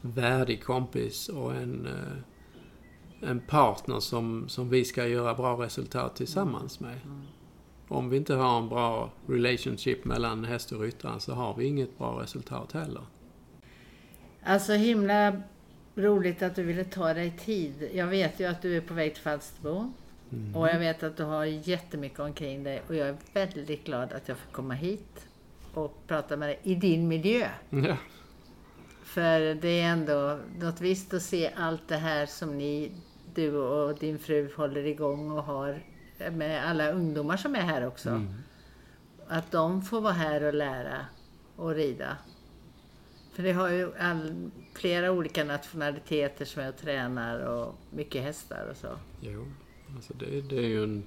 värdig 0.00 0.64
kompis 0.64 1.28
och 1.28 1.54
en, 1.54 1.86
eh, 1.86 3.30
en 3.30 3.40
partner 3.40 4.00
som, 4.00 4.48
som 4.48 4.70
vi 4.70 4.84
ska 4.84 5.06
göra 5.06 5.34
bra 5.34 5.64
resultat 5.64 6.16
tillsammans 6.16 6.80
med. 6.80 7.00
Om 7.88 8.10
vi 8.10 8.16
inte 8.16 8.34
har 8.34 8.58
en 8.58 8.68
bra 8.68 9.10
relationship 9.26 10.04
mellan 10.04 10.44
häst 10.44 10.72
och 10.72 10.80
ryttare 10.80 11.20
så 11.20 11.32
har 11.32 11.54
vi 11.56 11.66
inget 11.66 11.98
bra 11.98 12.22
resultat 12.22 12.72
heller. 12.72 13.02
Alltså 14.42 14.72
himla 14.72 15.42
roligt 15.94 16.42
att 16.42 16.56
du 16.56 16.62
ville 16.62 16.84
ta 16.84 17.14
dig 17.14 17.38
tid. 17.44 17.90
Jag 17.94 18.06
vet 18.06 18.40
ju 18.40 18.44
att 18.44 18.62
du 18.62 18.76
är 18.76 18.80
på 18.80 18.94
väg 18.94 19.14
till 19.14 19.22
Falsterbo. 19.22 19.92
Mm. 20.32 20.56
Och 20.56 20.68
jag 20.68 20.78
vet 20.78 21.02
att 21.02 21.16
du 21.16 21.24
har 21.24 21.44
jättemycket 21.44 22.20
omkring 22.20 22.64
dig 22.64 22.82
och 22.88 22.94
jag 22.94 23.08
är 23.08 23.16
väldigt 23.32 23.84
glad 23.84 24.12
att 24.12 24.28
jag 24.28 24.38
får 24.38 24.52
komma 24.52 24.74
hit 24.74 25.26
och 25.74 26.06
prata 26.06 26.36
med 26.36 26.48
dig 26.48 26.60
i 26.62 26.74
din 26.74 27.08
miljö. 27.08 27.48
Ja. 27.70 27.96
För 29.04 29.54
det 29.54 29.80
är 29.80 29.92
ändå 29.92 30.38
något 30.58 30.80
visst 30.80 31.14
att 31.14 31.22
se 31.22 31.50
allt 31.56 31.88
det 31.88 31.96
här 31.96 32.26
som 32.26 32.58
ni, 32.58 32.92
du 33.34 33.56
och 33.56 33.98
din 33.98 34.18
fru 34.18 34.50
håller 34.56 34.86
igång 34.86 35.30
och 35.30 35.42
har 35.42 35.82
med 36.32 36.66
alla 36.66 36.90
ungdomar 36.90 37.36
som 37.36 37.54
är 37.54 37.60
här 37.60 37.86
också. 37.86 38.08
Mm. 38.08 38.34
Att 39.28 39.50
de 39.50 39.82
får 39.82 40.00
vara 40.00 40.12
här 40.12 40.42
och 40.42 40.54
lära 40.54 41.06
och 41.56 41.74
rida. 41.74 42.16
För 43.32 43.42
det 43.42 43.52
har 43.52 43.68
ju 43.68 43.96
all, 43.98 44.50
flera 44.74 45.12
olika 45.12 45.44
nationaliteter 45.44 46.44
som 46.44 46.68
och 46.68 46.76
tränar 46.76 47.40
och 47.40 47.74
mycket 47.90 48.22
hästar 48.22 48.68
och 48.70 48.76
så. 48.76 48.88
Jo, 49.20 49.46
alltså 49.96 50.14
det, 50.14 50.40
det 50.40 50.56
är 50.56 50.68
ju 50.68 50.84
en 50.84 51.04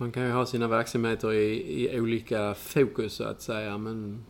man 0.00 0.12
kan 0.12 0.22
ju 0.22 0.32
ha 0.32 0.46
sina 0.46 0.68
verksamheter 0.68 1.32
i, 1.32 1.84
i 1.94 2.00
olika 2.00 2.54
fokus 2.54 3.12
så 3.12 3.24
att 3.24 3.42
säga. 3.42 3.78
Men 3.78 4.24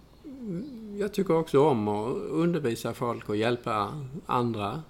jag 0.99 1.15
tycker 1.15 1.37
också 1.37 1.61
om 1.61 1.89
att 1.89 2.17
undervisa 2.17 2.95
folk 2.95 3.29
och 3.29 3.37
hjälpa 3.37 4.05
andra. 4.27 4.83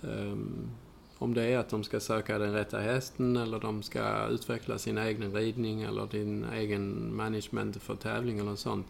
Um, 0.00 0.70
om 1.18 1.34
det 1.34 1.42
är 1.42 1.58
att 1.58 1.68
de 1.68 1.84
ska 1.84 2.00
söka 2.00 2.38
den 2.38 2.52
rätta 2.52 2.78
hästen 2.78 3.36
eller 3.36 3.60
de 3.60 3.82
ska 3.82 4.26
utveckla 4.26 4.78
sin 4.78 4.98
egen 4.98 5.32
ridning 5.32 5.82
eller 5.82 6.06
din 6.06 6.44
egen 6.44 7.16
management 7.16 7.82
för 7.82 7.94
tävling 7.94 8.38
eller 8.38 8.56
sånt. 8.56 8.86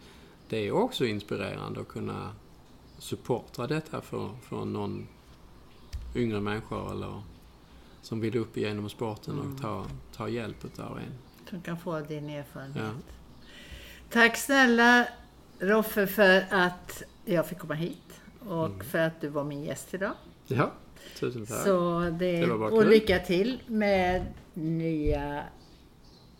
Det 0.48 0.66
är 0.66 0.72
också 0.72 1.04
inspirerande 1.04 1.80
att 1.80 1.88
kunna 1.88 2.32
supporta 2.98 3.66
detta 3.66 4.00
för, 4.00 4.30
för 4.42 4.64
någon 4.64 5.06
yngre 6.14 6.40
människa 6.40 6.90
eller 6.90 7.22
som 8.02 8.20
vill 8.20 8.36
upp 8.36 8.56
igenom 8.56 8.88
sporten 8.88 9.34
mm. 9.34 9.52
och 9.52 9.60
ta, 9.60 9.86
ta 10.16 10.28
hjälp 10.28 10.78
av 10.78 10.98
en. 10.98 11.12
Som 11.50 11.60
kan 11.60 11.78
få 11.78 12.00
din 12.00 12.30
erfarenhet. 12.30 12.84
Ja. 12.84 12.90
Tack 14.10 14.36
snälla 14.36 15.08
Roffe 15.58 16.06
för 16.06 16.46
att 16.50 17.02
jag 17.24 17.46
fick 17.46 17.58
komma 17.58 17.74
hit 17.74 18.20
och 18.40 18.66
mm. 18.66 18.80
för 18.80 18.98
att 18.98 19.20
du 19.20 19.28
var 19.28 19.44
min 19.44 19.64
gäst 19.64 19.94
idag. 19.94 20.12
Ja, 20.46 20.72
tusen 21.18 21.46
tack. 21.46 21.64
Så 21.64 22.00
det, 22.00 22.46
det 22.46 22.52
och 22.52 22.86
lycka 22.86 23.18
till 23.18 23.62
med 23.66 24.26
nya 24.54 25.44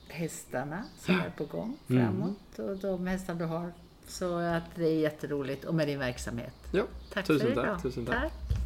hästarna 0.08 0.84
som 0.98 1.14
är 1.14 1.30
på 1.36 1.44
gång 1.44 1.76
mm. 1.88 2.02
framåt 2.02 2.58
mm. 2.58 2.70
och 2.70 2.76
de 2.76 3.06
hästar 3.06 3.34
du 3.34 3.44
har. 3.44 3.72
Så 4.06 4.36
att 4.36 4.64
det 4.74 4.86
är 4.86 5.00
jätteroligt 5.00 5.64
och 5.64 5.74
med 5.74 5.88
din 5.88 5.98
verksamhet. 5.98 6.54
Ja, 6.72 6.84
tack 7.12 7.26
tusen 7.26 7.54
för 7.54 7.64
tack, 7.64 7.82
Tusen 7.82 8.06
tack. 8.06 8.22
tack. 8.22 8.58